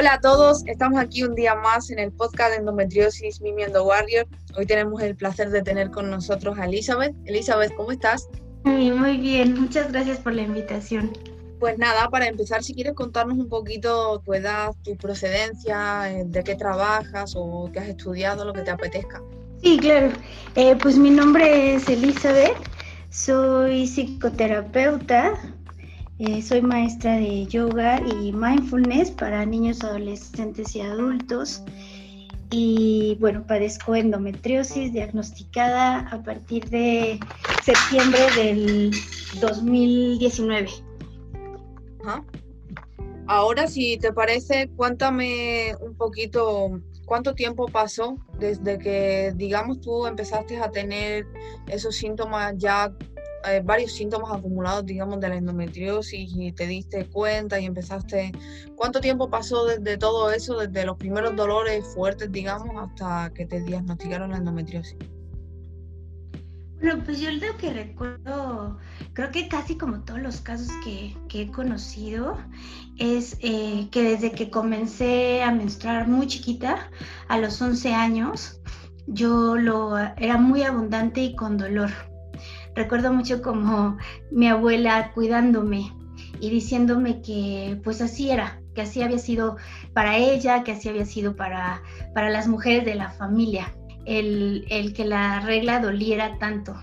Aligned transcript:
Hola 0.00 0.14
a 0.14 0.20
todos, 0.22 0.62
estamos 0.66 0.98
aquí 0.98 1.24
un 1.24 1.34
día 1.34 1.54
más 1.54 1.90
en 1.90 1.98
el 1.98 2.10
podcast 2.10 2.52
de 2.52 2.56
endometriosis 2.56 3.42
Mimi 3.42 3.64
and 3.64 3.74
the 3.74 3.80
Warrior. 3.80 4.26
Hoy 4.56 4.64
tenemos 4.64 5.02
el 5.02 5.14
placer 5.14 5.50
de 5.50 5.60
tener 5.60 5.90
con 5.90 6.08
nosotros 6.08 6.58
a 6.58 6.64
Elizabeth. 6.64 7.14
Elizabeth, 7.26 7.74
¿cómo 7.76 7.92
estás? 7.92 8.26
Muy, 8.64 8.92
muy 8.92 9.18
bien, 9.18 9.60
muchas 9.60 9.92
gracias 9.92 10.18
por 10.20 10.32
la 10.32 10.40
invitación. 10.40 11.12
Pues 11.58 11.76
nada, 11.76 12.08
para 12.08 12.28
empezar, 12.28 12.62
si 12.62 12.72
quieres 12.72 12.94
contarnos 12.94 13.36
un 13.36 13.50
poquito 13.50 14.22
tu 14.24 14.32
edad, 14.32 14.70
tu 14.84 14.96
procedencia, 14.96 16.10
eh, 16.10 16.24
de 16.24 16.44
qué 16.44 16.54
trabajas 16.54 17.34
o 17.36 17.70
qué 17.70 17.80
has 17.80 17.88
estudiado, 17.88 18.46
lo 18.46 18.54
que 18.54 18.62
te 18.62 18.70
apetezca. 18.70 19.20
Sí, 19.62 19.76
claro. 19.76 20.12
Eh, 20.54 20.76
pues 20.76 20.96
mi 20.96 21.10
nombre 21.10 21.74
es 21.74 21.86
Elizabeth, 21.90 22.56
soy 23.10 23.86
psicoterapeuta, 23.86 25.34
eh, 26.20 26.42
soy 26.42 26.60
maestra 26.60 27.16
de 27.16 27.46
yoga 27.46 27.98
y 28.06 28.30
mindfulness 28.32 29.10
para 29.10 29.46
niños, 29.46 29.82
adolescentes 29.82 30.76
y 30.76 30.82
adultos. 30.82 31.62
Y 32.50 33.16
bueno, 33.20 33.46
padezco 33.46 33.94
endometriosis 33.94 34.92
diagnosticada 34.92 36.00
a 36.10 36.22
partir 36.22 36.68
de 36.68 37.18
septiembre 37.64 38.20
del 38.36 38.90
2019. 39.40 40.68
Ahora, 43.26 43.66
si 43.66 43.96
te 43.96 44.12
parece, 44.12 44.68
cuéntame 44.76 45.74
un 45.80 45.94
poquito 45.94 46.80
cuánto 47.06 47.34
tiempo 47.34 47.66
pasó 47.66 48.18
desde 48.38 48.78
que, 48.78 49.32
digamos, 49.36 49.80
tú 49.80 50.06
empezaste 50.06 50.58
a 50.58 50.70
tener 50.70 51.26
esos 51.68 51.96
síntomas 51.96 52.54
ya 52.58 52.92
eh, 53.48 53.62
varios 53.64 53.92
síntomas 53.92 54.32
acumulados, 54.32 54.84
digamos, 54.84 55.20
de 55.20 55.28
la 55.28 55.36
endometriosis 55.36 56.30
y 56.34 56.52
te 56.52 56.66
diste 56.66 57.06
cuenta 57.06 57.58
y 57.58 57.66
empezaste, 57.66 58.32
¿cuánto 58.76 59.00
tiempo 59.00 59.30
pasó 59.30 59.64
desde 59.66 59.96
todo 59.96 60.30
eso, 60.30 60.58
desde 60.58 60.84
los 60.84 60.96
primeros 60.96 61.36
dolores 61.36 61.84
fuertes, 61.94 62.30
digamos, 62.30 62.70
hasta 62.76 63.32
que 63.34 63.46
te 63.46 63.60
diagnosticaron 63.60 64.30
la 64.30 64.38
endometriosis? 64.38 64.96
Bueno, 66.80 67.02
pues 67.04 67.20
yo 67.20 67.30
lo 67.30 67.56
que 67.58 67.74
recuerdo, 67.74 68.78
creo 69.12 69.30
que 69.30 69.48
casi 69.48 69.76
como 69.76 70.00
todos 70.00 70.20
los 70.20 70.40
casos 70.40 70.70
que, 70.82 71.14
he 71.34 71.50
conocido, 71.50 72.38
es 72.98 73.36
eh, 73.40 73.88
que 73.90 74.02
desde 74.02 74.32
que 74.32 74.50
comencé 74.50 75.42
a 75.42 75.52
menstruar 75.52 76.08
muy 76.08 76.26
chiquita, 76.26 76.90
a 77.28 77.38
los 77.38 77.60
11 77.60 77.92
años, 77.92 78.60
yo 79.06 79.56
lo 79.56 79.98
era 79.98 80.38
muy 80.38 80.62
abundante 80.62 81.20
y 81.20 81.36
con 81.36 81.58
dolor 81.58 81.90
recuerdo 82.74 83.12
mucho 83.12 83.42
como 83.42 83.98
mi 84.30 84.48
abuela 84.48 85.12
cuidándome 85.12 85.92
y 86.40 86.50
diciéndome 86.50 87.22
que 87.22 87.80
pues 87.82 88.00
así 88.00 88.30
era, 88.30 88.60
que 88.74 88.82
así 88.82 89.02
había 89.02 89.18
sido 89.18 89.56
para 89.92 90.16
ella, 90.16 90.64
que 90.64 90.72
así 90.72 90.88
había 90.88 91.06
sido 91.06 91.36
para, 91.36 91.82
para 92.14 92.30
las 92.30 92.48
mujeres 92.48 92.84
de 92.84 92.94
la 92.94 93.10
familia, 93.10 93.74
el, 94.06 94.92
que 94.94 95.04
la 95.04 95.40
regla 95.40 95.80
doliera 95.80 96.38
tanto. 96.38 96.74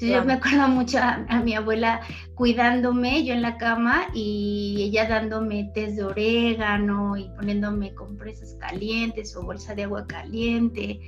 Yo 0.00 0.24
me 0.24 0.32
acuerdo 0.32 0.66
mucho 0.66 0.98
a, 0.98 1.24
a, 1.28 1.42
mi 1.42 1.54
abuela 1.54 2.00
cuidándome, 2.34 3.24
yo 3.24 3.34
en 3.34 3.42
la 3.42 3.56
cama 3.56 4.06
y 4.12 4.88
ella 4.88 5.06
dándome 5.06 5.70
test 5.74 5.94
de 5.94 6.02
orégano 6.02 7.16
y 7.16 7.28
poniéndome 7.36 7.94
compresas 7.94 8.56
calientes 8.58 9.36
o 9.36 9.44
bolsa 9.44 9.76
de 9.76 9.84
agua 9.84 10.04
caliente 10.08 10.98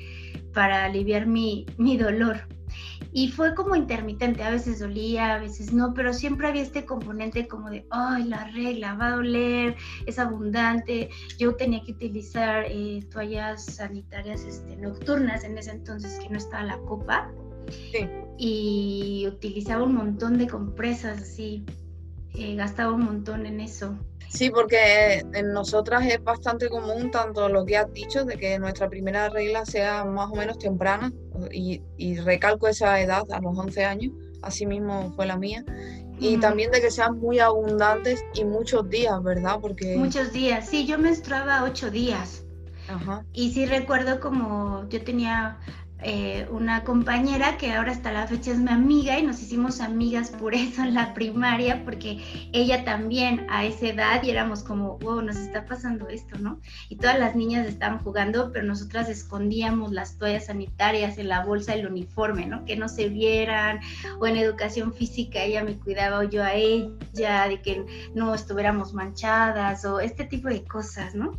para 0.53 0.85
aliviar 0.85 1.27
mi, 1.27 1.67
mi 1.77 1.97
dolor 1.97 2.47
y 3.13 3.29
fue 3.29 3.55
como 3.55 3.77
intermitente, 3.77 4.43
a 4.43 4.51
veces 4.51 4.81
dolía, 4.81 5.35
a 5.35 5.39
veces 5.39 5.73
no, 5.73 5.95
pero 5.95 6.13
siempre 6.13 6.49
había 6.49 6.63
este 6.63 6.85
componente 6.85 7.47
como 7.47 7.71
de, 7.71 7.87
ay, 7.91 8.25
la 8.25 8.45
regla 8.51 8.95
va 8.95 9.09
a 9.09 9.17
doler, 9.17 9.77
es 10.07 10.19
abundante. 10.19 11.11
Yo 11.39 11.55
tenía 11.55 11.83
que 11.85 11.93
utilizar 11.93 12.65
eh, 12.69 13.01
toallas 13.11 13.65
sanitarias 13.65 14.43
este, 14.45 14.77
nocturnas 14.77 15.45
en 15.45 15.59
ese 15.59 15.73
entonces 15.73 16.19
que 16.21 16.29
no 16.29 16.39
estaba 16.39 16.65
la 16.65 16.79
copa. 16.79 17.31
Y 18.37 19.25
utilizaba 19.29 19.85
un 19.85 19.95
montón 19.95 20.39
de 20.39 20.49
compresas 20.49 21.23
así, 21.23 21.65
eh, 22.35 22.57
gastaba 22.57 22.93
un 22.93 23.05
montón 23.05 23.47
en 23.47 23.61
eso. 23.61 23.97
Sí, 24.35 24.51
porque 24.51 25.25
en 25.33 25.53
nosotras 25.53 26.05
es 26.07 26.23
bastante 26.23 26.69
común 26.69 27.13
tanto 27.13 27.49
lo 27.49 27.65
que 27.65 27.77
has 27.77 27.93
dicho 27.93 28.25
de 28.25 28.37
que 28.37 28.59
nuestra 28.59 28.89
primera 28.89 29.29
regla 29.29 29.65
sea 29.65 30.05
más 30.05 30.29
o 30.33 30.35
menos 30.35 30.59
temprana 30.59 31.13
y, 31.53 31.81
recalco 32.17 32.67
esa 32.67 33.01
edad 33.01 33.23
a 33.31 33.41
los 33.41 33.57
11 33.57 33.85
años, 33.85 34.13
así 34.43 34.67
mismo 34.67 35.13
fue 35.15 35.27
la 35.27 35.37
mía, 35.37 35.65
y 36.19 36.37
también 36.39 36.73
de 36.73 36.81
que 36.81 36.91
sean 36.91 37.21
muy 37.21 37.39
abundantes 37.39 38.25
y 38.35 38.45
muchos 38.45 38.89
días, 38.91 39.23
¿verdad? 39.23 39.59
Porque... 39.61 39.97
Muchos 39.97 40.33
días, 40.33 40.69
sí, 40.69 40.85
yo 40.85 40.99
menstruaba 40.99 41.63
ocho 41.63 41.93
días. 41.93 42.45
Ajá. 42.89 43.25
Y 43.33 43.53
sí 43.53 43.67
recuerdo 43.67 44.19
como 44.19 44.89
yo 44.89 45.03
tenía 45.05 45.59
eh, 46.05 46.47
una 46.51 46.85
compañera 46.85 47.57
que 47.57 47.73
ahora 47.73 47.93
hasta 47.93 48.13
la 48.13 48.27
fecha 48.27 48.53
es 48.53 48.59
mi 48.59 48.71
amiga 48.71 49.19
y 49.19 49.23
nos 49.23 49.41
hicimos 49.41 49.81
amigas 49.81 50.31
por 50.31 50.55
eso 50.55 50.83
en 50.83 50.95
la 50.95 51.15
primaria, 51.15 51.83
porque 51.85 52.23
ella 52.53 52.85
también 52.85 53.47
a 53.49 53.65
esa 53.65 53.87
edad 53.87 54.23
y 54.23 54.31
éramos 54.31 54.63
como, 54.63 54.99
wow, 54.99 55.23
nos 55.23 55.37
está 55.37 55.65
pasando 55.65 56.09
esto, 56.09 56.39
¿no? 56.39 56.61
Y 56.89 56.97
todas 56.97 57.19
las 57.19 57.35
niñas 57.35 57.67
estaban 57.67 57.99
jugando, 58.01 58.53
pero 58.53 58.67
nosotras 58.67 59.09
escondíamos 59.09 59.93
las 59.93 60.19
toallas 60.19 60.47
sanitarias 60.47 61.17
en 61.17 61.29
la 61.29 61.45
bolsa 61.45 61.75
del 61.75 61.87
uniforme, 61.87 62.47
¿no? 62.47 62.65
Que 62.65 62.77
no 62.77 62.89
se 62.89 63.09
vieran, 63.09 63.81
o 64.21 64.27
en 64.27 64.37
educación 64.37 64.93
física 64.93 65.43
ella 65.43 65.65
me 65.65 65.79
cuidaba 65.79 66.19
o 66.19 66.25
yo 66.25 66.45
a 66.45 66.55
ella, 66.55 67.49
de 67.49 67.63
que 67.63 67.87
no 68.15 68.35
estuviéramos 68.35 68.93
manchadas, 68.93 69.85
o 69.85 70.01
este 70.01 70.25
tipo 70.25 70.49
de 70.49 70.65
cosas, 70.65 71.15
¿no? 71.15 71.39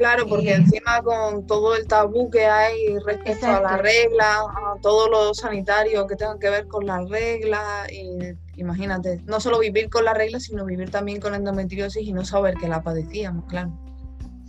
Claro, 0.00 0.26
porque 0.26 0.54
encima 0.54 1.02
con 1.02 1.46
todo 1.46 1.76
el 1.76 1.86
tabú 1.86 2.30
que 2.30 2.46
hay 2.46 2.96
respecto 3.04 3.46
a 3.46 3.60
la 3.60 3.76
regla, 3.76 4.38
a 4.40 4.80
todo 4.80 5.10
lo 5.10 5.34
sanitario 5.34 6.06
que 6.06 6.16
tenga 6.16 6.38
que 6.38 6.48
ver 6.48 6.66
con 6.68 6.86
la 6.86 7.04
regla, 7.04 7.86
y 7.92 8.34
imagínate, 8.56 9.20
no 9.26 9.40
solo 9.40 9.58
vivir 9.58 9.90
con 9.90 10.06
la 10.06 10.14
regla, 10.14 10.40
sino 10.40 10.64
vivir 10.64 10.90
también 10.90 11.20
con 11.20 11.34
endometriosis 11.34 12.02
y 12.02 12.14
no 12.14 12.24
saber 12.24 12.54
que 12.54 12.66
la 12.66 12.82
padecíamos, 12.82 13.44
claro. 13.44 13.72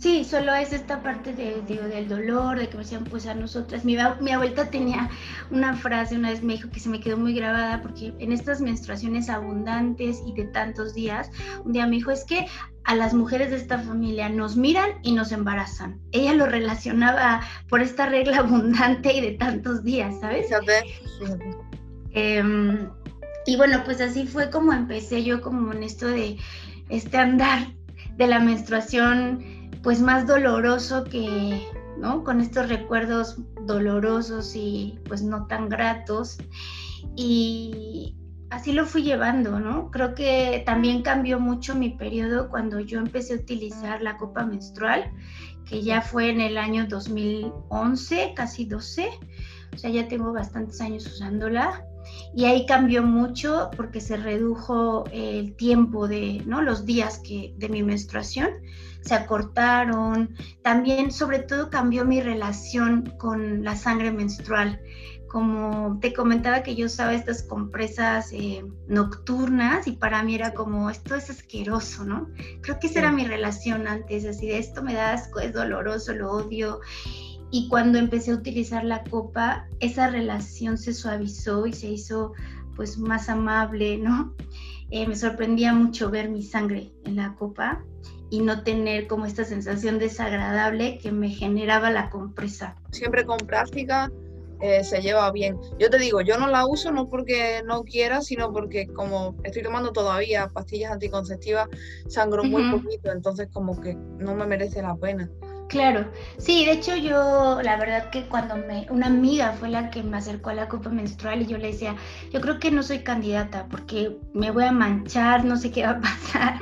Sí, 0.02 0.24
solo 0.24 0.52
es 0.52 0.72
esta 0.72 1.00
parte 1.00 1.32
de, 1.32 1.62
del 1.62 2.08
dolor, 2.08 2.58
de 2.58 2.68
que 2.68 2.76
me 2.76 2.82
decían, 2.82 3.04
pues 3.04 3.24
a 3.28 3.34
nosotras. 3.34 3.84
Mi, 3.84 3.96
mi 4.20 4.32
abuelita 4.32 4.68
tenía 4.68 5.08
una 5.52 5.76
frase, 5.76 6.16
una 6.16 6.30
vez 6.30 6.42
me 6.42 6.54
dijo 6.54 6.68
que 6.70 6.80
se 6.80 6.88
me 6.88 6.98
quedó 6.98 7.16
muy 7.16 7.32
grabada, 7.34 7.80
porque 7.80 8.12
en 8.18 8.32
estas 8.32 8.60
menstruaciones 8.60 9.30
abundantes 9.30 10.20
y 10.26 10.32
de 10.32 10.46
tantos 10.46 10.94
días, 10.94 11.30
un 11.64 11.72
día 11.72 11.86
me 11.86 11.94
dijo, 11.94 12.10
es 12.10 12.24
que 12.24 12.48
a 12.82 12.96
las 12.96 13.14
mujeres 13.14 13.50
de 13.50 13.58
esta 13.58 13.78
familia 13.78 14.28
nos 14.28 14.56
miran 14.56 14.90
y 15.04 15.12
nos 15.12 15.30
embarazan. 15.30 16.00
Ella 16.10 16.34
lo 16.34 16.46
relacionaba 16.46 17.40
por 17.68 17.80
esta 17.80 18.06
regla 18.06 18.38
abundante 18.38 19.12
y 19.12 19.20
de 19.20 19.32
tantos 19.34 19.84
días, 19.84 20.18
¿sabes? 20.20 20.48
Em, 22.10 22.88
y 23.46 23.56
bueno, 23.56 23.84
pues 23.84 24.00
así 24.00 24.26
fue 24.26 24.50
como 24.50 24.72
empecé 24.72 25.22
yo 25.22 25.40
como 25.40 25.72
en 25.72 25.84
esto 25.84 26.08
de 26.08 26.38
este 26.88 27.18
andar 27.18 27.68
de 28.16 28.26
la 28.26 28.40
menstruación 28.40 29.61
pues 29.82 30.00
más 30.00 30.26
doloroso 30.26 31.04
que, 31.04 31.68
¿no? 31.98 32.24
Con 32.24 32.40
estos 32.40 32.68
recuerdos 32.68 33.36
dolorosos 33.66 34.54
y 34.54 34.98
pues 35.04 35.22
no 35.22 35.46
tan 35.46 35.68
gratos. 35.68 36.38
Y 37.16 38.16
así 38.50 38.72
lo 38.72 38.86
fui 38.86 39.02
llevando, 39.02 39.58
¿no? 39.58 39.90
Creo 39.90 40.14
que 40.14 40.62
también 40.64 41.02
cambió 41.02 41.40
mucho 41.40 41.74
mi 41.74 41.90
periodo 41.90 42.48
cuando 42.48 42.80
yo 42.80 42.98
empecé 42.98 43.34
a 43.34 43.36
utilizar 43.36 44.02
la 44.02 44.16
copa 44.16 44.44
menstrual, 44.44 45.10
que 45.64 45.82
ya 45.82 46.00
fue 46.00 46.30
en 46.30 46.40
el 46.40 46.58
año 46.58 46.86
2011, 46.86 48.34
casi 48.36 48.64
12. 48.66 49.10
O 49.74 49.78
sea, 49.78 49.90
ya 49.90 50.06
tengo 50.06 50.32
bastantes 50.32 50.80
años 50.80 51.06
usándola. 51.06 51.84
Y 52.34 52.44
ahí 52.44 52.66
cambió 52.66 53.02
mucho 53.02 53.70
porque 53.76 54.00
se 54.00 54.16
redujo 54.16 55.04
el 55.12 55.54
tiempo 55.54 56.08
de, 56.08 56.42
¿no? 56.46 56.60
Los 56.60 56.84
días 56.84 57.20
que, 57.20 57.54
de 57.56 57.68
mi 57.68 57.82
menstruación 57.82 58.50
se 59.02 59.14
acortaron. 59.14 60.34
También, 60.62 61.10
sobre 61.10 61.40
todo, 61.40 61.70
cambió 61.70 62.04
mi 62.04 62.20
relación 62.20 63.12
con 63.18 63.64
la 63.64 63.76
sangre 63.76 64.12
menstrual. 64.12 64.80
Como 65.28 65.98
te 66.00 66.12
comentaba 66.12 66.62
que 66.62 66.74
yo 66.74 66.86
usaba 66.86 67.14
estas 67.14 67.42
compresas 67.42 68.32
eh, 68.32 68.64
nocturnas 68.86 69.86
y 69.86 69.92
para 69.92 70.22
mí 70.22 70.34
era 70.34 70.52
como, 70.52 70.90
esto 70.90 71.14
es 71.14 71.30
asqueroso, 71.30 72.04
¿no? 72.04 72.28
Creo 72.60 72.78
que 72.78 72.86
esa 72.86 73.00
era 73.00 73.12
mi 73.12 73.24
relación 73.24 73.86
antes, 73.86 74.26
así 74.26 74.46
de 74.46 74.58
esto 74.58 74.82
me 74.82 74.94
da 74.94 75.14
asco, 75.14 75.40
es 75.40 75.54
doloroso, 75.54 76.12
lo 76.12 76.30
odio. 76.32 76.80
Y 77.50 77.68
cuando 77.68 77.98
empecé 77.98 78.30
a 78.30 78.34
utilizar 78.34 78.84
la 78.84 79.04
copa, 79.04 79.66
esa 79.80 80.08
relación 80.08 80.76
se 80.76 80.92
suavizó 80.92 81.66
y 81.66 81.72
se 81.72 81.88
hizo 81.88 82.34
pues 82.76 82.98
más 82.98 83.28
amable, 83.28 83.98
¿no? 83.98 84.34
Eh, 84.90 85.06
me 85.06 85.16
sorprendía 85.16 85.72
mucho 85.72 86.10
ver 86.10 86.28
mi 86.28 86.42
sangre 86.42 86.92
en 87.04 87.16
la 87.16 87.34
copa 87.34 87.82
y 88.32 88.40
no 88.40 88.62
tener 88.62 89.08
como 89.08 89.26
esta 89.26 89.44
sensación 89.44 89.98
desagradable 89.98 90.96
que 90.96 91.12
me 91.12 91.28
generaba 91.28 91.90
la 91.90 92.08
compresa. 92.08 92.76
Siempre 92.90 93.26
con 93.26 93.36
práctica 93.36 94.10
eh, 94.62 94.82
se 94.84 95.02
lleva 95.02 95.30
bien. 95.30 95.58
Yo 95.78 95.90
te 95.90 95.98
digo, 95.98 96.22
yo 96.22 96.38
no 96.38 96.46
la 96.46 96.64
uso 96.64 96.90
no 96.92 97.10
porque 97.10 97.62
no 97.66 97.82
quiera, 97.82 98.22
sino 98.22 98.50
porque 98.50 98.86
como 98.86 99.36
estoy 99.44 99.62
tomando 99.62 99.92
todavía 99.92 100.48
pastillas 100.48 100.92
anticonceptivas, 100.92 101.68
sangro 102.08 102.42
muy 102.42 102.70
poquito, 102.70 103.12
entonces 103.12 103.48
como 103.52 103.78
que 103.78 103.94
no 103.94 104.34
me 104.34 104.46
merece 104.46 104.80
la 104.80 104.96
pena. 104.96 105.28
Claro, 105.68 106.06
sí, 106.38 106.64
de 106.64 106.72
hecho 106.72 106.96
yo, 106.96 107.60
la 107.62 107.76
verdad 107.76 108.08
que 108.08 108.28
cuando 108.28 108.56
me, 108.56 108.86
una 108.88 109.08
amiga 109.08 109.52
fue 109.52 109.68
la 109.68 109.90
que 109.90 110.02
me 110.02 110.16
acercó 110.16 110.50
a 110.50 110.54
la 110.54 110.68
copa 110.68 110.88
menstrual 110.88 111.42
y 111.42 111.46
yo 111.46 111.58
le 111.58 111.68
decía, 111.68 111.96
yo 112.30 112.40
creo 112.40 112.58
que 112.58 112.70
no 112.70 112.82
soy 112.82 113.00
candidata 113.00 113.66
porque 113.70 114.16
me 114.32 114.50
voy 114.50 114.64
a 114.64 114.72
manchar, 114.72 115.44
no 115.44 115.56
sé 115.58 115.70
qué 115.70 115.84
va 115.84 115.92
a 115.92 116.00
pasar. 116.00 116.58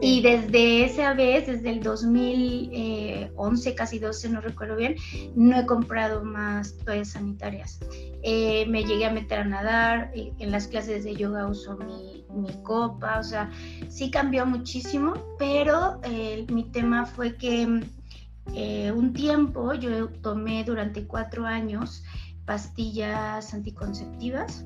Y 0.00 0.22
desde 0.22 0.84
esa 0.84 1.12
vez, 1.14 1.46
desde 1.48 1.70
el 1.70 1.82
2011, 1.82 3.74
casi 3.74 3.98
12, 3.98 4.28
no 4.28 4.40
recuerdo 4.40 4.76
bien, 4.76 4.94
no 5.34 5.58
he 5.58 5.66
comprado 5.66 6.24
más 6.24 6.76
toallas 6.84 7.10
sanitarias. 7.10 7.80
Eh, 8.22 8.64
me 8.68 8.84
llegué 8.84 9.06
a 9.06 9.12
meter 9.12 9.40
a 9.40 9.44
nadar, 9.44 10.12
en 10.14 10.50
las 10.52 10.68
clases 10.68 11.02
de 11.02 11.16
yoga 11.16 11.48
uso 11.48 11.76
mi, 11.76 12.24
mi 12.32 12.52
copa, 12.62 13.18
o 13.18 13.24
sea, 13.24 13.50
sí 13.88 14.10
cambió 14.10 14.46
muchísimo, 14.46 15.14
pero 15.38 16.00
eh, 16.04 16.46
mi 16.48 16.64
tema 16.64 17.04
fue 17.04 17.36
que 17.36 17.82
eh, 18.54 18.92
un 18.92 19.12
tiempo 19.12 19.74
yo 19.74 20.08
tomé 20.08 20.64
durante 20.64 21.06
cuatro 21.06 21.44
años 21.44 22.04
pastillas 22.44 23.52
anticonceptivas. 23.52 24.64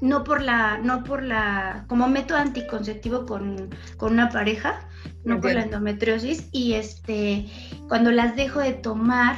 No 0.00 0.24
por 0.24 0.42
la, 0.42 0.78
no 0.78 1.02
por 1.04 1.22
la, 1.22 1.84
como 1.88 2.08
método 2.08 2.38
anticonceptivo 2.38 3.26
con, 3.26 3.70
una 4.00 4.28
pareja, 4.28 4.80
no 5.24 5.40
por 5.40 5.54
la 5.54 5.62
endometriosis. 5.62 6.48
Y 6.52 6.74
este, 6.74 7.46
cuando 7.88 8.10
las 8.10 8.36
dejo 8.36 8.60
de 8.60 8.74
tomar, 8.74 9.36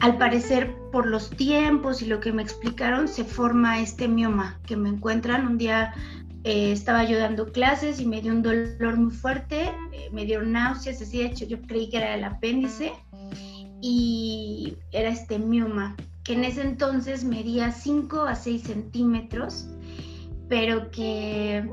al 0.00 0.16
parecer 0.16 0.74
por 0.92 1.06
los 1.06 1.30
tiempos 1.30 2.02
y 2.02 2.06
lo 2.06 2.20
que 2.20 2.32
me 2.32 2.42
explicaron, 2.42 3.08
se 3.08 3.24
forma 3.24 3.80
este 3.80 4.06
mioma 4.06 4.60
que 4.66 4.76
me 4.76 4.88
encuentran 4.88 5.46
un 5.46 5.58
día 5.58 5.92
eh, 6.44 6.72
estaba 6.72 7.04
yo 7.04 7.18
dando 7.18 7.50
clases 7.52 8.00
y 8.00 8.06
me 8.06 8.22
dio 8.22 8.32
un 8.32 8.42
dolor 8.42 8.96
muy 8.96 9.12
fuerte, 9.12 9.72
eh, 9.92 10.08
me 10.12 10.24
dio 10.24 10.42
náuseas, 10.42 11.02
así 11.02 11.18
de 11.18 11.26
hecho 11.26 11.44
yo 11.44 11.60
creí 11.62 11.90
que 11.90 11.96
era 11.96 12.14
el 12.14 12.24
apéndice 12.24 12.92
y 13.82 14.76
era 14.92 15.08
este 15.08 15.38
mioma, 15.38 15.96
que 16.28 16.34
en 16.34 16.44
ese 16.44 16.60
entonces 16.60 17.24
medía 17.24 17.72
5 17.72 18.24
a 18.24 18.34
6 18.34 18.62
centímetros, 18.62 19.66
pero 20.46 20.90
que 20.90 21.66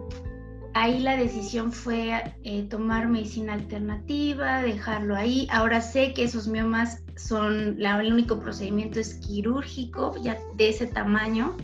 ahí 0.73 0.99
la 1.01 1.17
decisión 1.17 1.73
fue 1.73 2.23
eh, 2.45 2.63
tomar 2.69 3.09
medicina 3.09 3.51
alternativa, 3.51 4.61
dejarlo 4.61 5.17
ahí. 5.17 5.45
Ahora 5.51 5.81
sé 5.81 6.13
que 6.13 6.23
esos 6.23 6.47
miomas 6.47 7.03
son, 7.17 7.81
el 7.81 8.13
único 8.13 8.39
procedimiento 8.39 9.01
es 9.01 9.15
quirúrgico, 9.15 10.15
ya 10.23 10.37
de 10.55 10.69
ese 10.69 10.87
tamaño. 10.87 11.57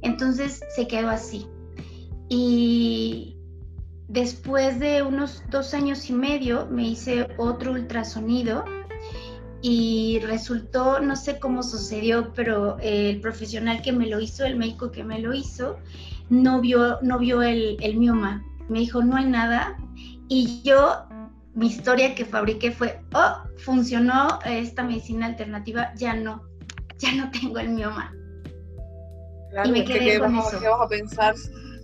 Entonces 0.00 0.62
se 0.74 0.88
quedó 0.88 1.10
así. 1.10 1.46
Y 2.30 3.36
después 4.08 4.80
de 4.80 5.02
unos 5.02 5.42
dos 5.50 5.74
años 5.74 6.08
y 6.08 6.14
medio 6.14 6.68
me 6.70 6.88
hice 6.88 7.28
otro 7.36 7.72
ultrasonido 7.72 8.64
y 9.60 10.20
resultó, 10.20 11.00
no 11.00 11.16
sé 11.16 11.38
cómo 11.38 11.62
sucedió, 11.62 12.32
pero 12.34 12.78
el 12.80 13.20
profesional 13.20 13.82
que 13.82 13.92
me 13.92 14.06
lo 14.06 14.20
hizo, 14.20 14.44
el 14.44 14.56
médico 14.56 14.90
que 14.90 15.04
me 15.04 15.18
lo 15.18 15.34
hizo, 15.34 15.78
no 16.30 16.60
vio, 16.60 16.98
no 17.02 17.18
vio 17.18 17.42
el, 17.42 17.76
el 17.80 17.96
mioma. 17.96 18.44
Me 18.68 18.80
dijo, 18.80 19.02
no 19.02 19.16
hay 19.16 19.26
nada. 19.26 19.76
Y 20.28 20.62
yo, 20.62 21.06
mi 21.54 21.66
historia 21.66 22.14
que 22.14 22.24
fabriqué 22.24 22.70
fue, 22.70 23.00
oh, 23.14 23.42
funcionó 23.58 24.38
esta 24.44 24.84
medicina 24.84 25.26
alternativa, 25.26 25.92
ya 25.96 26.14
no, 26.14 26.44
ya 26.98 27.12
no 27.14 27.30
tengo 27.30 27.58
el 27.58 27.70
mioma. 27.70 28.14
y 29.64 29.72
me 29.72 29.84
quedé 29.84 30.20
con 30.20 30.36
eso. 30.36 30.60
¿Qué 30.60 30.68
vas 30.68 30.82
a 30.82 30.88
pensar 30.88 31.34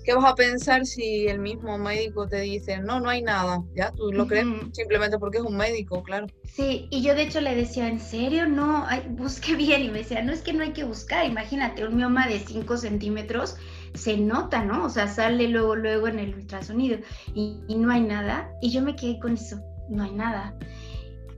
¿Qué 0.04 0.14
vas 0.14 0.30
a 0.30 0.34
pensar 0.34 0.84
si 0.84 1.26
el 1.28 1.38
mismo 1.38 1.78
médico 1.78 2.28
te 2.28 2.40
dice, 2.40 2.78
no, 2.78 3.00
no 3.00 3.08
hay 3.08 3.22
nada? 3.22 3.62
Ya, 3.74 3.90
tú 3.90 4.12
lo 4.12 4.26
crees 4.26 4.46
simplemente 4.72 5.18
porque 5.18 5.38
es 5.38 5.44
un 5.44 5.56
médico, 5.56 6.02
claro. 6.02 6.26
Sí, 6.44 6.88
y 6.90 7.02
yo 7.02 7.14
de 7.14 7.22
hecho 7.22 7.40
le 7.40 7.54
decía, 7.54 7.88
¿en 7.88 7.98
serio? 7.98 8.46
No, 8.46 8.86
busque 9.10 9.56
bien. 9.56 9.82
Y 9.82 9.88
me 9.88 10.00
decía, 10.00 10.22
no 10.22 10.32
es 10.32 10.42
que 10.42 10.52
no 10.52 10.62
hay 10.62 10.72
que 10.72 10.84
buscar. 10.84 11.24
Imagínate, 11.24 11.86
un 11.86 11.96
mioma 11.96 12.28
de 12.28 12.38
5 12.38 12.76
centímetros 12.76 13.56
se 13.94 14.18
nota, 14.18 14.62
¿no? 14.62 14.84
O 14.84 14.90
sea, 14.90 15.08
sale 15.08 15.48
luego, 15.48 15.74
luego 15.74 16.06
en 16.08 16.18
el 16.18 16.34
ultrasonido 16.34 16.98
y, 17.34 17.56
no 17.74 17.90
hay 17.90 18.02
nada. 18.02 18.50
Y 18.60 18.70
yo 18.70 18.82
me 18.82 18.96
quedé 18.96 19.18
con 19.18 19.34
eso, 19.34 19.58
no 19.88 20.04
hay 20.04 20.12
nada. 20.12 20.54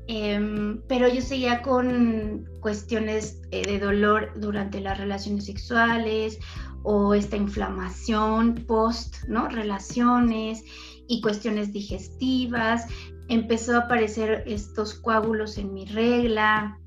Em, 0.09 0.83
pero 0.89 1.09
yo 1.09 1.21
seguía 1.21 1.63
con 1.63 2.49
cuestiones 2.61 3.41
eh, 3.51 3.63
de 3.65 3.79
dolor 3.79 4.33
durante 4.37 4.81
las 4.81 4.99
relaciones 4.99 5.47
sexuales 5.47 6.39
o 6.88 7.15
esta 7.15 7.37
inflamación 7.37 8.55
post, 8.55 9.25
¿no? 9.27 9.49
Relaciones 9.49 10.62
y 11.09 11.21
cuestiones 11.21 11.73
digestivas. 11.73 12.87
Empezó 13.29 13.75
a 13.75 13.81
aparecer 13.81 14.44
estos 14.47 14.94
coágulos 14.94 15.59
en 15.59 15.75
mi 15.75 15.85
regla 15.85 16.79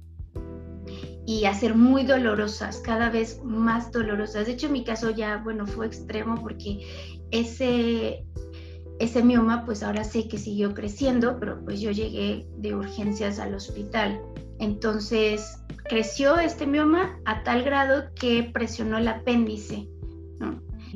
y 1.25 1.43
a 1.43 1.53
ser 1.53 1.75
muy 1.75 2.05
dolorosas, 2.05 2.77
cada 2.77 3.09
vez 3.09 3.41
más 3.43 3.91
dolorosas. 3.91 4.45
De 4.45 4.53
hecho, 4.53 4.69
mi 4.69 4.85
caso 4.85 5.09
ya, 5.09 5.41
bueno, 5.43 5.67
fue 5.67 5.87
extremo 5.87 6.41
porque 6.41 6.79
ese, 7.31 8.25
ese 8.99 9.21
mioma, 9.21 9.65
pues 9.65 9.83
ahora 9.83 10.05
sé 10.05 10.29
que 10.29 10.37
siguió 10.37 10.73
creciendo, 10.73 11.37
pero 11.41 11.61
pues 11.65 11.81
yo 11.81 11.91
llegué 11.91 12.47
de 12.55 12.73
urgencias 12.73 13.37
al 13.37 13.53
hospital. 13.53 14.21
Entonces, 14.59 15.58
creció 15.89 16.39
este 16.39 16.67
mioma 16.67 17.19
a 17.25 17.43
tal 17.43 17.63
grado 17.63 18.13
que 18.13 18.49
presionó 18.53 18.99
el 18.99 19.07
apéndice. 19.07 19.89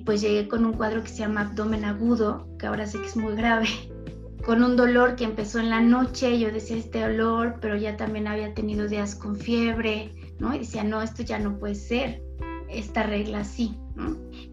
Pues 0.05 0.21
llegué 0.21 0.47
con 0.47 0.65
un 0.65 0.73
cuadro 0.73 1.01
que 1.03 1.09
se 1.09 1.19
llama 1.19 1.41
abdomen 1.41 1.83
agudo, 1.83 2.47
que 2.59 2.67
ahora 2.67 2.85
sé 2.85 2.99
que 2.99 3.07
es 3.07 3.15
muy 3.17 3.35
grave, 3.35 3.67
con 4.45 4.63
un 4.63 4.75
dolor 4.75 5.15
que 5.15 5.23
empezó 5.23 5.59
en 5.59 5.69
la 5.69 5.81
noche, 5.81 6.39
yo 6.39 6.51
decía 6.51 6.77
este 6.77 7.01
dolor, 7.01 7.57
pero 7.61 7.77
ya 7.77 7.97
también 7.97 8.27
había 8.27 8.53
tenido 8.53 8.87
días 8.87 9.15
con 9.15 9.35
fiebre, 9.35 10.13
¿no? 10.39 10.53
Y 10.53 10.59
decía, 10.59 10.83
no, 10.83 11.01
esto 11.01 11.23
ya 11.23 11.39
no 11.39 11.57
puede 11.57 11.75
ser, 11.75 12.21
esta 12.69 13.03
regla 13.03 13.39
así, 13.39 13.77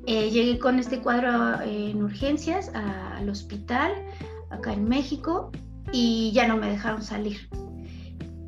eh, 0.07 0.31
llegué 0.31 0.59
con 0.59 0.79
este 0.79 1.01
cuadro 1.01 1.61
eh, 1.63 1.91
en 1.91 2.03
urgencias 2.03 2.71
al 2.75 3.29
hospital, 3.29 3.93
acá 4.51 4.73
en 4.73 4.89
México, 4.89 5.51
y 5.93 6.31
ya 6.33 6.47
no 6.47 6.57
me 6.57 6.71
dejaron 6.71 7.03
salir 7.03 7.49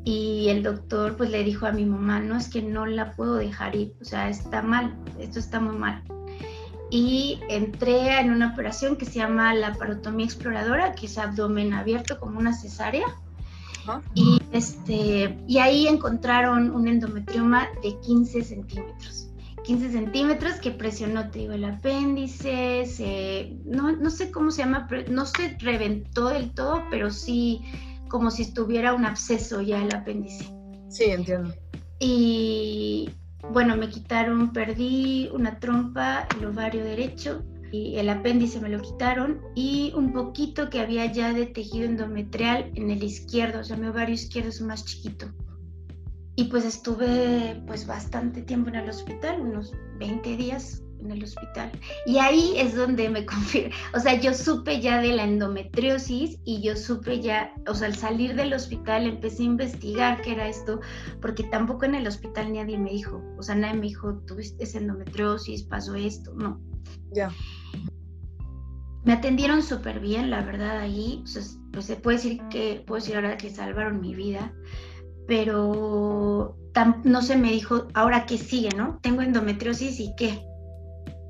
y 0.05 0.49
el 0.49 0.63
doctor 0.63 1.15
pues 1.15 1.29
le 1.29 1.43
dijo 1.43 1.65
a 1.65 1.71
mi 1.71 1.85
mamá, 1.85 2.19
no 2.19 2.37
es 2.37 2.49
que 2.49 2.61
no 2.61 2.85
la 2.85 3.11
puedo 3.11 3.35
dejar 3.35 3.75
ir, 3.75 3.93
o 4.01 4.05
sea, 4.05 4.29
está 4.29 4.61
mal, 4.61 4.95
esto 5.19 5.39
está 5.39 5.59
muy 5.59 5.75
mal. 5.75 6.03
Y 6.89 7.39
entré 7.49 8.19
en 8.19 8.31
una 8.31 8.53
operación 8.53 8.97
que 8.97 9.05
se 9.05 9.13
llama 9.13 9.53
la 9.55 9.73
parotomía 9.73 10.25
exploradora, 10.25 10.93
que 10.93 11.07
es 11.07 11.17
abdomen 11.17 11.73
abierto 11.73 12.19
como 12.19 12.37
una 12.37 12.53
cesárea. 12.53 13.05
Y, 14.13 14.39
este, 14.51 15.37
y 15.47 15.57
ahí 15.57 15.87
encontraron 15.87 16.71
un 16.71 16.87
endometrioma 16.87 17.67
de 17.81 17.99
15 17.99 18.43
centímetros. 18.43 19.29
15 19.63 19.91
centímetros 19.91 20.53
que 20.55 20.71
presionó, 20.71 21.29
te 21.31 21.39
digo, 21.39 21.53
el 21.53 21.65
apéndice, 21.65 22.85
se, 22.85 23.57
no, 23.65 23.93
no 23.93 24.09
sé 24.09 24.29
cómo 24.29 24.51
se 24.51 24.61
llama, 24.61 24.87
no 25.09 25.25
se 25.25 25.57
reventó 25.59 26.29
del 26.29 26.51
todo, 26.51 26.83
pero 26.91 27.09
sí 27.09 27.61
como 28.13 28.29
si 28.29 28.43
estuviera 28.43 28.93
un 28.93 29.05
absceso 29.05 29.59
ya 29.61 29.83
el 29.83 29.91
apéndice. 29.91 30.45
Sí, 30.87 31.05
entiendo. 31.05 31.51
Y 31.99 33.09
bueno, 33.49 33.75
me 33.75 33.89
quitaron, 33.89 34.53
perdí 34.53 35.31
una 35.33 35.57
trompa, 35.57 36.27
el 36.37 36.45
ovario 36.45 36.83
derecho, 36.83 37.43
y 37.71 37.95
el 37.97 38.09
apéndice 38.09 38.61
me 38.61 38.69
lo 38.69 38.79
quitaron 38.83 39.41
y 39.55 39.93
un 39.95 40.13
poquito 40.13 40.69
que 40.69 40.79
había 40.79 41.11
ya 41.11 41.33
de 41.33 41.47
tejido 41.47 41.85
endometrial 41.85 42.71
en 42.75 42.91
el 42.91 43.03
izquierdo, 43.03 43.61
o 43.61 43.63
sea, 43.63 43.77
mi 43.77 43.87
ovario 43.87 44.13
izquierdo 44.13 44.49
es 44.49 44.61
más 44.61 44.85
chiquito. 44.85 45.33
Y 46.35 46.43
pues 46.45 46.65
estuve 46.65 47.63
pues 47.65 47.87
bastante 47.87 48.43
tiempo 48.43 48.69
en 48.69 48.75
el 48.75 48.89
hospital, 48.89 49.41
unos 49.41 49.73
20 49.97 50.37
días 50.37 50.82
en 51.03 51.11
el 51.11 51.23
hospital. 51.23 51.71
Y 52.05 52.17
ahí 52.17 52.53
es 52.57 52.75
donde 52.75 53.09
me 53.09 53.25
confirmo, 53.33 53.73
o 53.93 53.99
sea, 53.99 54.19
yo 54.19 54.33
supe 54.33 54.81
ya 54.81 55.01
de 55.01 55.13
la 55.13 55.23
endometriosis 55.23 56.39
y 56.43 56.61
yo 56.61 56.75
supe 56.75 57.21
ya, 57.21 57.53
o 57.67 57.73
sea, 57.73 57.87
al 57.87 57.95
salir 57.95 58.35
del 58.35 58.53
hospital 58.53 59.05
empecé 59.07 59.43
a 59.43 59.47
investigar 59.47 60.21
qué 60.21 60.33
era 60.33 60.47
esto, 60.47 60.79
porque 61.21 61.43
tampoco 61.43 61.85
en 61.85 61.95
el 61.95 62.07
hospital 62.07 62.53
nadie 62.53 62.77
me 62.77 62.91
dijo, 62.91 63.23
o 63.37 63.43
sea, 63.43 63.55
nadie 63.55 63.75
me 63.75 63.87
dijo, 63.87 64.15
tuviste 64.27 64.65
endometriosis, 64.77 65.63
pasó 65.63 65.95
esto, 65.95 66.33
no. 66.35 66.59
Ya. 67.13 67.29
Me 69.05 69.13
atendieron 69.13 69.61
súper 69.61 69.99
bien, 69.99 70.29
la 70.29 70.41
verdad, 70.41 70.79
ahí, 70.79 71.23
pues 71.31 71.59
se 71.79 71.95
puede 71.97 72.17
decir 72.17 72.41
que, 72.49 72.83
puedo 72.85 73.01
decir 73.01 73.15
ahora 73.15 73.37
que 73.37 73.49
salvaron 73.49 73.99
mi 73.99 74.15
vida, 74.15 74.53
pero 75.27 76.55
no 77.03 77.21
se 77.21 77.37
me 77.37 77.51
dijo, 77.51 77.87
ahora 77.93 78.25
qué 78.25 78.37
sigue, 78.37 78.69
¿no? 78.75 78.99
Tengo 79.01 79.21
endometriosis 79.21 79.99
y 79.99 80.13
qué, 80.15 80.45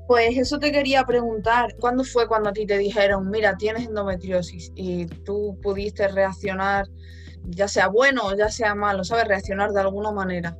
pues 0.06 0.36
eso 0.36 0.58
te 0.58 0.70
quería 0.70 1.04
preguntar, 1.04 1.74
¿cuándo 1.80 2.04
fue 2.04 2.28
cuando 2.28 2.50
a 2.50 2.52
ti 2.52 2.66
te 2.66 2.78
dijeron, 2.78 3.30
mira, 3.30 3.56
tienes 3.56 3.86
endometriosis 3.86 4.72
y 4.74 5.06
tú 5.06 5.58
pudiste 5.62 6.08
reaccionar, 6.08 6.86
ya 7.44 7.68
sea 7.68 7.88
bueno 7.88 8.26
o 8.26 8.36
ya 8.36 8.50
sea 8.50 8.74
malo, 8.74 9.04
¿sabes? 9.04 9.28
Reaccionar 9.28 9.72
de 9.72 9.80
alguna 9.80 10.10
manera. 10.10 10.56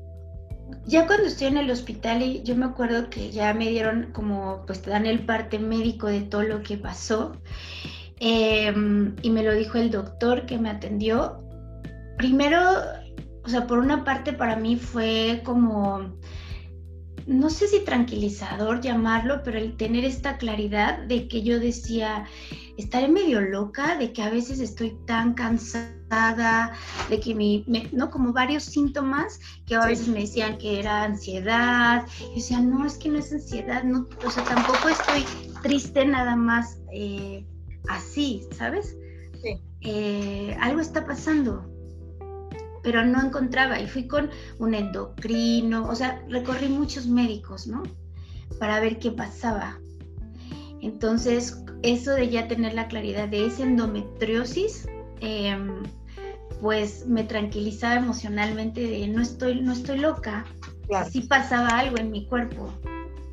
ya 0.87 1.07
cuando 1.07 1.27
estoy 1.27 1.49
en 1.49 1.59
el 1.59 1.71
hospital, 1.71 2.23
y 2.23 2.43
yo 2.43 2.57
me 2.57 2.67
acuerdo 2.67 3.11
que 3.11 3.31
ya 3.31 3.53
me 3.55 3.69
dieron 3.69 4.13
como, 4.13 4.65
pues 4.67 4.83
te 4.83 4.91
dan 4.91 5.07
el 5.07 5.25
parte 5.25 5.59
médico 5.59 6.07
de 6.09 6.23
todo 6.23 6.43
lo 6.43 6.63
que 6.63 6.77
pasó. 6.79 7.33
Em, 8.21 9.15
y 9.23 9.31
me 9.31 9.43
lo 9.43 9.53
dijo 9.53 9.79
el 9.79 9.91
doctor 9.91 10.47
que 10.47 10.59
me 10.59 10.71
atendió. 10.71 11.43
Primero, 12.17 12.61
o 13.45 13.49
sea, 13.49 13.67
por 13.67 13.79
una 13.79 14.05
parte 14.05 14.33
para 14.33 14.57
mí 14.57 14.77
fue 14.77 15.43
como, 15.45 16.17
no 17.27 17.51
sé 17.51 17.69
si 17.69 17.81
tranquilizador 17.81 18.81
llamarlo, 18.81 19.43
pero 19.43 19.59
el 19.59 19.77
tener 19.77 20.05
esta 20.05 20.37
claridad 20.37 20.99
de 20.99 21.29
que 21.29 21.43
yo 21.43 21.59
decía, 21.59 22.27
estaré 22.77 23.09
medio 23.09 23.41
loca, 23.41 23.97
de 23.97 24.13
que 24.13 24.23
a 24.23 24.31
veces 24.31 24.61
estoy 24.61 24.97
tan 25.07 25.35
cansada, 25.35 26.73
de 27.09 27.21
que 27.21 27.35
mi, 27.35 27.65
no, 27.93 28.11
como 28.11 28.33
varios 28.33 28.65
síntomas 28.65 29.41
que 29.67 29.75
a 29.75 29.87
veces 29.87 30.09
me 30.09 30.21
decían 30.21 30.59
que 30.59 30.79
era 30.79 31.05
ansiedad. 31.05 32.07
Yo 32.21 32.35
decía, 32.35 32.61
no, 32.61 32.87
es 32.87 32.97
que 32.97 33.09
no 33.09 33.19
es 33.19 33.33
ansiedad, 33.33 33.83
no, 33.85 34.09
o 34.25 34.31
sea, 34.31 34.45
tampoco 34.45 34.89
estoy 34.89 35.25
triste 35.63 36.05
nada 36.05 36.37
más 36.37 36.79
eh, 36.93 37.47
así, 37.89 38.47
¿sabes? 38.57 38.97
Sí. 39.43 39.61
Eh, 39.81 40.57
algo 40.61 40.81
está 40.81 41.05
pasando 41.05 41.74
pero 42.85 43.05
no 43.05 43.21
encontraba 43.21 43.81
y 43.81 43.89
fui 43.89 44.07
con 44.07 44.31
un 44.59 44.75
endocrino, 44.75 45.89
o 45.89 45.95
sea, 45.97 46.23
recorrí 46.29 46.69
muchos 46.69 47.07
médicos, 47.07 47.67
¿no? 47.67 47.83
Para 48.61 48.79
ver 48.79 48.99
qué 48.99 49.11
pasaba. 49.11 49.79
Entonces, 50.83 51.65
eso 51.83 52.13
de 52.13 52.29
ya 52.29 52.47
tener 52.47 52.75
la 52.75 52.87
claridad 52.87 53.29
de 53.29 53.47
esa 53.47 53.63
endometriosis, 53.63 54.87
em, 55.21 55.83
pues 56.61 57.07
me 57.07 57.25
tranquilizaba 57.25 57.97
emocionalmente 57.97 58.83
de 58.83 59.09
no 59.09 59.23
estoy, 59.23 59.63
no 59.63 59.73
estoy 59.73 59.99
loca, 59.99 60.45
claro. 60.87 61.11
sí 61.11 61.23
pasaba 61.23 61.69
algo 61.79 61.97
en 61.97 62.11
mi 62.11 62.27
cuerpo. 62.27 62.71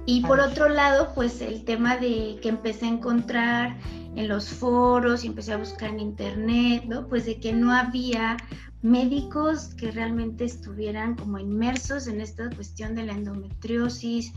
Y 0.06 0.22
por 0.22 0.40
otro 0.40 0.70
lado, 0.70 1.12
pues 1.14 1.42
el 1.42 1.64
tema 1.64 1.98
de 1.98 2.38
que 2.42 2.50
empecé 2.50 2.86
a 2.86 2.90
encontrar 2.90 3.78
en 4.16 4.28
los 4.28 4.50
foros 4.50 5.24
y 5.24 5.28
empecé 5.28 5.54
a 5.54 5.58
buscar 5.58 5.90
en 5.90 6.00
internet, 6.00 6.86
¿no? 6.88 7.08
Pues 7.08 7.26
de 7.26 7.40
que 7.40 7.54
no 7.54 7.72
había 7.72 8.38
médicos 8.82 9.74
que 9.76 9.92
realmente 9.92 10.46
estuvieran 10.46 11.16
como 11.16 11.38
inmersos 11.38 12.08
en 12.08 12.22
esta 12.22 12.50
cuestión 12.50 12.96
de 12.96 13.04
la 13.04 13.14
endometriosis. 13.14 14.34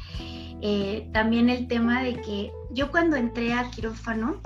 Eh, 0.61 1.09
también 1.13 1.49
el 1.49 1.67
tema 1.67 2.03
de 2.03 2.21
que 2.21 2.53
yo 2.73 2.91
cuando 2.91 3.17
entré 3.17 3.53
a 3.53 3.71
quirófano, 3.71 4.41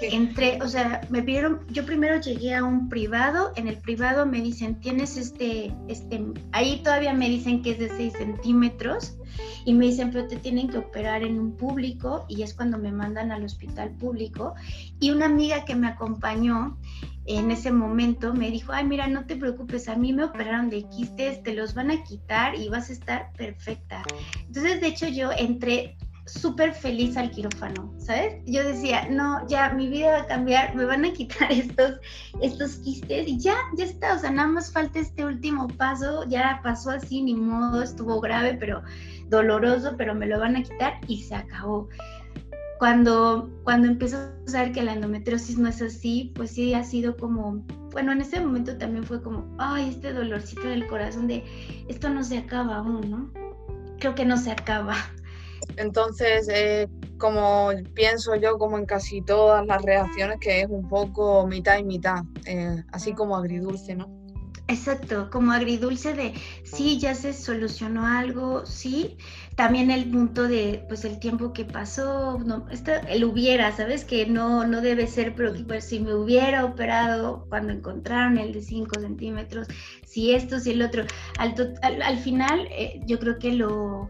entré, 0.00 0.58
o 0.62 0.68
sea, 0.68 1.00
me 1.10 1.22
pidieron, 1.22 1.60
yo 1.70 1.84
primero 1.86 2.20
llegué 2.20 2.54
a 2.54 2.64
un 2.64 2.88
privado, 2.88 3.52
en 3.56 3.68
el 3.68 3.78
privado 3.78 4.26
me 4.26 4.40
dicen, 4.40 4.80
tienes 4.80 5.16
este, 5.16 5.74
este, 5.88 6.24
ahí 6.52 6.82
todavía 6.82 7.14
me 7.14 7.28
dicen 7.28 7.62
que 7.62 7.72
es 7.72 7.78
de 7.78 7.88
6 7.88 8.12
centímetros 8.14 9.16
y 9.64 9.74
me 9.74 9.86
dicen, 9.86 10.10
pero 10.10 10.26
te 10.26 10.36
tienen 10.36 10.68
que 10.68 10.78
operar 10.78 11.22
en 11.22 11.38
un 11.38 11.56
público 11.56 12.26
y 12.28 12.42
es 12.42 12.54
cuando 12.54 12.78
me 12.78 12.90
mandan 12.90 13.30
al 13.30 13.44
hospital 13.44 13.90
público. 13.90 14.54
Y 14.98 15.10
una 15.10 15.26
amiga 15.26 15.64
que 15.64 15.74
me 15.74 15.86
acompañó 15.86 16.76
en 17.26 17.50
ese 17.50 17.70
momento 17.70 18.34
me 18.34 18.50
dijo, 18.50 18.72
ay, 18.72 18.84
mira, 18.84 19.06
no 19.06 19.26
te 19.26 19.36
preocupes, 19.36 19.88
a 19.88 19.96
mí 19.96 20.12
me 20.12 20.24
operaron 20.24 20.70
de 20.70 20.82
quistes, 20.88 21.42
te 21.42 21.54
los 21.54 21.74
van 21.74 21.90
a 21.90 22.02
quitar 22.02 22.54
y 22.54 22.68
vas 22.68 22.90
a 22.90 22.92
estar 22.92 23.32
perfecta. 23.34 24.02
Entonces, 24.46 24.80
de 24.80 24.88
hecho, 24.88 25.08
yo 25.08 25.30
entré 25.32 25.96
súper 26.26 26.72
feliz 26.72 27.16
al 27.16 27.30
quirófano, 27.30 27.92
¿sabes? 27.98 28.42
Yo 28.46 28.64
decía, 28.64 29.08
no, 29.10 29.46
ya 29.48 29.70
mi 29.70 29.88
vida 29.88 30.12
va 30.12 30.18
a 30.22 30.26
cambiar, 30.26 30.74
me 30.74 30.84
van 30.84 31.04
a 31.04 31.12
quitar 31.12 31.50
estos, 31.52 31.98
estos 32.40 32.76
quistes 32.76 33.26
y 33.28 33.38
ya, 33.38 33.56
ya 33.76 33.84
está, 33.84 34.14
o 34.14 34.18
sea, 34.18 34.30
nada 34.30 34.48
más 34.48 34.72
falta 34.72 35.00
este 35.00 35.24
último 35.24 35.68
paso, 35.68 36.24
ya 36.28 36.60
pasó 36.62 36.90
así, 36.90 37.22
ni 37.22 37.34
modo, 37.34 37.82
estuvo 37.82 38.20
grave, 38.20 38.56
pero 38.58 38.82
doloroso, 39.28 39.94
pero 39.96 40.14
me 40.14 40.26
lo 40.26 40.38
van 40.38 40.56
a 40.56 40.62
quitar 40.62 41.00
y 41.08 41.22
se 41.22 41.34
acabó 41.34 41.88
cuando, 42.82 43.48
cuando 43.62 43.86
empezó 43.86 44.16
a 44.16 44.50
saber 44.50 44.72
que 44.72 44.82
la 44.82 44.94
endometriosis 44.94 45.56
no 45.56 45.68
es 45.68 45.80
así, 45.80 46.32
pues 46.34 46.50
sí 46.50 46.74
ha 46.74 46.82
sido 46.82 47.16
como, 47.16 47.64
bueno, 47.92 48.10
en 48.10 48.22
ese 48.22 48.40
momento 48.40 48.76
también 48.76 49.04
fue 49.04 49.22
como, 49.22 49.46
ay, 49.56 49.90
este 49.90 50.12
dolorcito 50.12 50.62
del 50.62 50.88
corazón 50.88 51.28
de, 51.28 51.44
esto 51.86 52.10
no 52.10 52.24
se 52.24 52.38
acaba 52.38 52.78
aún, 52.78 53.08
¿no? 53.08 53.32
Creo 54.00 54.16
que 54.16 54.24
no 54.24 54.36
se 54.36 54.50
acaba. 54.50 54.96
Entonces, 55.76 56.48
eh, 56.52 56.88
como 57.18 57.70
pienso 57.94 58.34
yo, 58.34 58.58
como 58.58 58.76
en 58.78 58.86
casi 58.86 59.22
todas 59.22 59.64
las 59.64 59.80
reacciones, 59.82 60.38
que 60.40 60.62
es 60.62 60.66
un 60.68 60.88
poco 60.88 61.46
mitad 61.46 61.78
y 61.78 61.84
mitad, 61.84 62.24
eh, 62.46 62.82
así 62.90 63.12
como 63.12 63.36
agridulce, 63.36 63.94
¿no? 63.94 64.22
Exacto, 64.66 65.28
como 65.30 65.52
agridulce 65.52 66.14
de 66.14 66.34
sí, 66.64 66.98
ya 66.98 67.14
se 67.14 67.32
solucionó 67.32 68.06
algo, 68.06 68.64
sí. 68.64 69.18
También 69.56 69.90
el 69.90 70.10
punto 70.10 70.48
de, 70.48 70.84
pues, 70.88 71.04
el 71.04 71.18
tiempo 71.18 71.52
que 71.52 71.64
pasó, 71.64 72.38
no, 72.38 72.66
esto, 72.70 72.92
el 73.08 73.24
hubiera, 73.24 73.70
¿sabes? 73.72 74.04
Que 74.04 74.26
no, 74.26 74.66
no 74.66 74.80
debe 74.80 75.06
ser, 75.06 75.34
pero 75.34 75.52
pues, 75.66 75.84
si 75.84 76.00
me 76.00 76.14
hubiera 76.14 76.64
operado 76.64 77.46
cuando 77.48 77.72
encontraron 77.72 78.38
el 78.38 78.52
de 78.52 78.62
5 78.62 79.00
centímetros, 79.00 79.68
si 80.06 80.32
esto, 80.34 80.58
si 80.58 80.70
el 80.72 80.82
otro. 80.82 81.04
Al, 81.38 81.54
al, 81.82 82.18
final, 82.18 82.66
eh, 82.70 83.00
yo 83.06 83.18
creo 83.18 83.38
que 83.38 83.52
lo, 83.52 84.08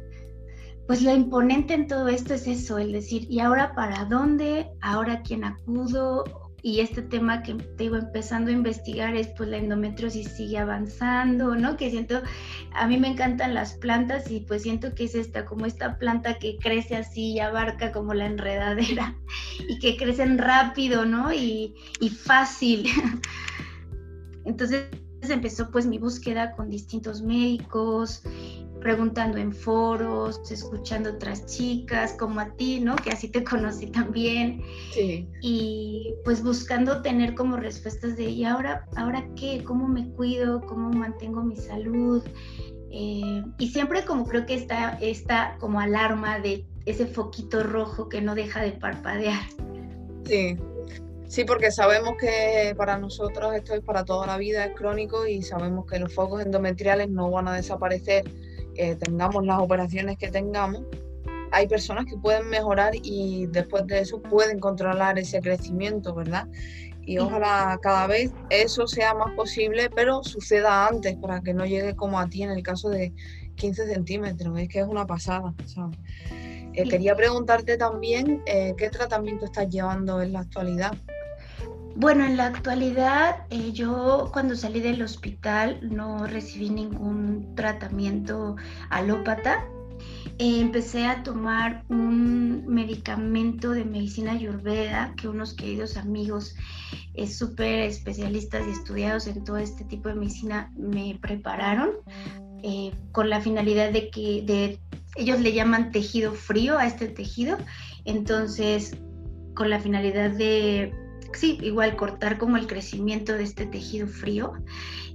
pues 0.87 1.03
lo 1.03 1.15
imponente 1.15 1.75
en 1.75 1.87
todo 1.87 2.09
esto 2.09 2.35
es 2.35 2.47
eso, 2.47 2.79
el 2.79 2.93
decir, 2.93 3.27
¿y 3.31 3.41
ahora 3.41 3.75
para 3.75 4.05
dónde? 4.05 4.71
¿Ahora 4.81 5.23
quién 5.23 5.45
acudo? 5.45 6.25
Y 6.63 6.79
este 6.79 7.03
tema 7.03 7.43
que 7.43 7.55
te 7.55 7.85
digo 7.85 7.97
empezando 7.97 8.51
a 8.51 8.55
investigar 8.55 9.17
es 9.17 9.27
pues 9.37 9.49
la 9.49 9.57
endometriosis 9.57 10.29
sigue 10.29 10.59
avanzando, 10.59 11.57
¿no? 11.57 11.77
Que 11.77 11.91
siento, 11.91 12.23
a 12.73 12.87
mí 12.87 12.99
me 12.99 13.09
encantan 13.09 13.53
las 13.53 13.75
plantas 13.75 14.31
y 14.31 14.41
pues 14.41 14.63
siento 14.63 14.95
que 14.95 15.05
es 15.05 15.17
esta, 15.17 15.45
como 15.45 15.67
esta 15.67 15.99
planta 15.99 16.39
que 16.39 16.59
crece 16.59 16.97
así 16.97 17.33
y 17.33 17.41
abarca 17.41 17.91
como 17.91 18.15
la 18.15 18.27
enredadera 18.27 19.17
y 19.69 19.81
que 19.81 19.97
crecen 19.97 20.39
rápido, 20.39 21.05
¿no? 21.05 21.33
Y, 21.33 21.75
y 22.01 22.09
fácil. 22.11 22.87
Entonces 24.45 24.87
empezó 25.23 25.71
pues 25.71 25.87
mi 25.87 25.99
búsqueda 25.99 26.53
con 26.53 26.71
distintos 26.71 27.23
médicos, 27.23 28.23
preguntando 28.83 29.39
en 29.39 29.53
foros, 29.53 30.41
escuchando 30.51 31.11
otras 31.11 31.47
chicas 31.47 32.15
como 32.19 32.41
a 32.41 32.51
ti, 32.57 32.81
¿no? 32.81 32.97
Que 32.97 33.11
así 33.11 33.29
te 33.29 33.45
conocí 33.45 33.87
también. 33.87 34.63
Sí. 34.93 35.29
Y 35.41 36.15
pues 36.25 36.43
buscando 36.43 37.03
tener 37.03 37.35
como 37.35 37.57
respuestas 37.57 38.17
de, 38.17 38.25
¿y 38.25 38.45
ahora, 38.45 38.87
ahora 38.97 39.27
qué? 39.37 39.63
¿Cómo 39.65 39.89
me 39.89 40.09
cuido? 40.11 40.61
¿Cómo 40.63 40.91
mantengo 40.91 41.43
mi 41.43 41.57
salud? 41.57 42.23
Eh, 42.91 43.43
y 43.59 43.69
siempre 43.69 44.05
como 44.05 44.27
creo 44.27 44.45
que 44.45 44.55
está 44.55 44.99
esta 45.01 45.57
como 45.59 45.81
alarma 45.81 46.41
de 46.41 46.67
ese 46.85 47.07
foquito 47.07 47.63
rojo 47.63 48.09
que 48.09 48.21
no 48.21 48.35
deja 48.35 48.63
de 48.63 48.73
parpadear. 48.73 49.41
Sí, 50.25 50.57
Sí, 51.33 51.47
porque 51.47 51.71
sabemos 51.71 52.17
que 52.21 52.75
para 52.77 52.99
nosotros 52.99 53.55
esto 53.55 53.73
es 53.73 53.81
para 53.81 54.05
toda 54.05 54.27
la 54.27 54.37
vida, 54.37 54.67
es 54.67 54.77
crónico 54.77 55.27
y 55.27 55.41
sabemos 55.41 55.87
que 55.87 55.99
los 55.99 56.15
focos 56.15 56.43
endometriales 56.43 57.09
no 57.09 57.31
van 57.31 57.49
a 57.49 57.55
desaparecer 57.55 58.25
eh, 58.77 58.97
tengamos 58.97 59.45
las 59.45 59.59
operaciones 59.59 60.19
que 60.19 60.31
tengamos, 60.31 60.83
hay 61.53 61.69
personas 61.69 62.07
que 62.07 62.17
pueden 62.17 62.49
mejorar 62.49 62.93
y 62.95 63.47
después 63.47 63.87
de 63.87 64.01
eso 64.01 64.21
pueden 64.23 64.59
controlar 64.59 65.19
ese 65.19 65.41
crecimiento, 65.41 66.15
¿verdad? 66.15 66.49
Y 67.05 67.19
ojalá 67.19 67.79
cada 67.83 68.07
vez 68.07 68.33
eso 68.49 68.87
sea 68.87 69.13
más 69.15 69.35
posible, 69.35 69.91
pero 69.95 70.23
suceda 70.23 70.87
antes 70.87 71.17
para 71.17 71.41
que 71.43 71.53
no 71.53 71.67
llegue 71.67 71.95
como 71.95 72.19
a 72.19 72.29
ti 72.29 72.43
en 72.43 72.51
el 72.51 72.63
caso 72.63 72.89
de 72.89 73.13
15 73.57 73.87
centímetros. 73.87 74.59
Es 74.59 74.69
que 74.69 74.81
es 74.81 74.87
una 74.87 75.07
pasada. 75.07 75.53
Eh, 76.75 76.89
quería 76.89 77.15
preguntarte 77.15 77.77
también 77.77 78.43
eh, 78.47 78.75
qué 78.79 78.89
tratamiento 78.89 79.45
estás 79.45 79.69
llevando 79.69 80.23
en 80.23 80.33
la 80.33 80.41
actualidad. 80.41 80.93
Bueno, 81.95 82.25
en 82.25 82.39
la 82.39 82.47
actualidad 82.47 83.47
eh, 83.51 83.73
yo 83.73 84.31
cuando 84.33 84.57
salí 84.57 84.81
del 84.81 85.03
hospital 85.03 85.79
no 85.83 86.27
recibí 86.27 86.71
ningún 86.71 87.55
tratamiento 87.55 88.57
alópata. 88.89 89.65
Eh, 90.39 90.61
empecé 90.61 91.07
a 91.07 91.23
tomar 91.23 91.85
un 91.89 92.67
medicamento 92.67 93.71
de 93.73 93.85
medicina 93.85 94.33
ayurveda 94.33 95.15
que 95.17 95.29
unos 95.29 95.55
queridos 95.55 95.97
amigos 95.99 96.55
eh, 97.15 97.27
súper 97.27 97.81
especialistas 97.81 98.67
y 98.67 98.71
estudiados 98.71 99.27
en 99.27 99.45
todo 99.45 99.59
este 99.59 99.85
tipo 99.85 100.09
de 100.09 100.15
medicina 100.15 100.73
me 100.77 101.19
prepararon 101.21 101.91
con 103.11 103.29
la 103.29 103.41
finalidad 103.41 103.91
de 103.91 104.09
que 104.09 104.43
de, 104.47 104.79
ellos 105.17 105.41
le 105.41 105.53
llaman 105.53 105.91
tejido 105.91 106.33
frío 106.33 106.79
a 106.79 106.87
este 106.87 107.09
tejido. 107.09 107.59
Entonces, 108.05 108.97
con 109.55 109.69
la 109.69 109.81
finalidad 109.81 110.31
de 110.31 110.95
sí, 111.35 111.59
igual 111.63 111.97
cortar 111.97 112.39
como 112.39 112.57
el 112.57 112.67
crecimiento 112.67 113.33
de 113.33 113.45
este 113.45 113.67
tejido 113.67 114.07
frío 114.07 114.55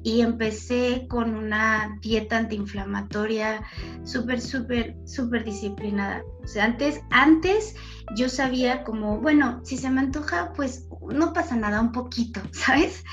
y 0.03 0.21
empecé 0.21 1.05
con 1.09 1.35
una 1.35 1.97
dieta 2.01 2.37
antiinflamatoria 2.37 3.63
súper, 4.03 4.39
súper, 4.39 4.95
súper 5.05 5.43
disciplinada. 5.43 6.23
O 6.43 6.47
sea, 6.47 6.65
antes, 6.65 7.01
antes 7.09 7.75
yo 8.15 8.29
sabía 8.29 8.83
como, 8.83 9.19
bueno, 9.19 9.59
si 9.63 9.77
se 9.77 9.89
me 9.89 10.01
antoja, 10.01 10.53
pues 10.53 10.87
no 11.11 11.33
pasa 11.33 11.55
nada, 11.55 11.81
un 11.81 11.91
poquito, 11.91 12.41
¿sabes? 12.51 13.03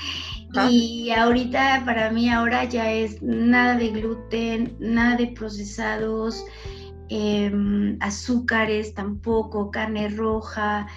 Y 0.71 1.11
ahorita 1.11 1.83
para 1.83 2.11
mí 2.11 2.29
ahora 2.29 2.63
ya 2.63 2.89
es 2.91 3.21
nada 3.21 3.75
de 3.75 3.89
gluten, 3.89 4.77
nada 4.79 5.17
de 5.17 5.27
procesados, 5.27 6.45
em, 7.09 7.97
azúcares 7.99 8.93
tampoco, 8.93 9.69
carne 9.69 10.07
roja, 10.07 10.87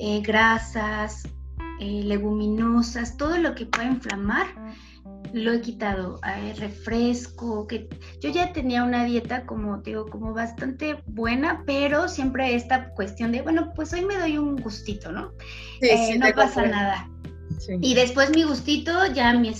eh, 0.00 0.20
grasas, 0.20 1.28
eh, 1.80 2.02
leguminosas, 2.04 3.16
todo 3.16 3.38
lo 3.38 3.54
que 3.54 3.66
pueda 3.66 3.86
inflamar 3.86 4.46
lo 5.34 5.52
he 5.52 5.60
quitado, 5.60 6.20
eh, 6.24 6.54
refresco, 6.58 7.66
que 7.66 7.88
yo 8.20 8.30
ya 8.30 8.52
tenía 8.52 8.84
una 8.84 9.04
dieta 9.04 9.46
como 9.46 9.78
digo, 9.78 10.06
como 10.06 10.32
bastante 10.32 11.02
buena, 11.06 11.64
pero 11.66 12.08
siempre 12.08 12.54
esta 12.54 12.90
cuestión 12.90 13.32
de, 13.32 13.42
bueno, 13.42 13.72
pues 13.74 13.92
hoy 13.92 14.04
me 14.04 14.16
doy 14.16 14.38
un 14.38 14.56
gustito, 14.56 15.10
¿no? 15.10 15.32
Sí, 15.80 16.18
no 16.18 16.26
pasa 16.36 16.66
nada. 16.66 17.10
Y 17.80 17.94
después 17.94 18.30
mi 18.30 18.44
gustito, 18.44 19.06
ya 19.12 19.32
mi, 19.34 19.52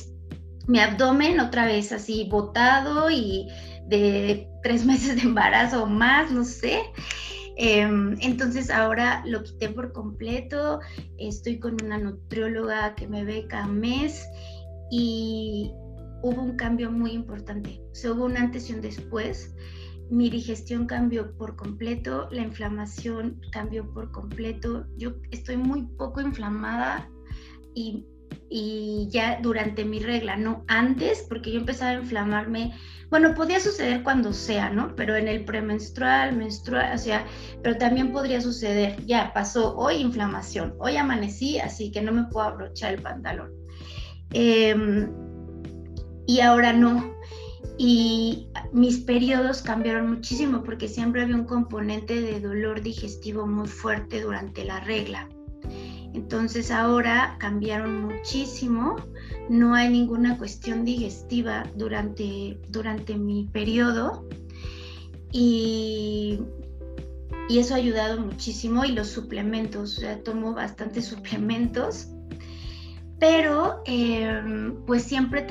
mi 0.68 0.78
abdomen 0.78 1.40
otra 1.40 1.66
vez 1.66 1.90
así 1.90 2.28
botado 2.30 3.10
y 3.10 3.48
de 3.88 4.48
tres 4.62 4.84
meses 4.86 5.16
de 5.16 5.22
embarazo 5.22 5.82
o 5.82 5.86
más, 5.86 6.30
no 6.30 6.44
sé. 6.44 6.82
Em, 7.56 8.16
entonces 8.20 8.70
ahora 8.70 9.22
lo 9.26 9.42
quité 9.42 9.68
por 9.68 9.92
completo, 9.92 10.80
estoy 11.18 11.58
con 11.60 11.76
una 11.84 11.98
nutrióloga 11.98 12.94
que 12.94 13.06
me 13.06 13.24
ve 13.24 13.46
cada 13.48 13.68
mes 13.68 14.26
y 14.90 15.70
hubo 16.22 16.42
un 16.42 16.56
cambio 16.56 16.90
muy 16.90 17.12
importante, 17.12 17.80
o 18.04 18.12
hubo 18.12 18.24
un 18.24 18.36
antes 18.36 18.70
y 18.70 18.74
un 18.74 18.80
después. 18.80 19.54
Mi 20.10 20.30
digestión 20.30 20.86
cambió 20.86 21.36
por 21.36 21.56
completo, 21.56 22.28
la 22.30 22.42
inflamación 22.42 23.40
cambió 23.52 23.90
por 23.92 24.10
completo. 24.10 24.86
Yo 24.96 25.14
estoy 25.30 25.56
muy 25.56 25.82
poco 25.96 26.20
inflamada 26.20 27.08
y 27.74 28.04
y 28.48 29.08
ya 29.10 29.40
durante 29.40 29.84
mi 29.84 29.98
regla, 30.00 30.36
no 30.36 30.64
antes, 30.68 31.24
porque 31.28 31.52
yo 31.52 31.58
empezaba 31.60 31.90
a 31.92 32.00
inflamarme, 32.00 32.72
bueno, 33.10 33.34
podía 33.34 33.60
suceder 33.60 34.02
cuando 34.02 34.32
sea, 34.32 34.70
¿no? 34.70 34.94
Pero 34.96 35.16
en 35.16 35.28
el 35.28 35.44
premenstrual, 35.44 36.36
menstrual, 36.36 36.94
o 36.94 36.98
sea, 36.98 37.26
pero 37.62 37.76
también 37.76 38.12
podría 38.12 38.40
suceder, 38.40 39.04
ya 39.06 39.32
pasó 39.32 39.76
hoy 39.76 39.96
inflamación, 39.96 40.74
hoy 40.78 40.96
amanecí, 40.96 41.58
así 41.58 41.90
que 41.90 42.02
no 42.02 42.12
me 42.12 42.24
puedo 42.24 42.46
abrochar 42.46 42.94
el 42.94 43.02
pantalón. 43.02 43.50
Em, 44.32 45.10
y 46.26 46.40
ahora 46.40 46.72
no. 46.72 47.14
Y 47.76 48.48
mis 48.72 48.98
periodos 48.98 49.62
cambiaron 49.62 50.10
muchísimo 50.10 50.62
porque 50.62 50.88
siempre 50.88 51.22
había 51.22 51.34
un 51.34 51.44
componente 51.44 52.20
de 52.20 52.40
dolor 52.40 52.82
digestivo 52.82 53.46
muy 53.46 53.66
fuerte 53.66 54.22
durante 54.22 54.64
la 54.64 54.80
regla. 54.80 55.28
Entonces 56.14 56.70
ahora 56.70 57.36
cambiaron 57.40 58.06
muchísimo, 58.06 58.96
no 59.48 59.74
hay 59.74 59.90
ninguna 59.90 60.38
cuestión 60.38 60.84
digestiva 60.84 61.64
durante, 61.76 62.58
durante 62.68 63.16
mi 63.16 63.48
periodo 63.52 64.26
y, 65.32 66.40
eso 67.50 67.74
ha 67.74 67.76
ayudado 67.76 68.20
muchísimo 68.20 68.84
y 68.84 68.92
los 68.92 69.08
suplementos, 69.08 69.98
o 69.98 70.00
sea, 70.00 70.22
tomo 70.22 70.54
bastantes 70.54 71.04
suplementos, 71.04 72.08
pero 73.18 73.82
em, 73.84 74.82
pues 74.86 75.02
siempre, 75.02 75.46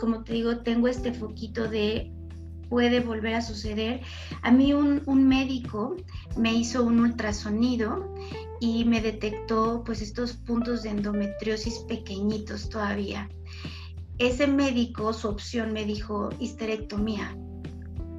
como 0.00 0.24
te 0.24 0.32
digo, 0.32 0.58
tengo 0.58 0.88
este 0.88 1.12
foquito 1.12 1.68
de 1.68 2.10
puede 2.70 3.00
volver 3.00 3.34
a 3.34 3.42
suceder. 3.42 4.00
A 4.42 4.50
mí 4.50 4.72
un 4.72 5.28
médico 5.28 5.96
me 6.36 6.54
hizo 6.54 6.82
un 6.82 6.98
ultrasonido 7.00 8.14
y 8.64 8.84
me 8.86 9.02
detectó 9.02 9.82
pues 9.84 10.00
estos 10.00 10.32
puntos 10.32 10.84
de 10.84 10.90
endometriosis 10.90 11.80
pequeñitos 11.80 12.70
todavía. 12.70 13.28
Ese 14.16 14.46
médico, 14.46 15.12
su 15.12 15.28
opción 15.28 15.74
me 15.74 15.84
dijo 15.84 16.30
histerectomía. 16.38 17.36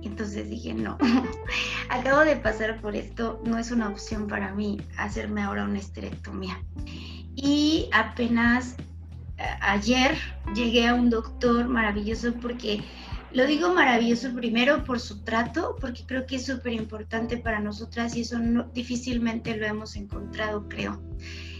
Entonces 0.03 0.47
dije, 0.47 0.75
no, 0.75 0.99
acabo 1.89 2.19
de 2.19 2.35
pasar 2.35 2.79
por 2.79 2.95
esto, 2.95 3.41
no 3.43 3.57
es 3.57 3.71
una 3.71 3.89
opción 3.89 4.27
para 4.27 4.53
mí 4.53 4.79
hacerme 4.97 5.41
ahora 5.41 5.63
una 5.63 5.79
histerectomía. 5.79 6.63
Y 7.35 7.89
apenas 7.91 8.75
eh, 9.39 9.43
ayer 9.61 10.15
llegué 10.53 10.87
a 10.87 10.93
un 10.93 11.09
doctor 11.09 11.67
maravilloso 11.67 12.33
porque 12.35 12.83
lo 13.35 13.45
digo 13.45 13.73
maravilloso 13.73 14.33
primero 14.33 14.85
por 14.85 14.97
su 14.97 15.21
trato, 15.23 15.75
porque 15.81 16.05
creo 16.05 16.25
que 16.25 16.37
es 16.37 16.45
súper 16.45 16.71
importante 16.71 17.35
para 17.37 17.59
nosotras 17.59 18.15
y 18.15 18.21
eso 18.21 18.37
difícilmente 18.73 19.57
lo 19.57 19.65
hemos 19.65 19.97
encontrado, 19.97 20.69
creo. 20.69 21.01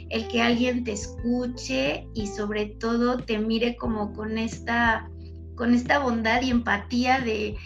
El 0.10 0.26
que 0.30 0.42
alguien 0.42 0.86
te 0.86 0.94
escuche 0.94 2.08
y 2.14 2.28
sobre 2.28 2.68
todo 2.68 3.18
te 3.18 3.40
mire 3.40 3.76
como 3.76 4.14
con 4.14 4.38
esta, 4.38 5.10
con 5.56 5.74
esta 5.74 6.00
bondad 6.00 6.42
y 6.44 6.52
empatía 6.52 7.20
de, 7.20 7.58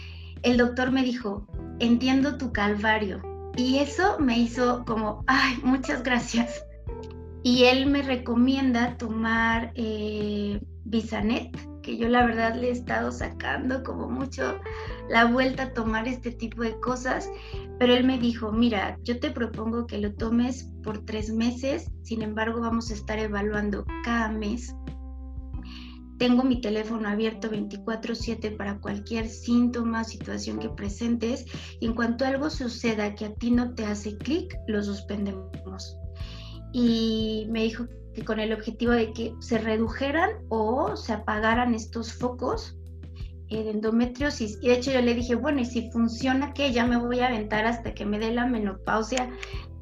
el 0.42 0.56
doctor 0.56 0.90
me 0.90 1.04
dijo, 1.04 1.46
entiendo 1.78 2.36
tu 2.36 2.52
calvario. 2.52 3.22
Y 3.56 3.78
eso 3.78 4.18
me 4.18 4.36
hizo 4.36 4.84
como, 4.86 5.22
ay, 5.28 5.56
muchas 5.62 6.02
gracias. 6.02 6.64
Y 7.44 7.64
él 7.64 7.86
me 7.86 8.02
recomienda 8.02 8.96
tomar 8.96 9.70
eh, 9.76 10.60
Bisanet, 10.84 11.56
que 11.90 11.96
yo 11.96 12.08
la 12.08 12.24
verdad 12.24 12.54
le 12.54 12.68
he 12.68 12.70
estado 12.70 13.10
sacando 13.10 13.82
como 13.82 14.08
mucho 14.08 14.60
la 15.08 15.24
vuelta 15.24 15.64
a 15.64 15.72
tomar 15.72 16.06
este 16.06 16.30
tipo 16.30 16.62
de 16.62 16.78
cosas, 16.78 17.28
pero 17.80 17.94
él 17.94 18.04
me 18.04 18.16
dijo, 18.16 18.52
mira, 18.52 18.96
yo 19.02 19.18
te 19.18 19.32
propongo 19.32 19.88
que 19.88 19.98
lo 19.98 20.14
tomes 20.14 20.70
por 20.84 21.04
tres 21.04 21.32
meses, 21.32 21.90
sin 22.02 22.22
embargo 22.22 22.60
vamos 22.60 22.90
a 22.90 22.94
estar 22.94 23.18
evaluando 23.18 23.84
cada 24.04 24.30
mes. 24.30 24.72
Tengo 26.18 26.44
mi 26.44 26.60
teléfono 26.60 27.08
abierto 27.08 27.50
24/7 27.50 28.56
para 28.56 28.78
cualquier 28.78 29.26
síntoma, 29.26 30.04
situación 30.04 30.60
que 30.60 30.68
presentes 30.68 31.44
y 31.80 31.86
en 31.86 31.94
cuanto 31.94 32.24
algo 32.24 32.50
suceda 32.50 33.16
que 33.16 33.24
a 33.24 33.34
ti 33.34 33.50
no 33.50 33.74
te 33.74 33.84
hace 33.84 34.16
clic, 34.16 34.54
lo 34.68 34.80
suspendemos. 34.80 35.96
Y 36.72 37.48
me 37.50 37.64
dijo 37.64 37.86
con 38.20 38.40
el 38.40 38.52
objetivo 38.52 38.92
de 38.92 39.12
que 39.12 39.34
se 39.40 39.58
redujeran 39.58 40.30
o 40.48 40.96
se 40.96 41.12
apagaran 41.12 41.74
estos 41.74 42.12
focos 42.12 42.76
de 43.50 43.70
endometriosis. 43.70 44.58
Y 44.62 44.68
de 44.68 44.74
hecho 44.74 44.92
yo 44.92 45.00
le 45.00 45.14
dije, 45.14 45.34
bueno, 45.34 45.60
y 45.60 45.64
si 45.64 45.90
funciona, 45.90 46.52
que 46.52 46.72
Ya 46.72 46.86
me 46.86 46.96
voy 46.96 47.20
a 47.20 47.28
aventar 47.28 47.66
hasta 47.66 47.94
que 47.94 48.06
me 48.06 48.18
dé 48.18 48.32
la 48.32 48.46
menopausia 48.46 49.28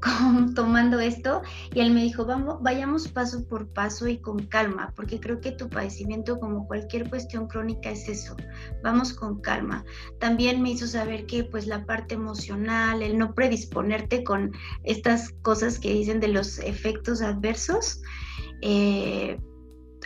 tomando 0.54 1.00
esto. 1.00 1.42
Y 1.74 1.80
él 1.80 1.92
me 1.92 2.02
dijo, 2.02 2.24
vamos, 2.24 2.58
vayamos 2.62 3.08
paso 3.08 3.46
por 3.46 3.68
paso 3.68 4.08
y 4.08 4.18
con 4.18 4.46
calma, 4.46 4.92
porque 4.96 5.20
creo 5.20 5.40
que 5.40 5.52
tu 5.52 5.68
padecimiento, 5.68 6.38
como 6.38 6.66
cualquier 6.66 7.08
cuestión 7.08 7.48
crónica, 7.48 7.90
es 7.90 8.08
eso. 8.08 8.37
Vamos 8.82 9.12
con 9.12 9.40
calma. 9.40 9.84
También 10.20 10.62
me 10.62 10.70
hizo 10.70 10.87
saber 10.87 11.26
que 11.26 11.44
pues 11.44 11.66
la 11.66 11.84
parte 11.84 12.14
emocional, 12.14 13.02
el 13.02 13.18
no 13.18 13.34
predisponerte 13.34 14.24
con 14.24 14.52
estas 14.84 15.30
cosas 15.42 15.78
que 15.78 15.92
dicen 15.92 16.20
de 16.20 16.28
los 16.28 16.58
efectos 16.58 17.22
adversos, 17.22 18.00
eh, 18.62 19.38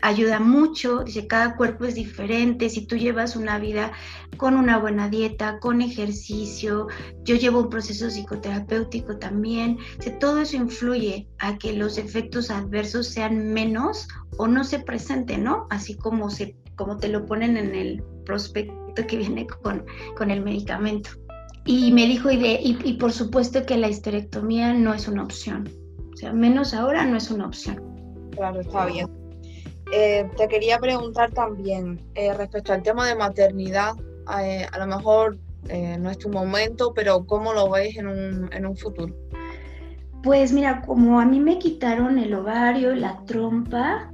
ayuda 0.02 0.40
mucho, 0.40 1.04
dice, 1.04 1.26
cada 1.26 1.56
cuerpo 1.56 1.84
es 1.84 1.94
diferente, 1.94 2.68
si 2.68 2.86
tú 2.86 2.96
llevas 2.96 3.36
una 3.36 3.58
vida 3.58 3.92
con 4.36 4.56
una 4.56 4.78
buena 4.78 5.08
dieta, 5.08 5.58
con 5.60 5.80
ejercicio, 5.80 6.88
yo 7.24 7.36
llevo 7.36 7.60
un 7.60 7.70
proceso 7.70 8.10
psicoterapéutico 8.10 9.16
también, 9.18 9.78
todo 10.20 10.40
eso 10.42 10.56
influye 10.56 11.28
a 11.38 11.56
que 11.56 11.72
los 11.72 11.98
efectos 11.98 12.50
adversos 12.50 13.06
sean 13.06 13.52
menos 13.52 14.08
o 14.36 14.48
no 14.48 14.64
se 14.64 14.80
presenten, 14.80 15.44
¿no? 15.44 15.66
Así 15.70 15.96
como, 15.96 16.30
se, 16.30 16.56
como 16.74 16.98
te 16.98 17.08
lo 17.08 17.24
ponen 17.24 17.56
en 17.56 17.74
el 17.74 18.02
prospecto 18.26 19.06
que 19.06 19.16
viene 19.16 19.46
con, 19.46 19.84
con 20.16 20.30
el 20.30 20.42
medicamento. 20.42 21.10
Y 21.64 21.92
me 21.92 22.06
dijo, 22.06 22.28
y, 22.28 22.38
de, 22.38 22.60
y, 22.60 22.76
y 22.84 22.94
por 22.94 23.12
supuesto 23.12 23.64
que 23.64 23.76
la 23.76 23.88
histerectomía 23.88 24.74
no 24.74 24.92
es 24.94 25.06
una 25.06 25.22
opción, 25.22 25.68
o 26.12 26.16
sea, 26.16 26.32
menos 26.32 26.74
ahora 26.74 27.06
no 27.06 27.16
es 27.16 27.30
una 27.30 27.46
opción. 27.46 27.80
Claro, 28.32 28.60
está 28.60 28.86
bien. 28.86 29.21
Eh, 29.94 30.26
te 30.38 30.48
quería 30.48 30.78
preguntar 30.78 31.32
también 31.32 32.00
eh, 32.14 32.32
respecto 32.32 32.72
al 32.72 32.82
tema 32.82 33.06
de 33.06 33.14
maternidad, 33.14 33.92
eh, 34.42 34.66
a 34.72 34.78
lo 34.78 34.86
mejor 34.86 35.38
no 36.00 36.10
es 36.10 36.18
tu 36.18 36.28
momento, 36.28 36.92
pero 36.92 37.24
¿cómo 37.24 37.52
lo 37.52 37.70
ves 37.70 37.96
en 37.96 38.08
un, 38.08 38.52
en 38.52 38.66
un 38.66 38.76
futuro? 38.76 39.14
Pues 40.24 40.52
mira, 40.52 40.82
como 40.82 41.20
a 41.20 41.24
mí 41.24 41.38
me 41.38 41.60
quitaron 41.60 42.18
el 42.18 42.34
ovario, 42.34 42.96
la 42.96 43.24
trompa, 43.26 44.10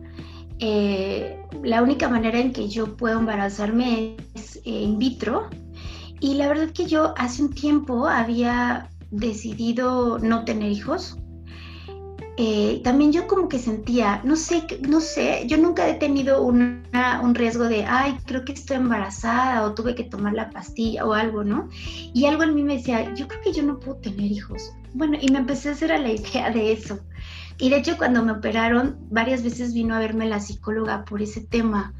la 0.61 1.83
única 1.83 2.11
manera 2.11 2.39
en 2.39 2.53
que 2.53 2.69
yo 2.69 2.99
puedo 2.99 3.19
embarazarme 3.19 4.17
es 4.35 4.61
in 4.65 4.99
vitro. 4.99 5.49
Y 6.21 6.35
la 6.35 6.49
verdad 6.49 6.69
que 6.69 6.85
yo 6.85 7.15
hace 7.17 7.45
un 7.45 7.55
tiempo 7.55 8.07
había 8.07 8.91
decidido 9.11 10.19
no 10.19 10.45
tener 10.45 10.71
hijos 10.71 11.17
eh, 12.41 12.81
también 12.85 13.11
yo 13.11 13.27
como 13.27 13.49
que 13.49 13.59
sentía, 13.59 14.21
no 14.23 14.37
sé, 14.37 14.65
no 14.89 15.01
sé, 15.01 15.43
yo 15.49 15.57
nunca 15.57 15.89
he 15.89 15.95
tenido 15.95 16.41
un 16.45 16.85
riesgo 17.35 17.65
de, 17.65 17.85
ay, 17.85 18.17
creo 18.27 18.45
que 18.45 18.53
estoy 18.53 18.77
embarazada 18.77 19.65
o 19.65 19.75
tuve 19.75 19.97
que 19.97 20.05
tomar 20.05 20.35
la 20.35 20.49
pastilla 20.51 21.05
o 21.05 21.15
algo, 21.15 21.43
¿no? 21.43 21.69
Y 22.15 22.27
algo 22.27 22.45
en 22.45 22.55
mí 22.55 22.63
me 22.63 22.77
decía, 22.77 23.13
yo 23.15 23.27
creo 23.27 23.41
que 23.43 23.53
yo 23.53 23.65
no 23.65 23.81
puedo 23.81 23.97
tener 23.97 24.31
hijos. 24.31 24.73
Bueno, 24.95 25.19
y 25.21 25.33
me 25.33 25.39
empecé 25.39 25.71
a 25.71 25.73
hacer 25.73 25.91
a 25.91 25.99
la 25.99 26.13
idea 26.13 26.53
de 26.53 26.71
eso. 26.71 27.01
Y 27.59 27.71
de 27.71 27.79
hecho 27.79 27.97
cuando 27.97 28.25
me 28.25 28.31
operaron, 28.31 28.99
varias 29.11 29.43
veces 29.43 29.75
vino 29.75 29.97
a 29.97 29.99
verme 29.99 30.29
la 30.29 30.39
psicóloga 30.39 31.05
por 31.05 31.21
ese 31.21 31.41
tema, 31.41 31.93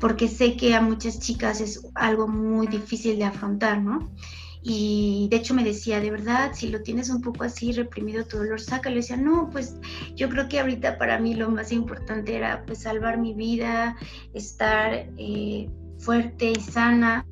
porque 0.00 0.26
sé 0.26 0.56
que 0.56 0.74
a 0.74 0.80
muchas 0.80 1.20
chicas 1.20 1.60
es 1.60 1.80
algo 1.94 2.26
muy 2.26 2.66
difícil 2.66 3.18
de 3.18 3.26
afrontar, 3.26 3.80
¿no? 3.80 4.10
Y 4.66 5.28
de 5.30 5.36
hecho 5.36 5.52
me 5.52 5.62
decía, 5.62 6.00
de 6.00 6.10
verdad, 6.10 6.52
si 6.54 6.70
lo 6.70 6.80
tienes 6.80 7.10
un 7.10 7.20
poco 7.20 7.44
así 7.44 7.72
reprimido 7.72 8.24
tu 8.24 8.38
dolor, 8.38 8.58
sácalo. 8.58 8.94
Y 8.94 9.00
decía, 9.00 9.18
no, 9.18 9.50
pues 9.50 9.76
yo 10.16 10.30
creo 10.30 10.48
que 10.48 10.58
ahorita 10.58 10.96
para 10.96 11.18
mí 11.18 11.34
lo 11.34 11.50
más 11.50 11.70
importante 11.70 12.34
era 12.34 12.64
pues 12.64 12.78
salvar 12.78 13.18
mi 13.18 13.34
vida, 13.34 13.94
estar 14.32 15.06
eh, 15.18 15.68
fuerte 15.98 16.52
y 16.52 16.60
sana. 16.60 17.26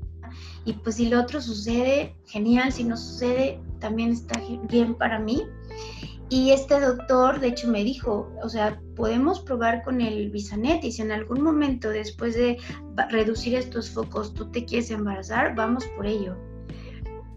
Y 0.66 0.74
pues 0.74 0.96
si 0.96 1.08
lo 1.08 1.20
otro 1.20 1.40
sucede, 1.40 2.14
genial, 2.26 2.70
si 2.70 2.84
no 2.84 2.98
sucede, 2.98 3.62
también 3.80 4.10
está 4.10 4.38
bien 4.68 4.94
para 4.94 5.18
mí. 5.18 5.42
Y 6.28 6.50
este 6.50 6.80
doctor, 6.80 7.40
de 7.40 7.48
hecho, 7.48 7.66
me 7.66 7.82
dijo, 7.82 8.30
o 8.42 8.48
sea, 8.50 8.78
podemos 8.94 9.40
probar 9.40 9.82
con 9.84 10.02
el 10.02 10.30
Bisanet 10.30 10.84
y 10.84 10.92
si 10.92 11.00
en 11.00 11.12
algún 11.12 11.40
momento 11.40 11.88
después 11.88 12.34
de 12.34 12.58
reducir 13.08 13.54
estos 13.54 13.88
focos 13.88 14.34
tú 14.34 14.50
te 14.50 14.66
quieres 14.66 14.90
embarazar, 14.90 15.54
vamos 15.54 15.86
por 15.96 16.06
ello 16.06 16.51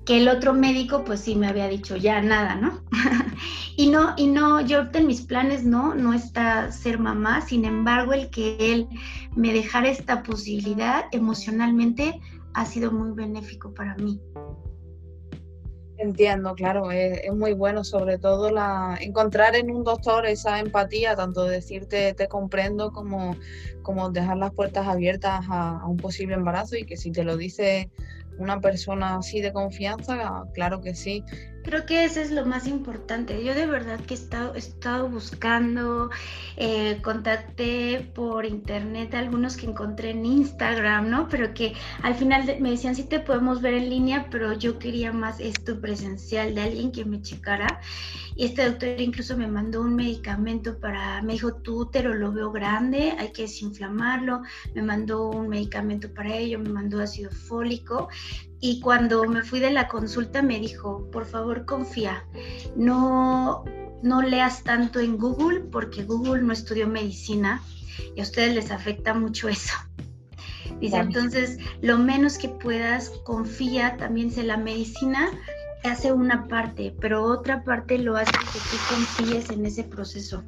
que 0.06 0.18
el 0.18 0.30
otro 0.30 0.54
médico 0.54 1.04
pues 1.04 1.22
sí 1.22 1.36
me 1.36 1.48
había 1.48 1.68
dicho 1.68 1.96
ya 1.96 2.22
nada, 2.22 2.56
¿no? 2.56 2.82
y 3.76 3.89
no, 3.89 4.13
y 4.15 4.28
no, 4.28 4.62
yo 4.62 4.84
en 4.94 5.08
mis 5.08 5.22
planes 5.22 5.65
no, 5.65 5.96
no 5.96 6.13
está 6.13 6.72
ser 6.72 7.00
mamá, 7.00 7.41
sin 7.41 7.65
embargo 7.65 8.13
el 8.13 8.30
que 8.30 8.58
él 8.60 8.88
me 9.36 9.52
dejara 9.52 9.89
esta 9.89 10.22
posibilidad 10.22 11.06
emocionalmente 11.12 12.22
ha 12.54 12.65
sido 12.65 12.91
muy 12.91 13.12
benéfico 13.12 13.74
para 13.74 13.96
mí. 13.96 14.22
Entiendo, 15.98 16.54
claro, 16.56 16.91
es, 16.91 17.34
muy 17.34 17.54
bueno, 17.54 17.84
sobre 17.84 18.18
todo 18.18 18.52
la 18.52 18.98
encontrar 19.00 19.56
en 19.56 19.72
un 19.72 19.84
doctor 19.84 20.26
esa 20.26 20.60
empatía, 20.60 21.15
tanto 21.15 21.46
decirte 21.46 22.13
te 22.13 22.28
comprendo 22.28 22.91
como, 22.91 23.38
como 23.82 24.12
dejar 24.12 24.38
las 24.38 24.54
puertas 24.54 24.88
abiertas 24.88 25.46
a, 25.50 25.80
a 25.80 25.88
un 25.88 25.98
posible 25.98 26.36
embarazo 26.36 26.76
y 26.76 26.84
que 26.84 26.98
si 26.98 27.12
te 27.12 27.24
lo 27.24 27.38
dice 27.38 27.89
una 28.38 28.60
persona 28.60 29.17
así 29.17 29.41
de 29.41 29.54
confianza, 29.54 30.43
claro 30.54 30.82
que 30.82 30.95
sí. 30.95 31.24
Creo 31.65 31.84
que 31.88 32.06
eso 32.06 32.19
es 32.19 32.30
lo 32.30 32.45
más 32.45 32.67
importante. 32.67 33.43
Yo 33.43 33.56
de 33.56 33.65
verdad 33.65 33.99
que 33.99 34.13
he 34.13 34.17
estado, 34.17 34.54
he 34.54 34.60
estado 34.60 35.10
buscando, 35.10 36.12
eh, 36.58 37.01
contacté 37.01 38.12
por 38.13 38.45
internet 38.45 39.15
algunos 39.15 39.58
que 39.58 39.65
encontré 39.65 40.12
en 40.12 40.28
Instagram, 40.28 41.10
¿no? 41.10 41.28
Pero 41.28 41.56
que 41.56 41.73
al 42.04 42.13
final 42.13 42.45
me 42.60 42.69
decían, 42.69 42.95
sí 42.95 43.06
te 43.06 43.19
podemos 43.19 43.63
ver 43.63 43.73
en 43.73 43.89
línea, 43.89 44.28
pero 44.30 44.54
yo 44.54 44.78
quería 44.78 45.12
más 45.12 45.39
esto 45.39 45.82
presencial 45.82 46.54
de 46.54 46.62
alguien 46.62 46.91
que 46.91 47.04
me 47.04 47.23
checara. 47.23 47.82
Y 48.36 48.45
este 48.45 48.69
doctor 48.69 49.01
incluso 49.01 49.36
me 49.36 49.47
mandó 49.47 49.82
un 49.82 49.95
medicamento 49.95 50.78
para, 50.78 51.23
me 51.23 51.34
dijo, 51.34 51.56
tu 51.56 51.80
útero 51.80 52.13
lo 52.13 52.32
veo 52.32 52.51
grande, 52.51 53.15
hay 53.17 53.32
que 53.32 53.43
desinflamarlo. 53.43 54.41
Me 54.75 54.84
mandó 54.84 55.30
un 55.32 55.47
medicamento 55.47 56.13
para 56.13 56.36
ello, 56.36 56.60
me 56.60 56.69
mandó 56.69 57.01
ácido 57.01 57.32
fólico 57.32 58.08
y 58.60 58.80
cuando 58.80 59.24
me 59.26 59.44
fui 59.44 59.60
de 59.60 59.72
la 59.72 59.88
consulta 59.88 60.41
me 60.41 60.60
dijo, 60.60 61.10
por 61.12 61.26
favor 61.26 61.65
confía, 61.65 62.26
no, 62.76 63.63
no 64.02 64.22
leas 64.22 64.63
tanto 64.63 65.00
en 65.00 65.18
Google 65.18 65.62
porque 65.72 66.04
Google 66.04 66.41
no 66.41 66.54
estudió 66.54 66.88
medicina 66.88 67.62
y 68.15 68.20
a 68.20 68.24
ustedes 68.24 68.56
les 68.56 68.72
afecta 68.72 69.13
mucho 69.13 69.50
eso. 69.50 69.74
Dice, 70.80 70.98
entonces, 70.98 71.58
lo 71.82 71.98
menos 71.98 72.38
que 72.38 72.50
puedas, 72.50 73.10
confía, 73.24 73.96
también 73.98 74.32
sé 74.32 74.44
la 74.44 74.58
medicina 74.58 75.30
hace 75.84 76.12
una 76.12 76.48
parte, 76.48 76.94
pero 77.00 77.24
otra 77.24 77.63
parte 77.63 77.98
lo 77.98 78.18
hace 78.18 78.32
que 78.32 78.60
tú 78.60 78.78
confíes 78.89 79.50
en 79.52 79.65
ese 79.65 79.84
proceso. 79.84 80.44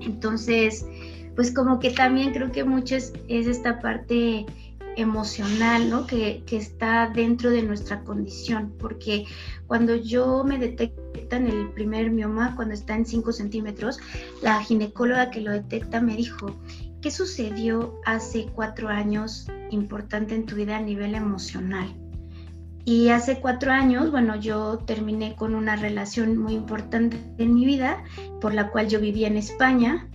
Entonces, 0.00 0.84
pues 1.36 1.52
como 1.52 1.78
que 1.78 1.90
también 1.90 2.32
creo 2.32 2.52
que 2.52 2.64
mucho 2.64 2.96
es 2.96 3.12
esta 3.28 3.80
parte 3.80 4.46
emocional, 4.96 5.90
¿no? 5.90 6.06
Que, 6.06 6.42
está 6.50 7.10
dentro 7.12 7.50
de 7.50 7.62
nuestra 7.62 8.04
condición, 8.04 8.72
porque 8.78 9.26
cuando 9.66 9.96
yo 9.96 10.44
me 10.44 10.58
detectan 10.58 11.46
el 11.46 11.70
primer 11.70 12.10
mioma, 12.10 12.54
cuando 12.54 12.74
está 12.74 12.94
en 12.94 13.04
5 13.04 13.32
centímetros, 13.32 13.98
la 14.40 14.62
ginecóloga 14.62 15.30
que 15.30 15.40
lo 15.40 15.50
detecta 15.50 16.00
me 16.00 16.16
dijo, 16.16 16.56
¿qué 17.02 17.10
sucedió 17.10 18.00
hace 18.04 18.46
cuatro 18.54 18.88
años 18.88 19.48
importante 19.70 20.34
en 20.34 20.46
tu 20.46 20.54
vida 20.54 20.76
a 20.76 20.80
nivel 20.80 21.14
emocional? 21.14 21.92
Y 22.84 23.08
hace 23.08 23.40
cuatro 23.40 23.72
años, 23.72 24.10
bueno, 24.10 24.36
yo 24.36 24.78
terminé 24.78 25.34
con 25.36 25.54
una 25.54 25.74
relación 25.74 26.36
muy 26.36 26.52
importante 26.52 27.18
en 27.38 27.54
mi 27.54 27.64
vida, 27.64 28.04
por 28.40 28.52
la 28.52 28.70
cual 28.70 28.88
yo 28.88 29.00
vivía 29.00 29.26
en 29.26 29.38
España, 29.38 30.06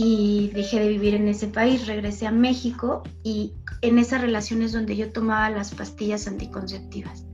y 0.00 0.52
dejé 0.54 0.78
de 0.78 0.88
vivir 0.88 1.14
en 1.14 1.26
ese 1.26 1.48
país, 1.48 1.88
regresé 1.88 2.28
a 2.28 2.30
México 2.30 3.02
y 3.24 3.52
en 3.82 3.98
esas 3.98 4.20
relaciones 4.20 4.72
donde 4.72 4.96
yo 4.96 5.12
tomaba 5.12 5.50
las 5.50 5.74
pastillas 5.74 6.26
anticonceptivas. 6.26 7.24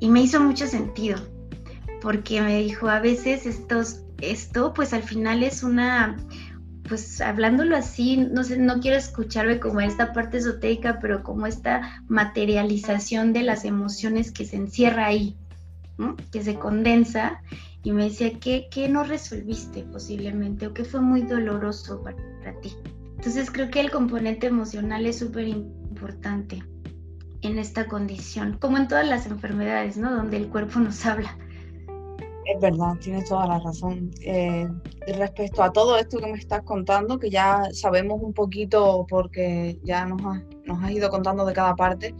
Y 0.00 0.08
me 0.08 0.22
hizo 0.22 0.40
mucho 0.40 0.66
sentido, 0.66 1.18
porque 2.00 2.40
me 2.40 2.62
dijo, 2.62 2.88
a 2.88 3.00
veces 3.00 3.46
estos, 3.46 4.02
esto 4.20 4.72
pues 4.72 4.92
al 4.92 5.02
final 5.02 5.42
es 5.42 5.62
una, 5.62 6.16
pues 6.88 7.20
hablándolo 7.20 7.76
así, 7.76 8.16
no 8.16 8.44
sé, 8.44 8.58
no 8.58 8.80
quiero 8.80 8.96
escucharme 8.96 9.58
como 9.58 9.80
esta 9.80 10.12
parte 10.12 10.38
esotérica, 10.38 10.98
pero 11.00 11.22
como 11.22 11.46
esta 11.46 12.02
materialización 12.08 13.32
de 13.32 13.42
las 13.42 13.64
emociones 13.64 14.30
que 14.30 14.44
se 14.44 14.56
encierra 14.56 15.06
ahí, 15.06 15.36
que 16.30 16.42
se 16.42 16.54
condensa 16.54 17.42
y 17.82 17.92
me 17.92 18.04
decía, 18.04 18.38
¿qué, 18.38 18.68
¿qué, 18.70 18.88
no 18.88 19.04
resolviste 19.04 19.82
posiblemente 19.84 20.66
o 20.66 20.74
qué 20.74 20.84
fue 20.84 21.00
muy 21.00 21.22
doloroso 21.22 22.02
para, 22.02 22.60
ti? 22.60 22.74
Entonces 23.18 23.50
creo 23.50 23.70
que 23.70 23.80
el 23.80 23.90
componente 23.90 24.46
emocional 24.46 25.04
es 25.04 25.18
súper 25.18 25.48
importante 25.48 26.62
en 27.42 27.58
esta 27.58 27.86
condición, 27.86 28.58
como 28.60 28.78
en 28.78 28.88
todas 28.88 29.06
las 29.06 29.26
enfermedades, 29.26 29.96
¿no? 29.96 30.14
Donde 30.14 30.36
el 30.36 30.48
cuerpo 30.48 30.78
nos 30.80 31.04
habla. 31.04 31.36
Es 32.46 32.60
verdad, 32.60 32.94
tienes 33.00 33.28
toda 33.28 33.46
la 33.46 33.58
razón. 33.58 34.10
Eh, 34.22 34.66
respecto 35.18 35.62
a 35.62 35.72
todo 35.72 35.98
esto 35.98 36.18
que 36.18 36.32
me 36.32 36.38
estás 36.38 36.62
contando, 36.62 37.18
que 37.18 37.28
ya 37.28 37.64
sabemos 37.72 38.22
un 38.22 38.32
poquito 38.32 39.04
porque 39.08 39.78
ya 39.82 40.06
nos 40.06 40.22
nos 40.64 40.82
has 40.82 40.90
ido 40.90 41.10
contando 41.10 41.44
de 41.44 41.52
cada 41.52 41.74
parte, 41.74 42.14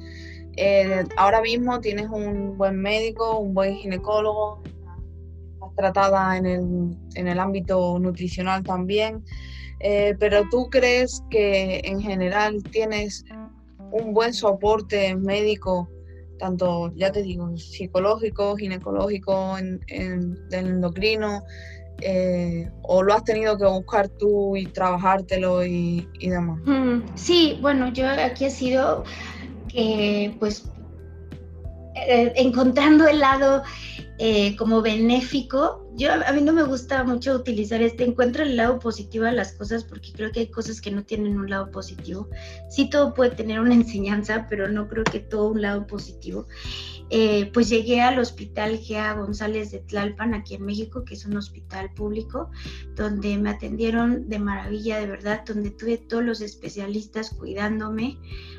eh, 0.57 1.05
ahora 1.17 1.41
mismo 1.41 1.79
tienes 1.81 2.09
un 2.11 2.59
buen 2.59 2.83
médico, 2.83 3.39
un 3.39 3.55
buen 3.55 3.77
ginecólogo, 3.77 4.61
estás 4.65 5.75
tratada 5.77 6.37
en 6.37 6.47
el, 6.47 6.97
en 7.15 7.29
el 7.29 7.39
ámbito 7.39 7.97
nutricional 8.01 8.65
también, 8.65 9.25
eh, 9.81 10.15
pero 10.19 10.45
tú 10.51 10.69
crees 10.71 11.23
que 11.31 11.81
en 11.85 12.01
general 12.01 12.63
tienes 12.65 13.25
un 13.93 14.13
buen 14.13 14.35
soporte 14.35 15.15
médico, 15.17 15.89
tanto, 16.39 16.93
ya 16.95 17.11
te 17.13 17.23
digo, 17.23 17.57
psicológico, 17.57 18.57
ginecológico, 18.57 19.57
en, 19.59 19.81
del 20.49 20.67
endocrino, 20.67 21.43
eh, 22.01 22.71
o 22.83 23.03
lo 23.03 23.13
has 23.13 23.25
tenido 23.25 23.59
que 23.59 23.65
buscar 23.65 24.09
tú 24.09 24.57
y 24.57 24.67
trabajártelo 24.67 25.65
y, 25.65 26.07
demás? 26.21 26.61
Mm, 26.65 27.01
sí, 27.15 27.59
bueno, 27.61 27.93
yo 27.93 28.09
aquí 28.09 28.45
he 28.45 28.51
sido 28.51 29.03
eh, 29.75 30.37
pues 30.39 30.71
eh, 31.97 32.33
encontrando 32.37 33.07
el 33.09 33.21
lado 33.21 33.63
como 34.59 34.83
benéfico. 34.83 35.88
Yo 35.99 36.13
a 36.13 36.33
mí 36.33 36.43
no 36.43 36.53
me 36.53 36.63
gusta 36.63 37.03
mucho 37.03 37.35
utilizar 37.35 37.83
este, 37.83 38.05
encuentro 38.05 38.45
el 38.45 38.57
lado 38.57 38.79
positivo 38.79 39.25
a 39.25 39.33
las 39.33 39.51
cosas 39.55 39.83
porque 39.83 40.13
creo 40.13 40.31
que 40.31 40.39
hay 40.39 40.47
cosas 40.47 40.81
que 40.81 40.93
no 40.93 41.05
tienen 41.05 41.37
un 41.37 41.51
lado 41.51 41.73
positivo. 41.73 42.29
Sí 42.71 42.89
todo 42.89 43.15
puede 43.15 43.33
tener 43.33 43.59
una 43.59 43.75
enseñanza, 43.83 44.47
pero 44.49 44.69
no 44.69 44.87
creo 44.87 45.03
que 45.03 45.19
todo 45.19 45.49
un 45.49 45.61
lado 45.61 45.89
positivo. 45.89 46.47
pues 47.53 47.69
llegué 47.69 48.01
al 48.01 48.21
hospital 48.21 48.79
Gea 48.79 49.15
González 49.15 49.73
de 49.73 49.81
Tlalpan, 49.81 50.35
aquí 50.35 50.55
en 50.55 50.67
México, 50.67 51.05
que 51.05 51.15
es 51.15 51.27
un 51.27 51.37
hospital 51.37 51.93
público, 51.95 52.49
donde 52.95 53.37
me 53.37 53.51
atendieron 53.51 54.29
de 54.29 54.39
maravilla, 54.39 55.01
de 55.01 55.07
verdad, 55.09 55.43
donde 55.45 55.73
tuve 55.73 55.99
todos 55.99 56.23
los 56.23 56.41
especialistas 56.41 57.31
cuidándome 57.31 58.19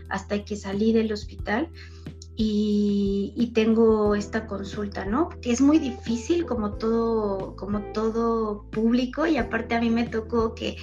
hasta 0.10 0.44
que 0.44 0.58
salí 0.58 0.92
del 0.92 1.14
hospital 1.14 1.70
y, 2.42 3.52
tengo 3.54 4.16
esta 4.16 4.48
consulta, 4.48 5.04
¿no? 5.04 5.28
Que 5.42 5.52
es 5.52 5.60
muy 5.60 5.80
difícil 5.80 6.46
como 6.46 6.76
todo, 6.76 7.58
como 7.58 7.82
todo 7.92 8.64
público 8.72 9.28
y 9.28 9.36
aparte 9.36 9.76
a 9.76 9.82
mí 9.82 9.90
me 9.90 10.06
tocó 10.08 10.56
que 10.56 10.78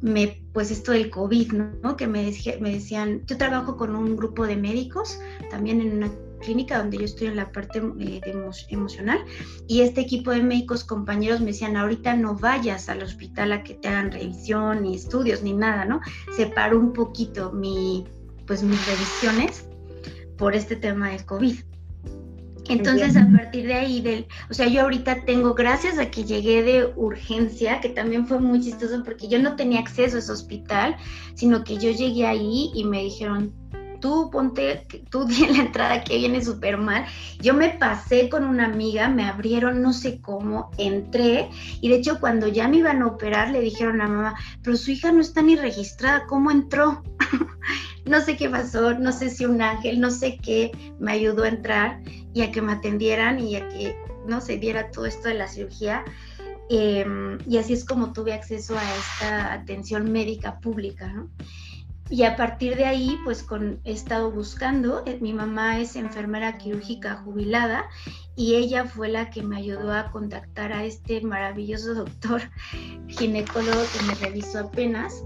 me, 0.00 0.42
pues 0.52 0.72
esto 0.72 0.90
del 0.90 1.08
COVID, 1.10 1.52
¿no? 1.82 1.96
Que 1.96 2.08
me, 2.08 2.32
me 2.60 2.72
decían, 2.72 3.22
yo 3.26 3.38
trabajo 3.38 3.76
con 3.76 3.94
un 3.94 4.16
grupo 4.16 4.46
de 4.46 4.56
médicos, 4.56 5.20
también 5.48 5.80
en 5.80 5.92
una 5.98 6.10
clínica 6.40 6.78
donde 6.78 6.98
yo 6.98 7.04
estoy 7.04 7.28
en 7.28 7.36
la 7.36 7.52
parte 7.52 7.80
eh, 8.00 8.20
emocional 8.68 9.24
y 9.68 9.82
este 9.82 10.00
equipo 10.00 10.32
de 10.32 10.42
médicos 10.42 10.82
compañeros 10.82 11.40
me 11.40 11.46
decían, 11.46 11.76
ahorita 11.76 12.16
no 12.16 12.34
vayas 12.34 12.88
al 12.88 13.02
hospital 13.02 13.52
a 13.52 13.62
que 13.62 13.74
te 13.74 13.86
hagan 13.86 14.10
revisión 14.10 14.82
ni 14.82 14.96
estudios 14.96 15.42
ni 15.44 15.52
nada, 15.52 15.84
¿no? 15.84 16.00
Se 16.36 16.46
paró 16.46 16.80
un 16.80 16.92
poquito 16.92 17.52
mi, 17.52 18.04
pues 18.44 18.64
mis 18.64 18.84
revisiones 18.86 19.65
por 20.36 20.54
este 20.54 20.76
tema 20.76 21.10
del 21.10 21.24
COVID. 21.24 21.56
Entonces, 22.68 23.16
a 23.16 23.28
partir 23.30 23.66
de 23.66 23.74
ahí, 23.74 24.00
del, 24.00 24.26
o 24.50 24.54
sea, 24.54 24.66
yo 24.66 24.82
ahorita 24.82 25.24
tengo, 25.24 25.54
gracias 25.54 25.98
a 25.98 26.10
que 26.10 26.24
llegué 26.24 26.62
de 26.62 26.92
urgencia, 26.96 27.80
que 27.80 27.90
también 27.90 28.26
fue 28.26 28.40
muy 28.40 28.60
chistoso 28.60 29.02
porque 29.04 29.28
yo 29.28 29.38
no 29.38 29.54
tenía 29.54 29.78
acceso 29.78 30.16
a 30.16 30.18
ese 30.18 30.32
hospital, 30.32 30.96
sino 31.34 31.62
que 31.62 31.78
yo 31.78 31.90
llegué 31.92 32.26
ahí 32.26 32.72
y 32.74 32.84
me 32.84 33.04
dijeron, 33.04 33.52
tú 34.00 34.30
ponte, 34.30 34.86
tú 35.10 35.26
tienes 35.28 35.56
la 35.56 35.64
entrada 35.64 36.04
que 36.04 36.16
viene 36.18 36.42
súper 36.42 36.76
mal. 36.76 37.06
Yo 37.40 37.54
me 37.54 37.70
pasé 37.70 38.28
con 38.28 38.44
una 38.44 38.66
amiga, 38.66 39.08
me 39.08 39.24
abrieron 39.24 39.82
no 39.82 39.92
sé 39.92 40.20
cómo, 40.20 40.70
entré 40.78 41.48
y 41.80 41.88
de 41.88 41.96
hecho 41.96 42.20
cuando 42.20 42.48
ya 42.48 42.68
me 42.68 42.78
iban 42.78 43.02
a 43.02 43.06
operar 43.06 43.50
le 43.50 43.60
dijeron 43.60 44.00
a 44.00 44.08
mamá, 44.08 44.34
pero 44.62 44.76
su 44.76 44.90
hija 44.90 45.12
no 45.12 45.20
está 45.20 45.42
ni 45.42 45.56
registrada, 45.56 46.24
¿cómo 46.26 46.50
entró? 46.50 47.02
no 48.04 48.20
sé 48.20 48.36
qué 48.36 48.48
pasó, 48.48 48.94
no 48.94 49.12
sé 49.12 49.30
si 49.30 49.44
un 49.44 49.60
ángel, 49.60 50.00
no 50.00 50.10
sé 50.10 50.38
qué 50.38 50.72
me 50.98 51.12
ayudó 51.12 51.44
a 51.44 51.48
entrar 51.48 52.00
y 52.34 52.42
a 52.42 52.52
que 52.52 52.62
me 52.62 52.72
atendieran 52.72 53.40
y 53.40 53.56
a 53.56 53.68
que 53.68 53.96
no 54.26 54.40
se 54.40 54.58
diera 54.58 54.90
todo 54.90 55.06
esto 55.06 55.28
de 55.28 55.34
la 55.34 55.48
cirugía. 55.48 56.04
Em, 56.68 57.38
y 57.46 57.58
así 57.58 57.74
es 57.74 57.84
como 57.84 58.12
tuve 58.12 58.32
acceso 58.32 58.76
a 58.76 58.82
esta 58.82 59.52
atención 59.52 60.10
médica 60.10 60.58
pública, 60.58 61.06
¿no? 61.12 61.30
Y 62.08 62.22
a 62.22 62.36
partir 62.36 62.76
de 62.76 62.84
ahí, 62.84 63.18
pues 63.24 63.42
con, 63.42 63.80
he 63.84 63.90
estado 63.92 64.30
buscando, 64.30 65.02
eh, 65.06 65.18
mi 65.20 65.32
mamá 65.32 65.80
es 65.80 65.96
enfermera 65.96 66.56
quirúrgica 66.56 67.16
jubilada 67.24 67.86
y 68.36 68.54
ella 68.54 68.84
fue 68.84 69.08
la 69.08 69.30
que 69.30 69.42
me 69.42 69.56
ayudó 69.56 69.92
a 69.92 70.12
contactar 70.12 70.72
a 70.72 70.84
este 70.84 71.20
maravilloso 71.22 71.94
doctor 71.94 72.42
ginecólogo 73.08 73.80
que 73.80 74.04
me 74.06 74.14
revisó 74.14 74.60
apenas. 74.60 75.24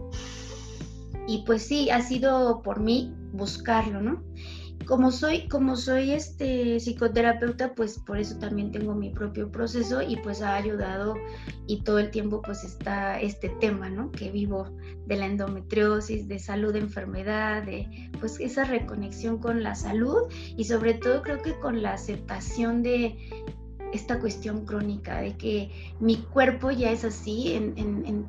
Y 1.26 1.44
pues 1.44 1.66
sí, 1.66 1.90
ha 1.90 2.00
sido 2.00 2.62
por 2.62 2.80
mí 2.80 3.12
buscarlo, 3.32 4.00
¿no? 4.00 4.22
Como 4.86 5.12
soy, 5.12 5.46
como 5.48 5.76
soy 5.76 6.12
este 6.12 6.80
psicoterapeuta, 6.80 7.74
pues 7.74 7.98
por 7.98 8.18
eso 8.18 8.38
también 8.38 8.72
tengo 8.72 8.94
mi 8.94 9.10
propio 9.10 9.50
proceso 9.50 10.02
y 10.02 10.16
pues 10.16 10.42
ha 10.42 10.56
ayudado 10.56 11.14
y 11.66 11.82
todo 11.82 11.98
el 11.98 12.10
tiempo 12.10 12.42
pues 12.42 12.64
está 12.64 13.20
este 13.20 13.50
tema, 13.60 13.88
¿no? 13.88 14.10
Que 14.10 14.30
vivo 14.30 14.68
de 15.06 15.16
la 15.16 15.26
endometriosis, 15.26 16.26
de 16.28 16.38
salud, 16.38 16.72
de 16.72 16.80
enfermedad, 16.80 17.62
de 17.62 18.10
pues 18.18 18.40
esa 18.40 18.64
reconexión 18.64 19.38
con 19.38 19.62
la 19.62 19.74
salud 19.74 20.22
y 20.56 20.64
sobre 20.64 20.94
todo 20.94 21.22
creo 21.22 21.42
que 21.42 21.58
con 21.58 21.82
la 21.82 21.92
aceptación 21.92 22.82
de 22.82 23.16
esta 23.92 24.20
cuestión 24.20 24.64
crónica, 24.64 25.20
de 25.20 25.36
que 25.36 25.70
mi 25.98 26.16
cuerpo 26.16 26.70
ya 26.70 26.90
es 26.90 27.04
así 27.04 27.54
en, 27.54 27.74
en 27.76 28.26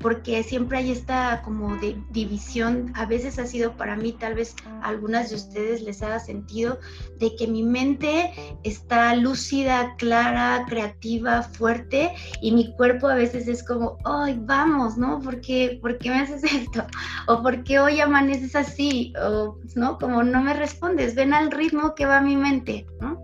porque 0.00 0.42
siempre 0.42 0.78
hay 0.78 0.90
esta 0.90 1.42
como 1.42 1.76
de 1.76 1.96
división, 2.10 2.92
a 2.94 3.04
veces 3.04 3.38
ha 3.38 3.46
sido 3.46 3.76
para 3.76 3.96
mí, 3.96 4.12
tal 4.12 4.34
vez 4.34 4.54
a 4.64 4.88
algunas 4.88 5.30
de 5.30 5.36
ustedes 5.36 5.82
les 5.82 6.02
haga 6.02 6.18
sentido, 6.18 6.78
de 7.18 7.36
que 7.36 7.46
mi 7.46 7.62
mente 7.62 8.32
está 8.64 9.14
lúcida, 9.14 9.94
clara, 9.98 10.64
creativa, 10.68 11.42
fuerte, 11.42 12.12
y 12.40 12.52
mi 12.52 12.72
cuerpo 12.74 13.08
a 13.08 13.14
veces 13.14 13.46
es 13.46 13.62
como, 13.62 13.98
ay, 14.04 14.38
vamos, 14.40 14.96
¿no? 14.96 15.20
¿Por 15.20 15.40
qué, 15.40 15.78
¿Por 15.82 15.98
qué 15.98 16.10
me 16.10 16.20
haces 16.20 16.42
esto? 16.52 16.86
O 17.26 17.42
¿por 17.42 17.62
qué 17.62 17.78
hoy 17.78 18.00
amaneces 18.00 18.56
así? 18.56 19.12
O, 19.22 19.58
¿no? 19.74 19.98
Como 19.98 20.22
no 20.22 20.42
me 20.42 20.54
respondes, 20.54 21.14
ven 21.14 21.34
al 21.34 21.50
ritmo 21.50 21.94
que 21.94 22.06
va 22.06 22.20
mi 22.20 22.36
mente, 22.36 22.86
¿no? 23.00 23.20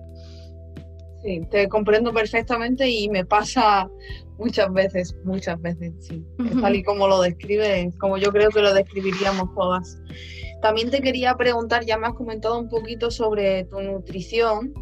Sí, 1.22 1.40
te 1.50 1.68
comprendo 1.68 2.12
perfectamente 2.12 2.88
y 2.88 3.08
me 3.08 3.24
pasa 3.24 3.88
muchas 4.38 4.72
veces, 4.72 5.16
muchas 5.24 5.60
veces, 5.60 5.92
sí. 6.00 6.24
tal 6.60 6.76
y 6.76 6.82
como 6.82 7.08
lo 7.08 7.20
describe, 7.20 7.90
como 7.98 8.18
yo 8.18 8.30
creo 8.30 8.50
que 8.50 8.60
lo 8.60 8.72
describiríamos 8.74 9.54
todas. 9.54 9.98
También 10.62 10.90
te 10.90 11.00
quería 11.00 11.34
preguntar, 11.36 11.84
ya 11.84 11.98
me 11.98 12.06
has 12.06 12.14
comentado 12.14 12.58
un 12.58 12.68
poquito 12.68 13.10
sobre 13.10 13.64
tu 13.64 13.80
nutrición. 13.80 14.74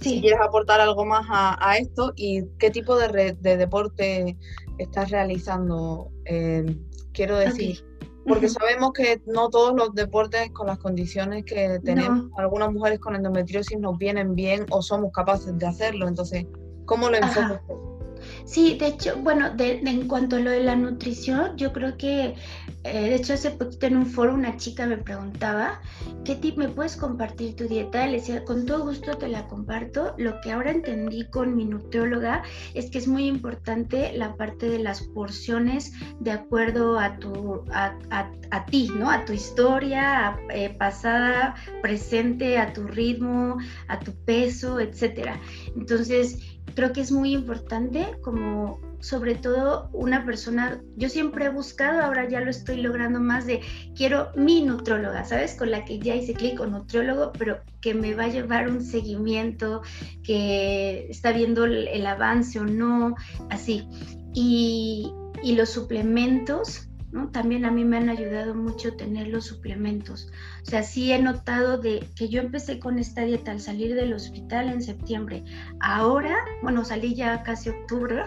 Si 0.00 0.20
quieres 0.20 0.40
aportar 0.40 0.80
algo 0.80 1.04
más 1.04 1.24
a, 1.30 1.76
esto 1.78 2.12
y 2.16 2.44
qué 2.58 2.70
tipo 2.70 2.96
de, 2.96 3.36
deporte 3.40 4.36
estás 4.78 5.10
realizando, 5.10 6.10
eh, 6.26 6.76
quiero 7.12 7.36
decir 7.38 7.84
porque 8.26 8.48
sabemos 8.48 8.92
que 8.92 9.20
no 9.26 9.50
todos 9.50 9.74
los 9.74 9.94
deportes 9.94 10.50
con 10.52 10.66
las 10.66 10.78
condiciones 10.78 11.44
que 11.44 11.78
tenemos, 11.84 12.30
algunas 12.36 12.72
mujeres 12.72 12.98
con 12.98 13.14
endometriosis 13.14 13.78
nos 13.78 13.98
vienen 13.98 14.34
bien 14.34 14.64
o 14.70 14.80
somos 14.80 15.12
capaces 15.12 15.56
de 15.58 15.66
hacerlo. 15.66 16.08
Entonces, 16.08 16.46
¿cómo 16.86 17.10
lo 17.10 17.16
enfocas? 17.16 17.60
Sí, 18.44 18.76
de 18.78 18.88
hecho, 18.88 19.16
bueno, 19.22 19.52
en 19.58 20.06
cuanto 20.06 20.36
a 20.36 20.38
lo 20.38 20.50
de 20.50 20.62
la 20.62 20.76
nutrición, 20.76 21.56
yo 21.56 21.72
creo 21.72 21.96
que, 21.96 22.34
eh, 22.84 23.08
de 23.08 23.14
hecho, 23.14 23.32
hace 23.32 23.50
poquito 23.50 23.86
en 23.86 23.96
un 23.96 24.06
foro 24.06 24.34
una 24.34 24.58
chica 24.58 24.86
me 24.86 24.98
preguntaba, 24.98 25.80
¿qué 26.24 26.34
tip 26.34 26.58
me 26.58 26.68
puedes 26.68 26.96
compartir 26.96 27.56
tu 27.56 27.64
dieta? 27.66 28.06
Le 28.06 28.18
decía, 28.18 28.44
con 28.44 28.66
todo 28.66 28.84
gusto 28.84 29.16
te 29.16 29.28
la 29.28 29.48
comparto. 29.48 30.14
Lo 30.18 30.40
que 30.42 30.52
ahora 30.52 30.72
entendí 30.72 31.24
con 31.30 31.56
mi 31.56 31.64
nutrióloga 31.64 32.42
es 32.74 32.90
que 32.90 32.98
es 32.98 33.08
muy 33.08 33.26
importante 33.26 34.12
la 34.12 34.36
parte 34.36 34.68
de 34.68 34.78
las 34.78 35.00
porciones 35.02 35.92
de 36.20 36.32
acuerdo 36.32 36.98
a 36.98 37.16
tu, 37.18 37.64
a, 37.72 37.96
a, 38.50 38.66
ti, 38.66 38.90
¿no? 38.94 39.10
A 39.10 39.24
tu 39.24 39.32
historia 39.32 40.38
eh, 40.50 40.68
pasada, 40.78 41.54
presente, 41.80 42.58
a 42.58 42.74
tu 42.74 42.86
ritmo, 42.86 43.56
a 43.88 43.98
tu 43.98 44.12
peso, 44.26 44.80
etcétera. 44.80 45.40
Entonces, 45.76 46.38
creo 46.74 46.92
que 46.92 47.00
es 47.00 47.12
muy 47.12 47.32
importante 47.32 48.16
como 48.22 48.80
sobre 49.04 49.34
todo 49.34 49.90
una 49.92 50.24
persona, 50.24 50.80
yo 50.96 51.10
siempre 51.10 51.44
he 51.44 51.48
buscado, 51.50 52.00
ahora 52.00 52.26
ya 52.26 52.40
lo 52.40 52.50
estoy 52.50 52.80
logrando 52.80 53.20
más 53.20 53.44
de, 53.44 53.60
quiero 53.94 54.30
mi 54.34 54.62
nutróloga, 54.62 55.24
¿sabes? 55.24 55.56
Con 55.56 55.70
la 55.70 55.84
que 55.84 55.98
ya 55.98 56.14
hice 56.14 56.32
clic 56.32 56.56
con 56.56 56.70
nutriólogo, 56.70 57.32
pero 57.38 57.58
que 57.82 57.92
me 57.92 58.14
va 58.14 58.24
a 58.24 58.28
llevar 58.28 58.66
un 58.70 58.82
seguimiento, 58.82 59.82
que 60.22 61.06
está 61.10 61.32
viendo 61.32 61.66
el, 61.66 62.06
avance 62.06 62.58
o 62.58 62.64
no, 62.64 63.14
así. 63.50 63.86
Y, 64.32 65.12
y 65.42 65.54
los 65.54 65.68
suplementos, 65.68 66.88
también 67.32 67.64
a 67.64 67.70
mí 67.70 67.84
me 67.84 67.96
han 67.96 68.08
ayudado 68.08 68.54
mucho 68.54 68.94
tener 68.94 69.28
los 69.28 69.46
suplementos. 69.46 70.28
O 70.62 70.66
sea, 70.66 70.82
sí 70.82 71.12
he 71.12 71.22
notado 71.22 71.78
de 71.78 72.08
que 72.16 72.28
yo 72.28 72.40
empecé 72.40 72.78
con 72.78 72.98
esta 72.98 73.22
dieta 73.22 73.52
al 73.52 73.60
salir 73.60 73.94
del 73.94 74.12
hospital 74.12 74.68
en 74.68 74.82
septiembre. 74.82 75.44
Ahora, 75.80 76.36
bueno, 76.62 76.84
salí 76.84 77.14
ya 77.14 77.42
casi 77.42 77.70
octubre, 77.70 78.22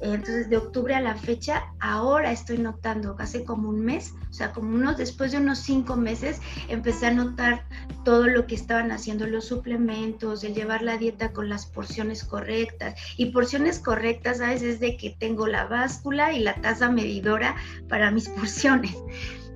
eh, 0.00 0.12
entonces 0.14 0.50
de 0.50 0.58
octubre 0.58 0.94
a 0.94 1.00
la 1.00 1.14
fecha, 1.14 1.64
ahora 1.80 2.32
estoy 2.32 2.58
notando, 2.58 3.16
casi 3.16 3.44
como 3.44 3.68
un 3.68 3.80
mes, 3.80 4.14
o 4.30 4.34
sea, 4.34 4.52
como 4.52 4.74
unos, 4.74 4.96
después 4.96 5.32
de 5.32 5.38
unos 5.38 5.60
cinco 5.60 5.96
meses, 5.96 6.40
empecé 6.68 7.06
a 7.06 7.12
notar 7.12 7.64
todo 8.04 8.26
lo 8.26 8.46
que 8.46 8.54
estaban 8.54 8.90
haciendo 8.90 9.26
los 9.26 9.46
suplementos, 9.46 10.44
el 10.44 10.54
llevar 10.54 10.82
la 10.82 10.98
dieta 10.98 11.32
con 11.32 11.48
las 11.48 11.66
porciones 11.66 12.24
correctas. 12.24 12.94
Y 13.16 13.26
porciones 13.26 13.78
correctas, 13.78 14.38
¿sabes? 14.38 14.62
Es 14.62 14.80
de 14.80 14.96
que 14.96 15.10
tengo 15.10 15.46
la 15.46 15.66
báscula 15.66 16.32
y 16.32 16.40
la 16.40 16.54
taza 16.60 16.90
medidora 16.90 17.56
para 17.88 18.10
mis 18.10 18.25
porciones. 18.30 18.96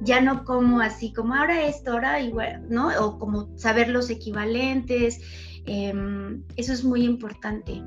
Ya 0.02 0.20
no 0.20 0.44
como 0.44 0.80
así, 0.80 1.12
como 1.12 1.34
ahora 1.34 1.66
esto, 1.66 1.92
ahora 1.92 2.20
igual, 2.20 2.64
¿no? 2.70 2.88
O 3.04 3.18
como 3.18 3.56
saber 3.58 3.88
los 3.88 4.08
equivalentes. 4.08 5.20
Em, 5.66 6.42
eso 6.56 6.72
es 6.72 6.84
muy 6.84 7.04
importante. 7.04 7.82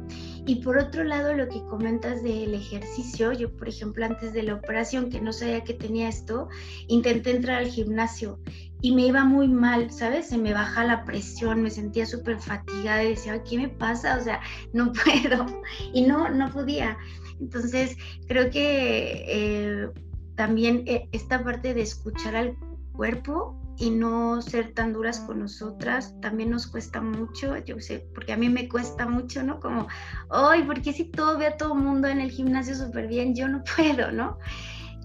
Y 0.45 0.55
por 0.55 0.77
otro 0.77 1.03
lado, 1.03 1.33
lo 1.33 1.47
que 1.47 1.59
comentas 1.69 2.21
del 2.21 2.53
ejercicio, 2.53 3.31
yo 3.31 3.51
por 3.55 3.67
ejemplo 3.67 4.05
antes 4.05 4.31
de 4.33 4.43
la 4.43 4.55
operación, 4.55 5.09
que 5.09 5.19
no 5.19 5.33
sabía 5.33 5.63
que 5.63 5.73
tenía 5.73 6.07
esto, 6.07 6.49
intenté 6.87 7.31
entrar 7.31 7.57
al 7.59 7.67
gimnasio 7.67 8.39
y 8.81 8.93
me 8.93 9.07
iba 9.07 9.23
muy 9.23 9.47
mal, 9.47 9.89
¿sabes? 9.91 10.27
Se 10.27 10.37
me 10.37 10.53
baja 10.53 10.83
la 10.83 11.05
presión, 11.05 11.61
me 11.61 11.69
sentía 11.69 12.05
súper 12.05 12.39
fatigada 12.39 13.03
y 13.03 13.11
decía, 13.11 13.41
¿qué 13.43 13.57
me 13.57 13.69
pasa? 13.69 14.17
O 14.17 14.21
sea, 14.21 14.41
no 14.73 14.91
puedo. 14.91 15.45
Y 15.93 16.01
no, 16.03 16.29
no 16.29 16.51
podía. 16.51 16.97
Entonces, 17.39 17.95
creo 18.27 18.49
que 18.51 19.23
eh, 19.27 19.89
también 20.35 20.83
eh, 20.85 21.07
esta 21.11 21.43
parte 21.43 21.73
de 21.73 21.81
escuchar 21.81 22.35
al 22.35 22.57
cuerpo 22.93 23.59
y 23.77 23.89
no 23.89 24.41
ser 24.41 24.73
tan 24.73 24.93
duras 24.93 25.19
con 25.21 25.39
nosotras 25.39 26.13
también 26.21 26.51
nos 26.51 26.67
cuesta 26.67 27.01
mucho, 27.01 27.57
yo 27.57 27.79
sé, 27.79 28.07
porque 28.13 28.33
a 28.33 28.37
mí 28.37 28.49
me 28.49 28.69
cuesta 28.69 29.07
mucho, 29.07 29.43
¿no? 29.43 29.59
Como, 29.59 29.87
ay, 30.29 30.63
porque 30.63 30.93
si 30.93 31.05
todo 31.05 31.37
ve 31.37 31.47
a 31.47 31.57
todo 31.57 31.75
mundo 31.75 32.07
en 32.07 32.19
el 32.19 32.29
gimnasio 32.29 32.75
súper 32.75 33.07
bien, 33.07 33.35
yo 33.35 33.47
no 33.47 33.63
puedo, 33.75 34.11
¿no? 34.11 34.37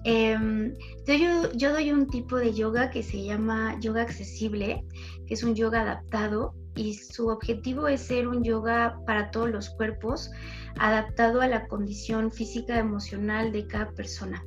Em, 0.05 0.73
yo, 1.05 1.51
yo 1.53 1.73
doy 1.73 1.91
un 1.91 2.07
tipo 2.07 2.37
de 2.37 2.53
yoga 2.53 2.89
que 2.89 3.03
se 3.03 3.23
llama 3.23 3.77
yoga 3.81 4.03
accesible, 4.03 4.85
que 5.27 5.33
es 5.33 5.43
un 5.43 5.55
yoga 5.55 5.81
adaptado 5.81 6.53
y 6.75 6.93
su 6.93 7.27
objetivo 7.27 7.87
es 7.87 8.01
ser 8.01 8.27
un 8.27 8.43
yoga 8.43 9.01
para 9.05 9.31
todos 9.31 9.49
los 9.49 9.69
cuerpos, 9.71 10.31
adaptado 10.79 11.41
a 11.41 11.47
la 11.47 11.67
condición 11.67 12.31
física 12.31 12.75
y 12.75 12.79
emocional 12.79 13.51
de 13.51 13.67
cada 13.67 13.91
persona. 13.91 14.41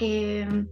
Em, 0.00 0.68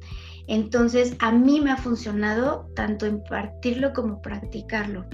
entonces, 0.47 1.14
a 1.19 1.31
mí 1.31 1.61
me 1.61 1.71
ha 1.71 1.77
funcionado 1.77 2.71
tanto 2.75 3.07
impartirlo 3.07 3.93
como 3.93 4.23
practicarlo. 4.23 5.07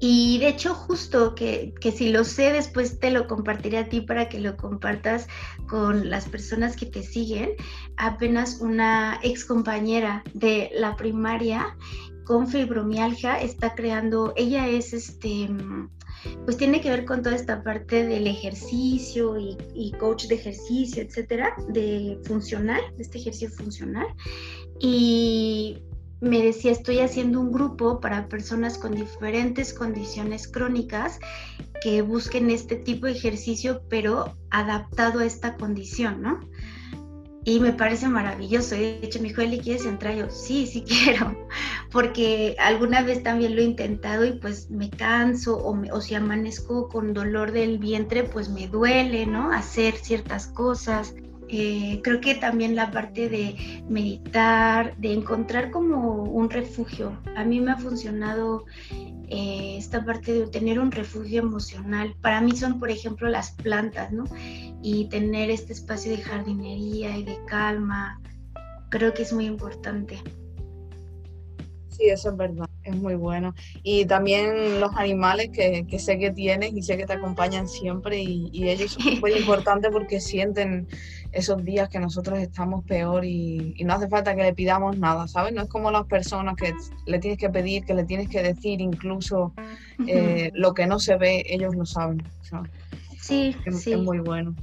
Y 0.00 0.38
de 0.38 0.48
hecho, 0.48 0.74
justo 0.74 1.36
que, 1.36 1.72
que, 1.80 1.92
si 1.92 2.10
lo 2.10 2.24
sé, 2.24 2.52
después 2.52 2.98
te 2.98 3.12
lo 3.12 3.28
compartiré 3.28 3.78
a 3.78 3.88
ti 3.88 4.00
para 4.00 4.28
que 4.28 4.40
lo 4.40 4.56
compartas 4.56 5.28
con 5.68 6.10
las 6.10 6.28
personas 6.28 6.74
que 6.74 6.86
te 6.86 7.04
siguen. 7.04 7.50
Apenas 7.96 8.60
una 8.60 9.20
ex 9.22 9.44
compañera 9.44 10.24
de 10.34 10.72
la 10.74 10.96
primaria 10.96 11.76
con 12.24 12.48
fibromialgia 12.48 13.40
está 13.40 13.74
creando, 13.74 14.32
ella 14.36 14.68
es 14.68 14.92
este, 14.92 15.48
pues 16.44 16.56
tiene 16.56 16.80
que 16.80 16.90
ver 16.90 17.04
con 17.04 17.22
toda 17.22 17.36
esta 17.36 17.62
parte 17.62 18.06
del 18.06 18.26
ejercicio 18.26 19.36
y, 19.38 19.92
coach 19.98 20.26
de 20.26 20.36
ejercicio, 20.36 21.02
etcétera, 21.02 21.54
de 21.68 22.18
funcional, 22.24 22.80
este 22.98 23.18
ejercicio 23.18 23.50
funcional. 23.50 24.06
Y 24.80 25.82
me 26.20 26.42
decía, 26.42 26.70
estoy 26.70 27.00
haciendo 27.00 27.40
un 27.40 27.52
grupo 27.52 28.00
para 28.00 28.28
personas 28.28 28.78
con 28.78 28.94
diferentes 28.94 29.74
condiciones 29.74 30.46
crónicas 30.46 31.18
que 31.82 32.02
busquen 32.02 32.50
este 32.50 32.76
tipo 32.76 33.06
de 33.06 33.12
ejercicio, 33.12 33.82
pero 33.88 34.36
adaptado 34.50 35.20
a 35.20 35.24
esta 35.24 35.56
condición, 35.56 36.22
¿no? 36.22 36.40
Y 37.44 37.58
me 37.58 37.72
parece 37.72 38.08
maravilloso. 38.08 38.76
De 38.76 39.00
hecho, 39.02 39.20
mi 39.20 39.30
hijo, 39.30 39.40
Eli, 39.40 39.58
¿quieres 39.58 39.84
entrar? 39.84 40.14
Yo, 40.14 40.30
sí, 40.30 40.66
sí 40.66 40.82
quiero, 40.86 41.36
porque 41.90 42.54
alguna 42.58 43.02
vez 43.02 43.22
también 43.22 43.56
lo 43.56 43.62
he 43.62 43.64
intentado 43.64 44.24
y 44.24 44.32
pues 44.32 44.70
me 44.70 44.90
canso 44.90 45.56
o, 45.56 45.76
o 45.92 46.00
si 46.00 46.14
amanezco 46.14 46.88
con 46.88 47.12
dolor 47.14 47.52
del 47.52 47.78
vientre, 47.78 48.22
pues 48.24 48.48
me 48.48 48.68
duele, 48.68 49.26
¿no? 49.26 49.52
Hacer 49.52 49.94
ciertas 49.96 50.46
cosas. 50.46 51.14
Eh, 51.54 52.00
creo 52.02 52.20
que 52.22 52.34
también 52.34 52.74
la 52.74 52.90
parte 52.90 53.28
de 53.28 53.82
meditar, 53.86 54.96
de 54.96 55.12
encontrar 55.12 55.70
como 55.70 56.22
un 56.22 56.48
refugio. 56.48 57.18
A 57.36 57.44
mí 57.44 57.60
me 57.60 57.72
ha 57.72 57.76
funcionado 57.76 58.64
eh, 59.28 59.76
esta 59.76 60.02
parte 60.04 60.32
de 60.32 60.46
tener 60.46 60.78
un 60.78 60.90
refugio 60.90 61.42
emocional. 61.42 62.14
Para 62.22 62.40
mí 62.40 62.56
son, 62.56 62.78
por 62.80 62.90
ejemplo, 62.90 63.28
las 63.28 63.50
plantas, 63.50 64.12
¿no? 64.12 64.24
Y 64.82 65.06
tener 65.06 65.50
este 65.50 65.72
espacio 65.72 66.12
de 66.12 66.18
jardinería 66.18 67.16
y 67.16 67.24
de 67.24 67.38
calma. 67.46 68.20
Creo 68.90 69.14
que 69.14 69.22
es 69.22 69.32
muy 69.32 69.46
importante. 69.46 70.18
Sí, 71.88 72.08
eso 72.08 72.30
es 72.30 72.36
verdad, 72.36 72.68
es 72.84 72.96
muy 72.96 73.14
bueno. 73.14 73.54
Y 73.82 74.06
también 74.06 74.80
los 74.80 74.96
animales 74.96 75.50
que, 75.50 75.86
que 75.86 75.98
sé 75.98 76.18
que 76.18 76.30
tienes 76.30 76.72
y 76.72 76.82
sé 76.82 76.96
que 76.96 77.06
te 77.06 77.12
acompañan 77.12 77.68
siempre 77.68 78.20
y, 78.20 78.48
y 78.52 78.68
ellos 78.70 78.92
son 78.92 79.02
muy 79.20 79.32
importantes 79.32 79.90
porque 79.92 80.20
sienten 80.20 80.88
esos 81.32 81.64
días 81.64 81.88
que 81.88 81.98
nosotros 81.98 82.38
estamos 82.38 82.84
peor 82.84 83.24
y, 83.24 83.74
no 83.84 83.94
hace 83.94 84.08
falta 84.08 84.36
que 84.36 84.42
le 84.42 84.54
pidamos 84.54 84.98
nada, 84.98 85.26
¿sabes? 85.26 85.52
No 85.52 85.62
es 85.62 85.68
como 85.68 85.90
las 85.90 86.06
personas 86.06 86.56
que 86.56 86.72
le 87.06 87.18
tienes 87.18 87.38
que 87.38 87.50
pedir, 87.50 87.84
que 87.84 87.94
le 87.94 88.04
tienes 88.04 88.28
que 88.28 88.42
decir 88.42 88.80
incluso 88.80 89.52
eh, 90.06 90.50
lo 90.54 90.74
que 90.74 90.86
no 90.86 90.98
se 90.98 91.16
ve, 91.16 91.44
ellos 91.48 91.74
lo 91.74 91.86
saben. 91.86 92.22
Sí, 93.18 93.56
es, 93.64 93.82
sí. 93.82 93.92
es 93.92 93.98
muy 93.98 94.18
bueno. 94.18 94.54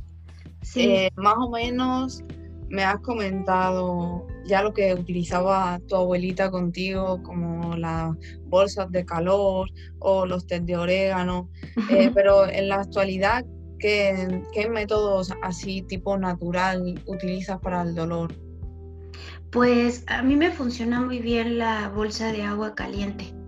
Sí. 0.61 0.81
Eh, 0.81 1.09
más 1.15 1.35
o 1.37 1.49
menos 1.49 2.23
me 2.69 2.83
has 2.83 2.99
comentado 2.99 4.25
ya 4.45 4.61
lo 4.61 4.73
que 4.73 4.93
utilizaba 4.93 5.79
tu 5.87 5.95
abuelita 5.95 6.51
contigo, 6.51 7.21
como 7.23 7.75
las 7.75 8.15
bolsas 8.45 8.91
de 8.91 9.05
calor 9.05 9.69
o 9.99 10.25
los 10.25 10.45
test 10.47 10.63
de 10.63 10.77
orégano, 10.77 11.49
eh, 11.89 12.11
pero 12.13 12.47
en 12.47 12.69
la 12.69 12.75
actualidad, 12.75 13.45
¿qué, 13.79 14.43
¿qué, 14.53 14.69
métodos 14.69 15.33
así 15.41 15.81
tipo 15.83 16.17
natural 16.17 17.01
utilizas 17.05 17.59
para 17.59 17.81
el 17.81 17.95
dolor? 17.95 18.33
Pues 19.51 20.03
a 20.07 20.21
mí 20.21 20.35
me 20.35 20.51
funciona 20.51 21.01
muy 21.01 21.19
bien 21.19 21.57
la 21.57 21.89
bolsa 21.89 22.31
de 22.31 22.43
agua 22.43 22.75
caliente. 22.75 23.38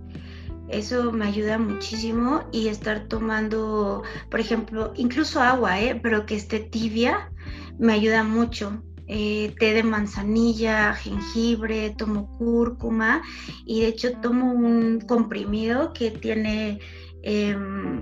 Eso 0.72 1.12
me 1.12 1.26
ayuda 1.26 1.58
muchísimo 1.58 2.44
y 2.52 2.68
estar 2.68 3.08
tomando, 3.08 4.04
por 4.30 4.40
ejemplo, 4.40 4.94
incluso 4.96 5.42
agua, 5.42 5.80
¿eh? 5.80 6.00
pero 6.02 6.26
que 6.26 6.36
esté 6.36 6.60
tibia, 6.60 7.32
me 7.78 7.94
ayuda 7.94 8.24
mucho 8.24 8.82
eh, 9.14 9.54
té 9.60 9.74
de 9.74 9.84
manzanilla, 9.84 10.94
jengibre, 10.94 11.90
tomo 11.98 12.38
cúrcuma 12.38 13.22
y 13.66 13.82
de 13.82 13.88
hecho 13.88 14.14
tomo 14.22 14.54
un 14.54 15.02
comprimido 15.02 15.92
que 15.92 16.12
tiene 16.12 16.80
eh, 17.24 17.54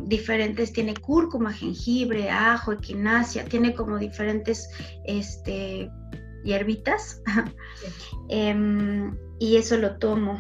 diferentes, 0.04 0.72
tiene 0.72 0.94
cúrcuma, 0.94 1.52
jengibre, 1.52 2.30
ajo, 2.30 2.74
equinacia, 2.74 3.44
tiene 3.46 3.74
como 3.74 3.98
diferentes 3.98 4.70
este, 5.04 5.90
hierbitas 6.44 7.24
eh, 8.30 9.12
y 9.40 9.56
eso 9.56 9.78
lo 9.78 9.98
tomo. 9.98 10.40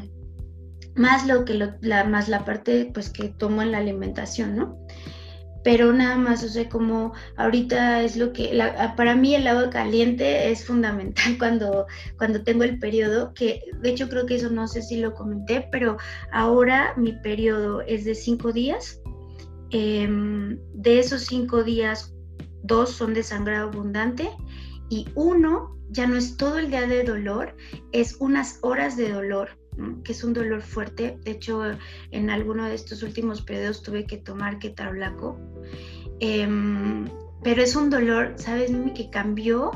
Más 0.95 1.27
lo 1.27 1.45
que 1.45 1.53
lo, 1.53 1.73
la, 1.81 2.03
más 2.03 2.29
la 2.29 2.45
parte 2.45 2.89
pues 2.93 3.09
que 3.09 3.29
tomo 3.29 3.61
en 3.61 3.71
la 3.71 3.77
alimentación, 3.77 4.55
¿no? 4.55 4.77
pero 5.63 5.91
nada 5.91 6.15
más, 6.17 6.43
o 6.43 6.47
sea, 6.47 6.69
como 6.69 7.13
ahorita 7.37 8.01
es 8.03 8.15
lo 8.15 8.31
que, 8.31 8.53
la, 8.53 8.95
para 8.95 9.15
mí 9.15 9.35
el 9.35 9.47
agua 9.47 9.69
caliente 9.69 10.51
es 10.51 10.65
fundamental 10.65 11.35
cuando, 11.39 11.85
cuando 12.17 12.43
tengo 12.43 12.63
el 12.63 12.79
periodo, 12.79 13.33
que 13.33 13.61
de 13.81 13.89
hecho 13.89 14.09
creo 14.09 14.25
que 14.25 14.35
eso 14.35 14.49
no 14.49 14.67
sé 14.67 14.81
si 14.81 14.97
lo 14.97 15.13
comenté, 15.13 15.67
pero 15.71 15.97
ahora 16.31 16.93
mi 16.97 17.13
periodo 17.13 17.81
es 17.81 18.05
de 18.05 18.15
cinco 18.15 18.51
días. 18.51 19.01
Eh, 19.71 20.09
de 20.73 20.99
esos 20.99 21.25
cinco 21.25 21.63
días, 21.63 22.15
dos 22.63 22.89
son 22.89 23.13
de 23.13 23.21
sangrado 23.21 23.69
abundante 23.69 24.29
y 24.89 25.05
uno 25.13 25.77
ya 25.91 26.07
no 26.07 26.17
es 26.17 26.37
todo 26.37 26.57
el 26.57 26.71
día 26.71 26.87
de 26.87 27.03
dolor, 27.03 27.55
es 27.91 28.15
unas 28.19 28.57
horas 28.63 28.97
de 28.97 29.11
dolor 29.11 29.58
que 30.03 30.11
es 30.11 30.23
un 30.23 30.33
dolor 30.33 30.61
fuerte. 30.61 31.17
De 31.23 31.31
hecho, 31.31 31.61
en 32.11 32.29
alguno 32.29 32.65
de 32.65 32.75
estos 32.75 33.03
últimos 33.03 33.41
periodos 33.41 33.83
tuve 33.83 34.05
que 34.05 34.17
tomar 34.17 34.59
ketablaco. 34.59 35.39
Eh, 36.19 36.47
pero 37.43 37.61
es 37.61 37.75
un 37.75 37.89
dolor, 37.89 38.33
¿sabes, 38.35 38.71
que 38.95 39.09
cambió? 39.09 39.71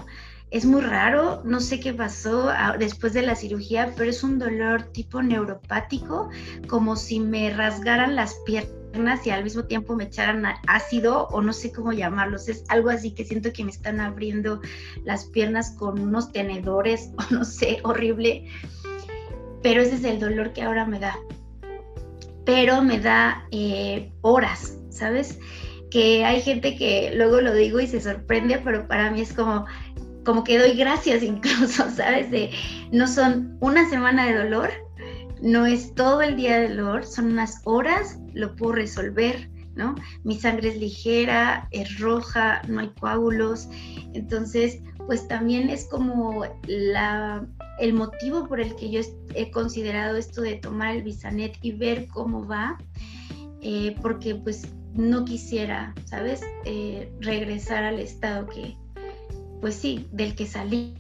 Es 0.51 0.65
muy 0.65 0.81
raro, 0.81 1.41
no 1.45 1.59
sé 1.59 1.79
qué 1.79 1.93
pasó 1.93 2.51
después 2.77 3.13
de 3.13 3.23
la 3.23 3.35
cirugía, 3.35 3.93
pero 3.97 4.09
es 4.09 4.23
un 4.23 4.37
dolor 4.37 4.83
tipo 4.83 5.21
neuropático, 5.23 6.29
como 6.67 6.95
si 6.95 7.19
me 7.19 7.51
rasgaran 7.51 8.15
las 8.15 8.35
piernas 8.45 9.25
y 9.25 9.31
al 9.31 9.43
mismo 9.43 9.63
tiempo 9.63 9.95
me 9.95 10.03
echaran 10.03 10.45
ácido 10.67 11.27
o 11.29 11.41
no 11.41 11.53
sé 11.53 11.71
cómo 11.71 11.91
llamarlos. 11.91 12.49
Es 12.49 12.65
algo 12.67 12.89
así 12.89 13.15
que 13.15 13.25
siento 13.25 13.51
que 13.51 13.63
me 13.63 13.71
están 13.71 13.99
abriendo 13.99 14.61
las 15.05 15.25
piernas 15.25 15.71
con 15.71 15.99
unos 15.99 16.31
tenedores 16.31 17.09
o 17.17 17.33
no 17.33 17.45
sé, 17.45 17.79
horrible 17.83 18.45
pero 19.63 19.81
ese 19.81 19.95
es 19.95 20.03
el 20.03 20.19
dolor 20.19 20.53
que 20.53 20.61
ahora 20.61 20.85
me 20.85 20.99
da. 20.99 21.17
Pero 22.45 22.83
me 22.83 22.99
da 22.99 23.47
eh, 23.51 24.11
horas, 24.21 24.77
¿sabes? 24.89 25.39
Que 25.89 26.25
hay 26.25 26.41
gente 26.41 26.75
que 26.75 27.13
luego 27.15 27.39
lo 27.39 27.53
digo 27.53 27.79
y 27.79 27.87
se 27.87 28.01
sorprende, 28.01 28.59
pero 28.63 28.87
para 28.87 29.09
mí 29.09 29.21
es 29.21 29.33
como, 29.33 29.65
como 30.25 30.43
que 30.43 30.59
doy 30.59 30.73
gracias 30.73 31.23
incluso, 31.23 31.89
¿sabes? 31.95 32.29
De, 32.29 32.51
no 32.91 33.07
son 33.07 33.57
una 33.61 33.89
semana 33.89 34.25
de 34.27 34.35
dolor, 34.35 34.69
no 35.41 35.65
es 35.65 35.95
todo 35.95 36.21
el 36.21 36.35
día 36.35 36.59
de 36.59 36.69
dolor, 36.69 37.05
son 37.05 37.31
unas 37.31 37.61
horas, 37.63 38.19
lo 38.33 38.55
puedo 38.55 38.73
resolver, 38.73 39.49
¿no? 39.75 39.95
Mi 40.23 40.39
sangre 40.39 40.69
es 40.69 40.77
ligera, 40.77 41.67
es 41.71 41.99
roja, 41.99 42.61
no 42.67 42.81
hay 42.81 42.89
coágulos, 42.99 43.69
entonces, 44.13 44.81
pues 45.07 45.27
también 45.27 45.69
es 45.69 45.85
como 45.85 46.45
la 46.65 47.45
el 47.79 47.93
motivo 47.93 48.47
por 48.47 48.59
el 48.59 48.75
que 48.75 48.89
yo 48.91 49.01
he 49.33 49.51
considerado 49.51 50.17
esto 50.17 50.41
de 50.41 50.55
tomar 50.55 50.95
el 50.95 51.03
bisanet 51.03 51.57
y 51.61 51.71
ver 51.71 52.07
cómo 52.07 52.45
va, 52.47 52.77
eh, 53.61 53.95
porque 54.01 54.35
pues 54.35 54.67
no 54.93 55.25
quisiera, 55.25 55.93
¿sabes? 56.05 56.41
Eh, 56.65 57.11
regresar 57.19 57.83
al 57.83 57.99
estado 57.99 58.47
que, 58.47 58.77
pues 59.59 59.75
sí, 59.75 60.07
del 60.11 60.35
que 60.35 60.45
salí 60.45 60.95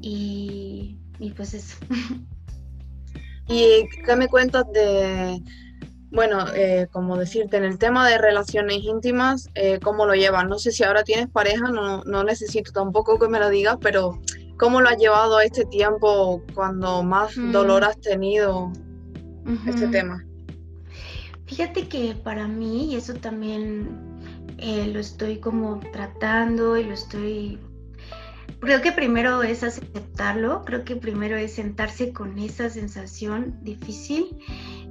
y, 0.00 0.96
y 1.18 1.30
pues 1.30 1.54
eso. 1.54 1.76
¿Y 3.48 3.88
qué 4.04 4.16
me 4.16 4.28
cuentas 4.28 4.64
de, 4.72 5.42
bueno, 6.10 6.46
eh, 6.54 6.88
como 6.90 7.16
decirte, 7.16 7.56
en 7.56 7.64
el 7.64 7.78
tema 7.78 8.08
de 8.08 8.18
relaciones 8.18 8.78
íntimas, 8.82 9.48
eh, 9.54 9.78
¿cómo 9.82 10.06
lo 10.06 10.14
llevas? 10.14 10.46
No 10.46 10.58
sé 10.58 10.72
si 10.72 10.84
ahora 10.84 11.04
tienes 11.04 11.28
pareja, 11.28 11.70
no, 11.70 12.02
no 12.04 12.24
necesito 12.24 12.72
tampoco 12.72 13.18
que 13.18 13.28
me 13.28 13.38
lo 13.38 13.48
digas, 13.50 13.76
pero 13.80 14.18
¿Cómo 14.58 14.80
lo 14.80 14.88
has 14.88 14.98
llevado 14.98 15.36
a 15.36 15.44
este 15.44 15.64
tiempo 15.66 16.42
cuando 16.52 17.04
más 17.04 17.36
mm. 17.36 17.52
dolor 17.52 17.84
has 17.84 17.98
tenido 18.00 18.72
este 19.66 19.86
tema? 19.86 20.24
Fíjate 21.46 21.88
que 21.88 22.14
para 22.16 22.48
mí, 22.48 22.92
y 22.92 22.96
eso 22.96 23.14
también 23.14 23.88
eh, 24.58 24.90
lo 24.92 24.98
estoy 24.98 25.38
como 25.38 25.78
tratando 25.92 26.76
y 26.76 26.84
lo 26.84 26.92
estoy... 26.92 27.60
Creo 28.58 28.82
que 28.82 28.90
primero 28.90 29.44
es 29.44 29.62
aceptarlo, 29.62 30.64
creo 30.64 30.84
que 30.84 30.96
primero 30.96 31.36
es 31.36 31.54
sentarse 31.54 32.12
con 32.12 32.36
esa 32.40 32.68
sensación 32.68 33.56
difícil, 33.62 34.36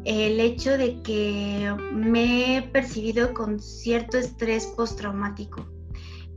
el 0.06 0.39
hecho 0.39 0.78
de 0.78 1.02
que 1.02 1.76
me 1.93 2.58
he 2.58 2.62
percibido 2.62 3.34
con 3.34 3.60
cierto 3.60 4.18
estrés 4.18 4.66
postraumático 4.68 5.68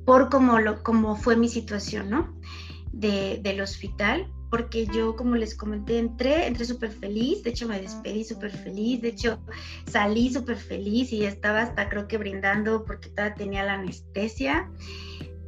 por 0.05 0.29
como, 0.29 0.59
lo, 0.59 0.83
fue 1.17 1.37
mi 1.37 1.49
situación, 1.49 2.11
¿no? 2.11 2.35
del 2.93 3.61
hospital 3.61 4.27
porque 4.51 4.87
yo, 4.87 5.15
como 5.15 5.37
les 5.37 5.55
comenté, 5.55 5.99
entré, 5.99 6.47
entré 6.47 6.65
súper 6.65 6.91
feliz, 6.91 7.45
de 7.45 7.51
hecho 7.51 7.69
me 7.69 7.81
despedí 7.81 8.25
súper 8.25 8.51
feliz, 8.51 9.01
de 9.01 9.09
hecho 9.09 9.39
salí 9.87 10.33
súper 10.33 10.57
feliz 10.57 11.13
y 11.13 11.25
estaba 11.25 11.63
hasta 11.63 11.89
creo 11.89 12.09
que 12.09 12.19
brindando 12.19 12.85
porque 12.85 13.09
todavía 13.11 13.37
tenía 13.37 13.65
la 13.65 13.75
anestesia, 13.75 14.69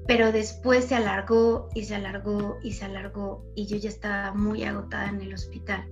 pero 0.07 0.31
después 0.31 0.85
se 0.85 0.95
alargó 0.95 1.69
y 1.75 1.85
se 1.85 1.97
alargó 1.97 2.59
y 2.63 2.73
se 2.73 2.85
alargó 2.85 3.45
y 3.57 3.67
yo 3.67 3.77
ya 3.77 3.89
estaba 3.89 4.33
muy 4.35 4.63
agotada 4.63 5.09
en 5.09 5.21
el 5.21 5.35
hospital. 5.35 5.85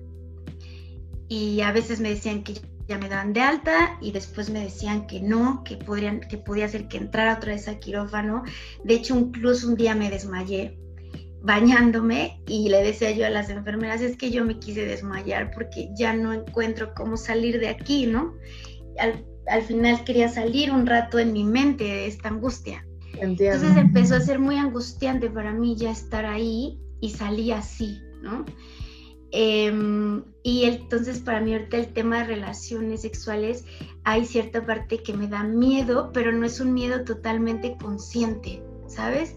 Y 1.31 1.61
a 1.61 1.71
veces 1.71 2.01
me 2.01 2.11
decían 2.11 2.43
que 2.43 2.61
ya 2.89 2.99
me 2.99 3.09
daban 3.09 3.33
de 3.33 3.41
alta 3.41 3.97
y 4.01 4.11
después 4.11 4.51
me 4.51 4.65
decían 4.65 5.07
que 5.07 5.21
no, 5.21 5.63
que, 5.63 5.77
podrían, 5.77 6.19
que 6.19 6.37
podía 6.39 6.69
ser 6.69 6.89
que 6.89 6.99
entrara 6.99 7.37
otra 7.37 7.53
vez 7.53 7.69
al 7.69 7.79
quirófano. 7.79 8.43
De 8.83 8.95
hecho, 8.95 9.17
incluso 9.17 9.69
un 9.69 9.77
día 9.77 9.95
me 9.95 10.11
desmayé 10.11 10.77
bañándome 11.41 12.43
y 12.49 12.69
le 12.69 12.83
decía 12.83 13.13
yo 13.13 13.25
a 13.27 13.31
las 13.31 13.49
enfermeras, 13.49 14.01
es 14.01 14.17
que 14.17 14.33
yo 14.33 14.45
me 14.45 14.59
quise 14.59 14.85
desmayar 14.85 15.53
porque 15.53 15.89
ya 15.97 16.15
no 16.15 16.33
encuentro 16.33 16.93
cómo 16.95 17.17
salir 17.17 17.61
de 17.61 17.69
aquí, 17.69 18.07
¿no? 18.07 18.35
Al, 18.99 19.25
al 19.47 19.63
final 19.63 20.03
quería 20.03 20.29
salir 20.29 20.73
un 20.73 20.85
rato 20.85 21.21
en 21.21 21.33
mi 21.33 21.45
mente 21.45 21.85
de 21.85 22.07
esta 22.09 22.29
angustia. 22.29 22.85
Entiendo. 23.21 23.55
Entonces 23.55 23.77
empezó 23.77 24.17
a 24.17 24.21
ser 24.21 24.41
muy 24.41 24.57
angustiante 24.57 25.31
para 25.31 25.53
mí 25.53 25.77
ya 25.77 25.93
estar 25.93 26.27
ahí 26.27 26.81
y 27.01 27.11
salí 27.11 27.53
así, 27.53 28.01
¿no? 28.21 28.45
Em, 29.33 30.25
y 30.43 30.65
entonces 30.65 31.21
para 31.21 31.41
mí 31.41 31.53
ahorita 31.53 31.77
el 31.77 31.93
tema 31.93 32.19
de 32.19 32.25
relaciones 32.25 33.03
sexuales 33.03 33.65
hay 34.05 34.25
cierta 34.25 34.65
parte 34.67 35.03
que 35.03 35.15
me 35.15 35.29
da 35.29 35.45
miedo, 35.45 36.11
pero 36.13 36.33
no 36.33 36.47
es 36.47 36.61
un 36.61 36.73
miedo 36.75 37.05
totalmente 37.05 37.77
consciente, 37.81 38.63
¿sabes? 38.89 39.37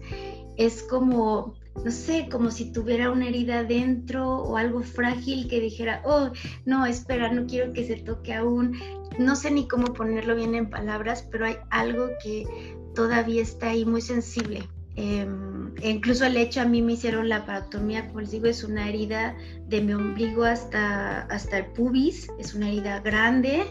Es 0.56 0.82
como, 0.82 1.54
no 1.84 1.90
sé, 1.90 2.28
como 2.30 2.50
si 2.50 2.72
tuviera 2.72 3.10
una 3.10 3.28
herida 3.28 3.62
dentro 3.62 4.38
o 4.38 4.56
algo 4.56 4.82
frágil 4.82 5.48
que 5.48 5.60
dijera, 5.60 6.02
oh, 6.04 6.30
no, 6.64 6.86
espera, 6.86 7.30
no 7.32 7.46
quiero 7.46 7.72
que 7.72 7.86
se 7.86 7.96
toque 7.96 8.34
aún. 8.34 8.76
No 9.18 9.36
sé 9.36 9.50
ni 9.50 9.68
cómo 9.68 9.92
ponerlo 9.92 10.34
bien 10.34 10.54
en 10.54 10.70
palabras, 10.70 11.28
pero 11.30 11.46
hay 11.46 11.56
algo 11.70 12.08
que 12.22 12.46
todavía 12.94 13.42
está 13.42 13.70
ahí 13.70 13.84
muy 13.84 14.00
sensible. 14.00 14.68
Em, 14.96 15.74
incluso 15.82 16.24
el 16.24 16.36
hecho 16.36 16.60
a 16.60 16.64
mí 16.64 16.80
me 16.80 16.92
hicieron 16.92 17.28
la 17.28 17.44
parotomía, 17.44 18.06
como 18.06 18.20
les 18.20 18.30
digo, 18.30 18.46
es 18.46 18.62
una 18.62 18.88
herida 18.88 19.36
de 19.66 19.80
mi 19.80 19.92
ombligo 19.92 20.44
hasta, 20.44 21.22
hasta 21.22 21.58
el 21.58 21.66
pubis, 21.66 22.28
es 22.38 22.54
una 22.54 22.68
herida 22.68 23.00
grande 23.00 23.64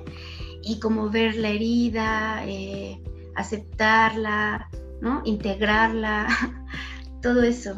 y 0.63 0.79
como 0.79 1.09
ver 1.09 1.35
la 1.35 1.49
herida, 1.49 2.43
eh, 2.45 3.01
aceptarla, 3.35 4.69
¿no? 5.01 5.21
integrarla, 5.25 6.27
todo 7.21 7.43
eso. 7.43 7.75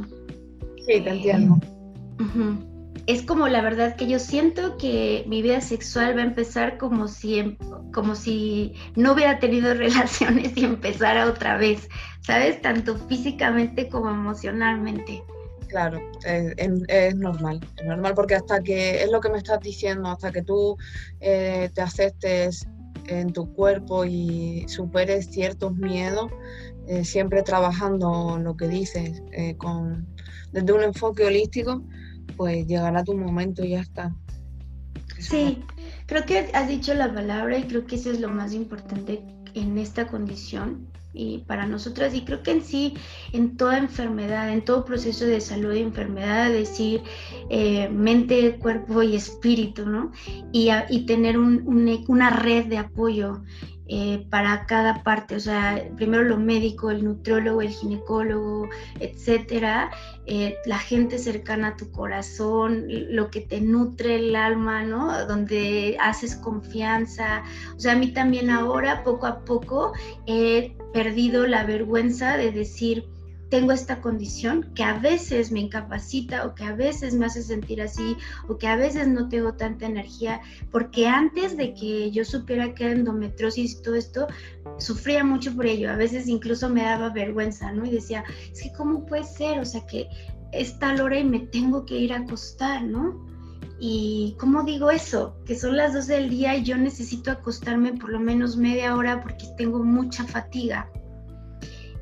Sí, 0.86 1.02
te 1.02 1.10
entiendo. 1.10 1.60
Eh, 1.62 2.75
es 3.08 3.22
como 3.22 3.48
la 3.48 3.62
verdad 3.62 3.96
que 3.96 4.08
yo 4.08 4.20
siento 4.20 4.78
que 4.78 5.24
mi 5.28 5.42
vida 5.42 5.62
sexual 5.62 6.18
va 6.18 6.22
a 6.22 6.26
empezar 6.26 6.78
como 6.78 7.08
si, 7.08 7.40
em, 7.40 7.58
como 7.94 8.16
si 8.16 8.74
no 8.96 9.14
hubiera 9.14 9.40
tenido 9.40 9.74
relaciones 9.76 10.56
y 10.56 10.66
empezara 10.66 11.28
otra 11.28 11.58
vez, 11.58 11.88
¿sabes? 12.22 12.62
Tanto 12.62 12.98
físicamente 13.08 13.90
como 13.90 14.10
emocionalmente. 14.10 15.24
Claro, 15.68 16.00
es, 16.24 17.16
normal, 17.16 17.60
es 17.78 17.86
normal 17.86 18.14
porque 18.16 18.36
hasta 18.36 18.62
que, 18.62 19.04
es 19.04 19.12
lo 19.12 19.20
que 19.20 19.30
me 19.30 19.40
estás 19.40 19.60
diciendo, 19.60 20.10
hasta 20.10 20.32
que 20.32 20.42
tú 20.42 20.78
eh, 21.20 21.70
te 21.74 21.82
aceptes 21.82 22.68
en 23.08 23.34
tu 23.34 23.54
cuerpo 23.54 24.06
y 24.06 24.66
superes 24.68 25.28
ciertos 25.28 25.76
miedos, 25.76 26.32
eh, 26.88 27.04
siempre 27.04 27.44
trabajando 27.44 28.38
lo 28.38 28.56
que 28.56 28.68
dices 28.68 29.22
eh, 29.32 29.58
con, 29.58 30.08
desde 30.52 30.72
un 30.72 30.84
enfoque 30.84 31.26
holístico, 31.26 31.84
pues 32.38 32.68
llegará 32.68 33.04
tu 33.04 33.16
momento 33.16 33.64
y 33.64 33.70
ya 33.70 33.82
está. 33.82 34.16
sí, 35.20 35.60
creo 36.06 36.26
que 36.26 36.50
has 36.54 36.68
dicho 36.68 36.94
la 36.94 37.14
palabra 37.14 37.58
y 37.58 37.64
creo 37.64 37.86
que 37.86 37.96
eso 37.96 38.12
es 38.12 38.20
lo 38.20 38.30
más 38.30 38.54
importante 38.54 39.24
en 39.54 39.78
esta 39.78 40.08
condición 40.08 40.88
y 41.16 41.40
para 41.48 41.66
nosotras 41.66 42.14
y 42.14 42.26
creo 42.26 42.44
que 42.44 42.52
en 42.52 42.62
sí 42.62 42.94
en 43.32 43.56
toda 43.56 43.78
enfermedad, 43.78 44.52
en 44.52 44.66
todo 44.66 44.84
proceso 44.84 45.26
de 45.26 45.40
salud 45.40 45.74
y 45.74 45.80
enfermedad, 45.80 46.52
decir 46.52 47.02
eh, 47.50 47.88
mente, 47.90 48.58
cuerpo 48.58 49.02
y 49.02 49.16
espíritu, 49.16 49.86
¿no? 49.86 50.12
Y, 50.52 50.70
y 50.90 51.06
tener 51.06 51.38
una 51.40 52.30
red 52.30 52.66
de 52.66 52.78
apoyo 52.78 53.44
eh, 53.88 54.26
para 54.30 54.66
cada 54.66 55.04
parte, 55.04 55.36
o 55.36 55.40
sea, 55.40 55.84
primero 55.96 56.24
lo 56.24 56.38
médico, 56.38 56.90
el 56.90 57.04
nutriólogo, 57.04 57.62
el 57.62 57.70
ginecólogo, 57.70 58.68
etcétera, 59.00 59.92
eh, 60.26 60.56
la 60.66 60.80
gente 60.80 61.20
cercana 61.20 61.70
a 61.70 61.76
tu 61.78 61.92
corazón, 61.92 62.86
lo 62.88 63.30
que 63.30 63.42
te 63.42 63.62
nutre 63.62 64.16
el 64.16 64.36
alma, 64.36 64.84
¿no? 64.84 65.26
Donde 65.28 65.98
haces 66.02 66.36
confianza. 66.36 67.44
O 67.76 67.80
sea, 67.80 67.94
a 67.94 67.96
mí 67.96 68.12
también 68.12 68.50
ahora, 68.50 69.04
poco 69.04 69.28
a 69.28 69.46
poco, 69.46 69.94
he 70.26 70.76
perdido 70.92 71.46
la 71.46 71.64
vergüenza 71.64 72.38
de 72.38 72.52
decir, 72.52 73.08
tengo 73.50 73.72
esta 73.72 74.02
condición 74.02 74.72
que 74.74 74.84
a 74.84 74.98
veces 74.98 75.52
me 75.52 75.60
incapacita 75.60 76.46
o 76.46 76.56
que 76.56 76.64
a 76.64 76.76
veces 76.76 77.14
me 77.14 77.26
hace 77.26 77.44
sentir 77.44 77.82
así 77.82 78.18
o 78.48 78.58
que 78.58 78.68
a 78.68 78.76
veces 78.76 79.08
no 79.08 79.30
tengo 79.30 79.54
tanta 79.54 79.86
energía, 79.86 80.42
porque 80.72 81.08
antes 81.08 81.56
de 81.58 81.74
que 81.74 82.12
yo 82.12 82.26
supiera 82.26 82.74
que 82.74 82.86
era 82.86 82.94
endometriosis 82.94 83.74
y 83.74 83.82
todo 83.82 83.96
esto, 83.96 84.28
sufría 84.78 85.24
mucho 85.24 85.56
por 85.56 85.66
ello, 85.66 85.92
a 85.92 85.96
veces 85.96 86.28
incluso 86.28 86.70
me 86.70 86.84
daba 86.84 87.10
vergüenza, 87.10 87.72
¿no? 87.72 87.86
Y 87.86 87.92
decía, 87.92 88.24
es 88.52 88.64
que 88.64 88.74
cómo 88.74 89.06
puede 89.06 89.24
ser, 89.24 89.60
o 89.60 89.66
sea, 89.66 89.86
que 89.86 90.08
es 90.52 90.80
tal 90.80 91.02
hora 91.02 91.20
y 91.20 91.24
me 91.24 91.40
tengo 91.40 91.86
que 91.86 91.98
ir 91.98 92.14
a 92.14 92.20
acostar, 92.20 92.84
¿no? 92.84 93.26
Y 93.80 94.36
¿cómo 94.40 94.64
digo 94.64 94.90
eso? 94.90 95.36
Que 95.46 95.56
son 95.56 95.76
las 95.76 95.94
12 95.94 96.14
del 96.14 96.30
día 96.30 96.56
y 96.56 96.64
yo 96.64 96.78
necesito 96.78 97.32
acostarme 97.32 97.94
por 97.94 98.10
lo 98.10 98.20
menos 98.20 98.56
media 98.56 98.96
hora 98.96 99.22
porque 99.22 99.46
tengo 99.58 99.84
mucha 99.84 100.24
fatiga. 100.24 100.90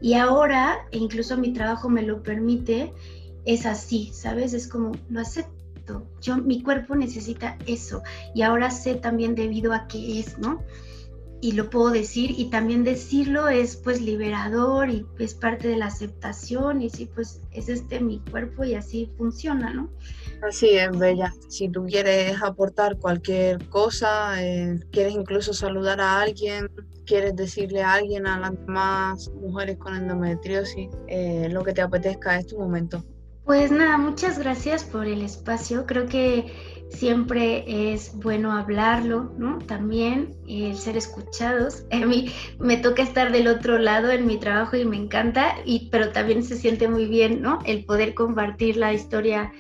Y 0.04 0.16
ahora, 0.16 0.86
incluso 0.92 1.38
mi 1.38 1.54
trabajo 1.54 1.88
me 1.88 2.02
lo 2.02 2.24
permite, 2.24 2.92
es 3.46 3.66
así, 3.66 4.12
¿sabes? 4.14 4.54
Es 4.54 4.68
como, 4.68 4.92
lo 5.10 5.22
acepto. 5.22 6.06
Yo, 6.22 6.36
mi 6.36 6.62
cuerpo 6.62 6.94
necesita 6.94 7.58
eso. 7.68 8.04
Y 8.36 8.42
ahora 8.42 8.70
sé 8.70 8.96
también 8.96 9.34
debido 9.34 9.72
a 9.72 9.88
qué 9.88 10.20
es, 10.20 10.38
¿no? 10.38 10.62
Y 11.40 11.54
lo 11.54 11.70
puedo 11.70 11.90
decir 11.90 12.32
y 12.38 12.50
también 12.50 12.84
decirlo 12.84 13.48
es 13.48 13.78
pues 13.78 14.02
liberador 14.02 14.90
y 14.90 15.06
es 15.20 15.36
parte 15.36 15.70
de 15.70 15.78
la 15.78 15.86
aceptación 15.86 16.82
y 16.82 16.90
sí, 16.90 17.06
pues 17.06 17.40
es 17.54 17.70
este 17.70 18.02
mi 18.02 18.20
cuerpo 18.30 18.66
y 18.66 18.76
así 18.76 19.10
funciona, 19.18 19.74
¿no? 19.74 19.90
Así 20.46 20.72
es, 20.72 20.98
Bella. 20.98 21.34
Si 21.48 21.70
tú 21.70 21.86
quieres 21.86 22.42
aportar 22.42 22.98
cualquier 22.98 23.70
cosa, 23.70 24.44
eh, 24.44 24.82
quieres 24.92 25.14
incluso 25.14 25.54
saludar 25.54 26.02
a 26.02 26.20
alguien, 26.20 26.70
quieres 27.06 27.36
decirle 27.36 27.82
a 27.82 27.94
alguien, 27.94 28.28
a 28.28 28.40
las 28.40 28.52
demás 28.66 29.30
mujeres 29.42 29.78
con 29.78 29.96
endometriosis, 29.96 30.90
eh, 31.08 31.50
lo 31.52 31.64
que 31.64 31.74
te 31.74 31.82
apetezca, 31.82 32.38
es 32.38 32.48
tu 32.48 32.58
momento. 32.58 33.04
Pues 33.46 33.72
nada, 33.72 33.98
muchas 33.98 34.40
gracias 34.40 34.86
por 34.86 35.06
el 35.06 35.22
espacio. 35.22 35.86
Creo 35.86 36.06
que 36.08 36.46
siempre 36.90 37.94
es 37.94 38.16
bueno 38.16 38.54
hablarlo, 38.54 39.34
¿no? 39.38 39.58
También 39.60 40.34
el 40.48 40.78
ser 40.78 40.96
escuchados. 40.96 41.84
A 41.92 42.06
mí 42.06 42.32
me 42.60 42.78
toca 42.78 43.04
estar 43.04 43.32
del 43.32 43.48
otro 43.48 43.78
lado 43.78 44.12
en 44.12 44.26
mi 44.28 44.38
trabajo 44.38 44.78
y 44.78 44.86
me 44.86 44.98
encanta, 44.98 45.56
y, 45.66 45.90
pero 45.90 46.12
también 46.12 46.44
se 46.44 46.56
siente 46.56 46.88
muy 46.88 47.06
bien, 47.06 47.42
¿no? 47.42 47.60
El 47.66 47.84
poder 47.84 48.14
compartir 48.14 48.78
la 48.78 48.94
historia, 48.94 49.52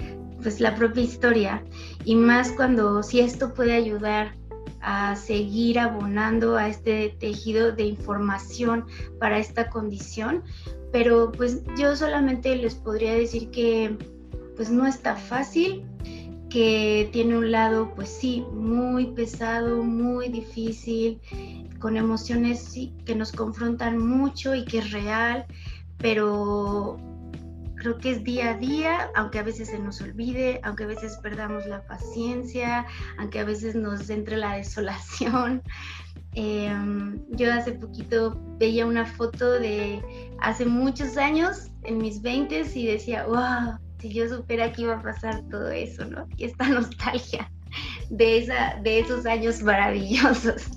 pues 0.41 0.61
la 0.61 0.75
propia 0.75 1.03
historia. 1.03 1.63
Y 2.05 2.15
más 2.15 2.51
cuando 2.51 3.03
si 3.03 3.19
esto 3.19 3.53
puede 3.53 3.73
ayudar 3.73 4.35
a 4.83 5.15
seguir 5.15 5.79
abonando 5.79 6.57
a 6.57 6.67
este 6.67 7.15
tejido 7.19 7.71
de 7.71 7.83
información 7.83 8.85
para 9.19 9.39
esta 9.39 9.69
condición, 9.69 10.43
pero 10.91 11.31
pues 11.31 11.63
yo 11.77 11.95
solamente 11.95 12.55
les 12.55 12.75
podría 12.75 13.13
decir 13.13 13.49
que 13.49 13.97
pues 14.55 14.69
no 14.69 14.85
está 14.85 15.15
fácil, 15.15 15.83
que 16.49 17.09
tiene 17.11 17.37
un 17.37 17.51
lado 17.51 17.93
pues 17.95 18.09
sí, 18.09 18.45
muy 18.53 19.07
pesado, 19.07 19.81
muy 19.83 20.29
difícil, 20.29 21.19
con 21.79 21.97
emociones 21.97 22.59
sí, 22.59 22.93
que 23.05 23.15
nos 23.15 23.31
confrontan 23.31 23.97
mucho 23.97 24.53
y 24.53 24.65
que 24.65 24.79
es 24.79 24.91
real, 24.91 25.45
pero 25.97 26.97
creo 27.83 27.97
que 27.97 28.11
es 28.11 28.23
día 28.23 28.51
a 28.51 28.57
día, 28.57 29.11
aunque 29.13 29.39
a 29.39 29.43
veces 29.43 29.67
se 29.67 29.77
nos 29.77 29.99
olvide, 29.99 30.61
aunque 30.63 30.85
a 30.85 30.87
veces 30.87 31.17
perdamos 31.21 31.65
la 31.67 31.85
paciencia, 31.85 32.85
aunque 33.19 33.39
a 33.39 33.43
veces 33.43 33.75
nos 33.75 34.09
entre 34.09 34.37
la 34.37 34.55
desolación. 34.55 35.61
Em, 36.35 37.19
yo 37.29 37.53
hace 37.53 37.73
poquito 37.73 38.41
veía 38.57 38.87
una 38.87 39.05
foto 39.05 39.51
de 39.51 40.01
hace 40.39 40.65
muchos 40.65 41.15
años, 41.15 41.69
en 41.83 41.99
mis 41.99 42.23
20 42.23 42.65
y 42.73 42.87
decía, 42.87 43.27
wow, 43.27 43.77
si 43.99 44.11
yo 44.11 44.27
supiera 44.27 44.71
que 44.71 44.81
iba 44.81 44.95
a 44.95 45.01
pasar 45.03 45.43
todo 45.51 45.69
eso, 45.69 46.05
¿no? 46.05 46.27
Y 46.37 46.45
esta 46.45 46.67
nostalgia 46.69 47.51
de, 48.09 48.39
esa, 48.39 48.79
de 48.81 49.01
esos 49.01 49.27
años 49.27 49.61
maravillosos. 49.61 50.71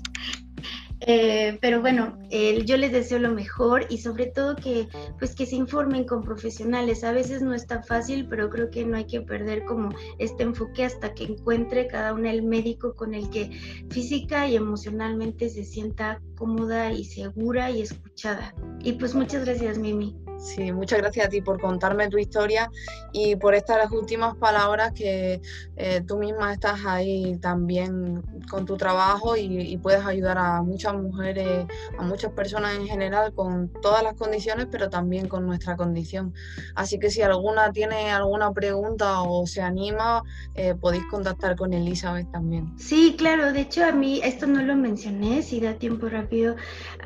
Eh, 1.01 1.57
pero 1.61 1.81
bueno, 1.81 2.17
yo 2.65 2.75
les 2.77 2.91
deseo 2.91 3.19
lo 3.19 3.31
mejor 3.31 3.85
y 3.89 3.99
sobre 3.99 4.27
todo 4.27 4.55
que 4.55 4.87
pues 5.19 5.35
que 5.35 5.45
se 5.45 5.55
informen 5.55 6.05
con 6.05 6.23
profesionales. 6.23 7.03
A 7.03 7.11
veces 7.11 7.41
no 7.41 7.53
es 7.53 7.67
tan 7.67 7.83
fácil, 7.83 8.27
pero 8.27 8.49
creo 8.49 8.69
que 8.69 8.85
no 8.85 8.97
hay 8.97 9.05
que 9.05 9.21
perder 9.21 9.65
como 9.65 9.89
este 10.17 10.43
enfoque 10.43 10.85
hasta 10.85 11.13
que 11.13 11.25
encuentre 11.25 11.87
cada 11.87 12.13
uno 12.13 12.29
el 12.29 12.43
médico 12.43 12.95
con 12.95 13.13
el 13.13 13.29
que 13.29 13.51
física 13.89 14.47
y 14.47 14.55
emocionalmente 14.55 15.49
se 15.49 15.63
sienta 15.63 16.21
cómoda 16.35 16.91
y 16.91 17.03
segura 17.03 17.69
y 17.69 17.81
escuchada. 17.81 18.53
Y 18.83 18.93
pues 18.93 19.13
muchas 19.13 19.45
gracias, 19.45 19.77
Mimi. 19.77 20.15
Sí, 20.39 20.71
muchas 20.71 20.99
gracias 20.99 21.25
a 21.25 21.29
ti 21.29 21.41
por 21.41 21.59
contarme 21.59 22.09
tu 22.09 22.17
historia 22.17 22.69
y 23.11 23.35
por 23.35 23.55
estas 23.55 23.91
últimas 23.91 24.35
palabras 24.35 24.93
que 24.93 25.41
eh, 25.75 26.01
tú 26.07 26.17
misma 26.17 26.53
estás 26.53 26.85
ahí 26.85 27.37
también 27.37 28.21
con 28.49 28.65
tu 28.65 28.77
trabajo 28.77 29.35
y, 29.35 29.77
puedes 29.77 30.05
ayudar 30.05 30.37
a 30.37 30.61
muchas 30.63 30.95
mujeres, 30.95 31.65
a 31.97 32.03
muchas 32.03 32.31
personas 32.31 32.75
en 32.75 32.87
general 32.87 33.33
con 33.33 33.71
todas 33.81 34.03
las 34.03 34.15
condiciones, 34.15 34.67
pero 34.71 34.89
también 34.89 35.27
con 35.27 35.45
nuestra 35.45 35.77
condición. 35.77 36.33
Así 36.75 36.99
que 36.99 37.09
si 37.09 37.21
alguna 37.21 37.71
tiene 37.71 38.11
alguna 38.11 38.51
pregunta 38.51 39.21
o 39.21 39.45
se 39.45 39.61
anima, 39.61 40.23
eh, 40.55 40.75
podéis 40.75 41.05
contactar 41.09 41.55
con 41.55 41.73
Elizabeth 41.73 42.29
también. 42.31 42.73
Sí, 42.77 43.15
claro, 43.17 43.53
de 43.53 43.61
hecho 43.61 43.85
a 43.85 43.91
mí 43.91 44.19
esto 44.23 44.47
no 44.47 44.61
lo 44.63 44.75
mencioné, 44.75 45.41
si 45.43 45.59
da 45.59 45.75
tiempo 45.75 46.09
rápido, 46.09 46.55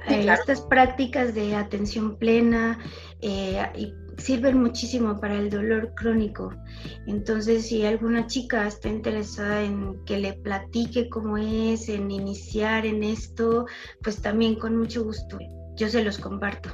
eh, 0.07 0.25
estas 0.31 0.61
prácticas 0.61 1.35
de 1.35 1.55
atención 1.55 2.15
plena 2.15 2.79
eh, 3.21 3.63
y 3.77 3.93
sirven 4.17 4.61
muchísimo 4.61 5.19
para 5.19 5.35
el 5.35 5.49
dolor 5.49 5.93
crónico. 5.95 6.53
Entonces, 7.07 7.67
si 7.67 7.85
alguna 7.85 8.27
chica 8.27 8.67
está 8.67 8.89
interesada 8.89 9.63
en 9.63 10.03
que 10.05 10.19
le 10.19 10.33
platique 10.33 11.09
cómo 11.09 11.37
es, 11.37 11.89
en 11.89 12.11
iniciar 12.11 12.85
en 12.85 13.03
esto, 13.03 13.65
pues 14.03 14.21
también 14.21 14.55
con 14.55 14.77
mucho 14.77 15.03
gusto 15.03 15.39
yo 15.75 15.89
se 15.89 16.03
los 16.03 16.17
comparto. 16.17 16.69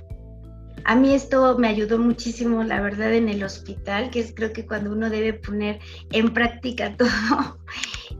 A 0.83 0.95
mí 0.95 1.13
esto 1.13 1.57
me 1.57 1.67
ayudó 1.67 1.97
muchísimo, 1.97 2.63
la 2.63 2.81
verdad, 2.81 3.13
en 3.13 3.29
el 3.29 3.43
hospital, 3.43 4.09
que 4.09 4.19
es 4.19 4.33
creo 4.33 4.53
que 4.53 4.65
cuando 4.65 4.91
uno 4.91 5.09
debe 5.09 5.33
poner 5.33 5.79
en 6.11 6.33
práctica 6.33 6.95
todo 6.97 7.59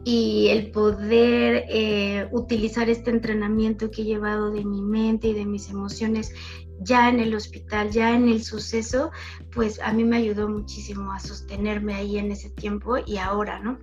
y 0.03 0.47
el 0.49 0.71
poder 0.71 1.65
eh, 1.69 2.27
utilizar 2.31 2.89
este 2.89 3.09
entrenamiento 3.09 3.91
que 3.91 4.01
he 4.01 4.05
llevado 4.05 4.51
de 4.51 4.63
mi 4.65 4.81
mente 4.81 5.29
y 5.29 5.33
de 5.33 5.45
mis 5.45 5.69
emociones 5.69 6.33
ya 6.79 7.09
en 7.09 7.19
el 7.19 7.33
hospital, 7.33 7.89
ya 7.91 8.15
en 8.15 8.29
el 8.29 8.43
suceso, 8.43 9.11
pues 9.51 9.79
a 9.79 9.93
mí 9.93 10.03
me 10.03 10.17
ayudó 10.17 10.47
muchísimo 10.47 11.11
a 11.11 11.19
sostenerme 11.19 11.95
ahí 11.95 12.17
en 12.17 12.31
ese 12.31 12.49
tiempo 12.51 12.97
y 13.05 13.17
ahora, 13.17 13.59
¿no? 13.59 13.79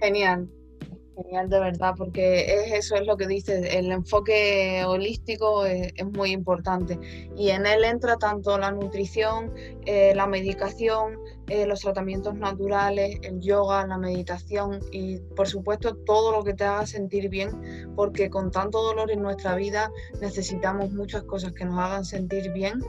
Genial, 0.00 0.48
genial 1.14 1.48
de 1.48 1.60
verdad, 1.60 1.94
porque 1.96 2.54
es, 2.54 2.72
eso 2.72 2.96
es 2.96 3.06
lo 3.06 3.16
que 3.16 3.26
dices, 3.26 3.74
el 3.74 3.90
enfoque 3.92 4.82
holístico 4.86 5.64
es, 5.66 5.92
muy 6.12 6.32
importante 6.32 6.98
y 7.36 7.50
en 7.50 7.66
él 7.66 7.84
entra 7.84 8.16
tanto 8.16 8.58
la 8.58 8.70
nutrición, 8.70 9.52
eh, 9.86 10.12
la 10.14 10.26
medicación, 10.26 11.18
eh, 11.48 11.66
los 11.66 11.80
tratamientos 11.80 12.34
naturales, 12.34 13.18
el 13.22 13.40
yoga, 13.40 13.86
la 13.86 13.98
meditación 13.98 14.80
y 14.92 15.18
por 15.36 15.48
supuesto 15.48 15.96
todo 16.06 16.32
lo 16.32 16.44
que 16.44 16.54
te 16.54 16.64
haga 16.64 16.86
sentir 16.86 17.28
bien, 17.28 17.92
porque 17.96 18.30
con 18.30 18.50
tanto 18.50 18.82
dolor 18.82 19.10
en 19.10 19.22
nuestra 19.22 19.54
vida 19.54 19.90
necesitamos 20.20 20.90
muchas 20.92 21.22
cosas 21.24 21.52
que 21.52 21.64
nos 21.64 21.78
hagan 21.78 22.04
sentir 22.04 22.52
bien 22.52 22.80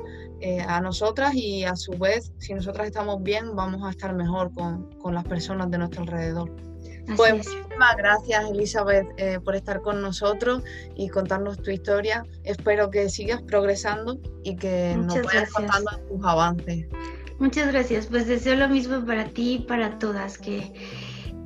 eh, 0.42 0.62
a 0.62 0.82
nosotras 0.82 1.34
y 1.36 1.64
a 1.64 1.76
su 1.76 1.92
vez, 1.94 2.34
si 2.40 2.54
nosotras 2.54 2.88
estamos 2.88 3.24
bien, 3.24 3.56
vamos 3.56 3.84
a 3.84 3.92
estar 3.92 4.14
mejor 4.14 4.54
con, 4.54 4.92
con 5.00 5.14
las 5.14 5.24
personas 5.24 5.72
de 5.72 5.78
nuestro 5.78 6.02
alrededor. 6.02 6.75
Pues 7.16 7.34
muchísimas 7.34 7.98
gracias 7.98 8.50
Elizabeth 8.50 9.08
eh, 9.18 9.40
por 9.44 9.56
estar 9.56 9.82
con 9.82 10.02
nosotros 10.02 10.64
y 10.96 11.10
contarnos 11.10 11.62
tu 11.62 11.72
historia. 11.72 12.26
Espero 12.44 12.90
que 12.90 13.10
sigas 13.10 13.42
progresando 13.42 14.18
y 14.44 14.56
que 14.56 14.96
nos 14.98 15.22
vayas 15.22 15.52
contando 15.52 15.92
tus 16.10 16.26
avances. 16.26 16.88
Muchas 17.40 17.72
gracias. 17.72 18.08
Pues 18.08 18.28
deseo 18.28 18.56
lo 18.56 18.70
mismo 18.70 19.06
para 19.06 19.26
ti 19.26 19.56
y 19.56 19.60
para 19.60 20.00
todas, 20.00 20.38
que, 20.38 20.74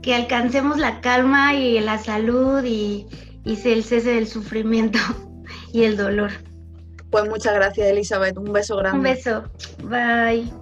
que 0.02 0.16
alcancemos 0.16 0.78
la 0.78 1.02
calma 1.02 1.56
y 1.56 1.80
la 1.80 1.98
salud 1.98 2.64
y, 2.64 3.08
y 3.44 3.68
el 3.68 3.84
cese 3.84 4.14
del 4.14 4.28
sufrimiento 4.28 5.00
y 5.74 5.84
el 5.84 5.98
dolor. 5.98 6.32
Pues 7.10 7.28
muchas 7.28 7.56
gracias, 7.56 7.88
Elizabeth. 7.88 8.38
Un 8.38 8.54
beso 8.54 8.78
grande. 8.78 8.98
Un 8.98 9.04
beso. 9.04 9.44
Bye. 9.84 10.59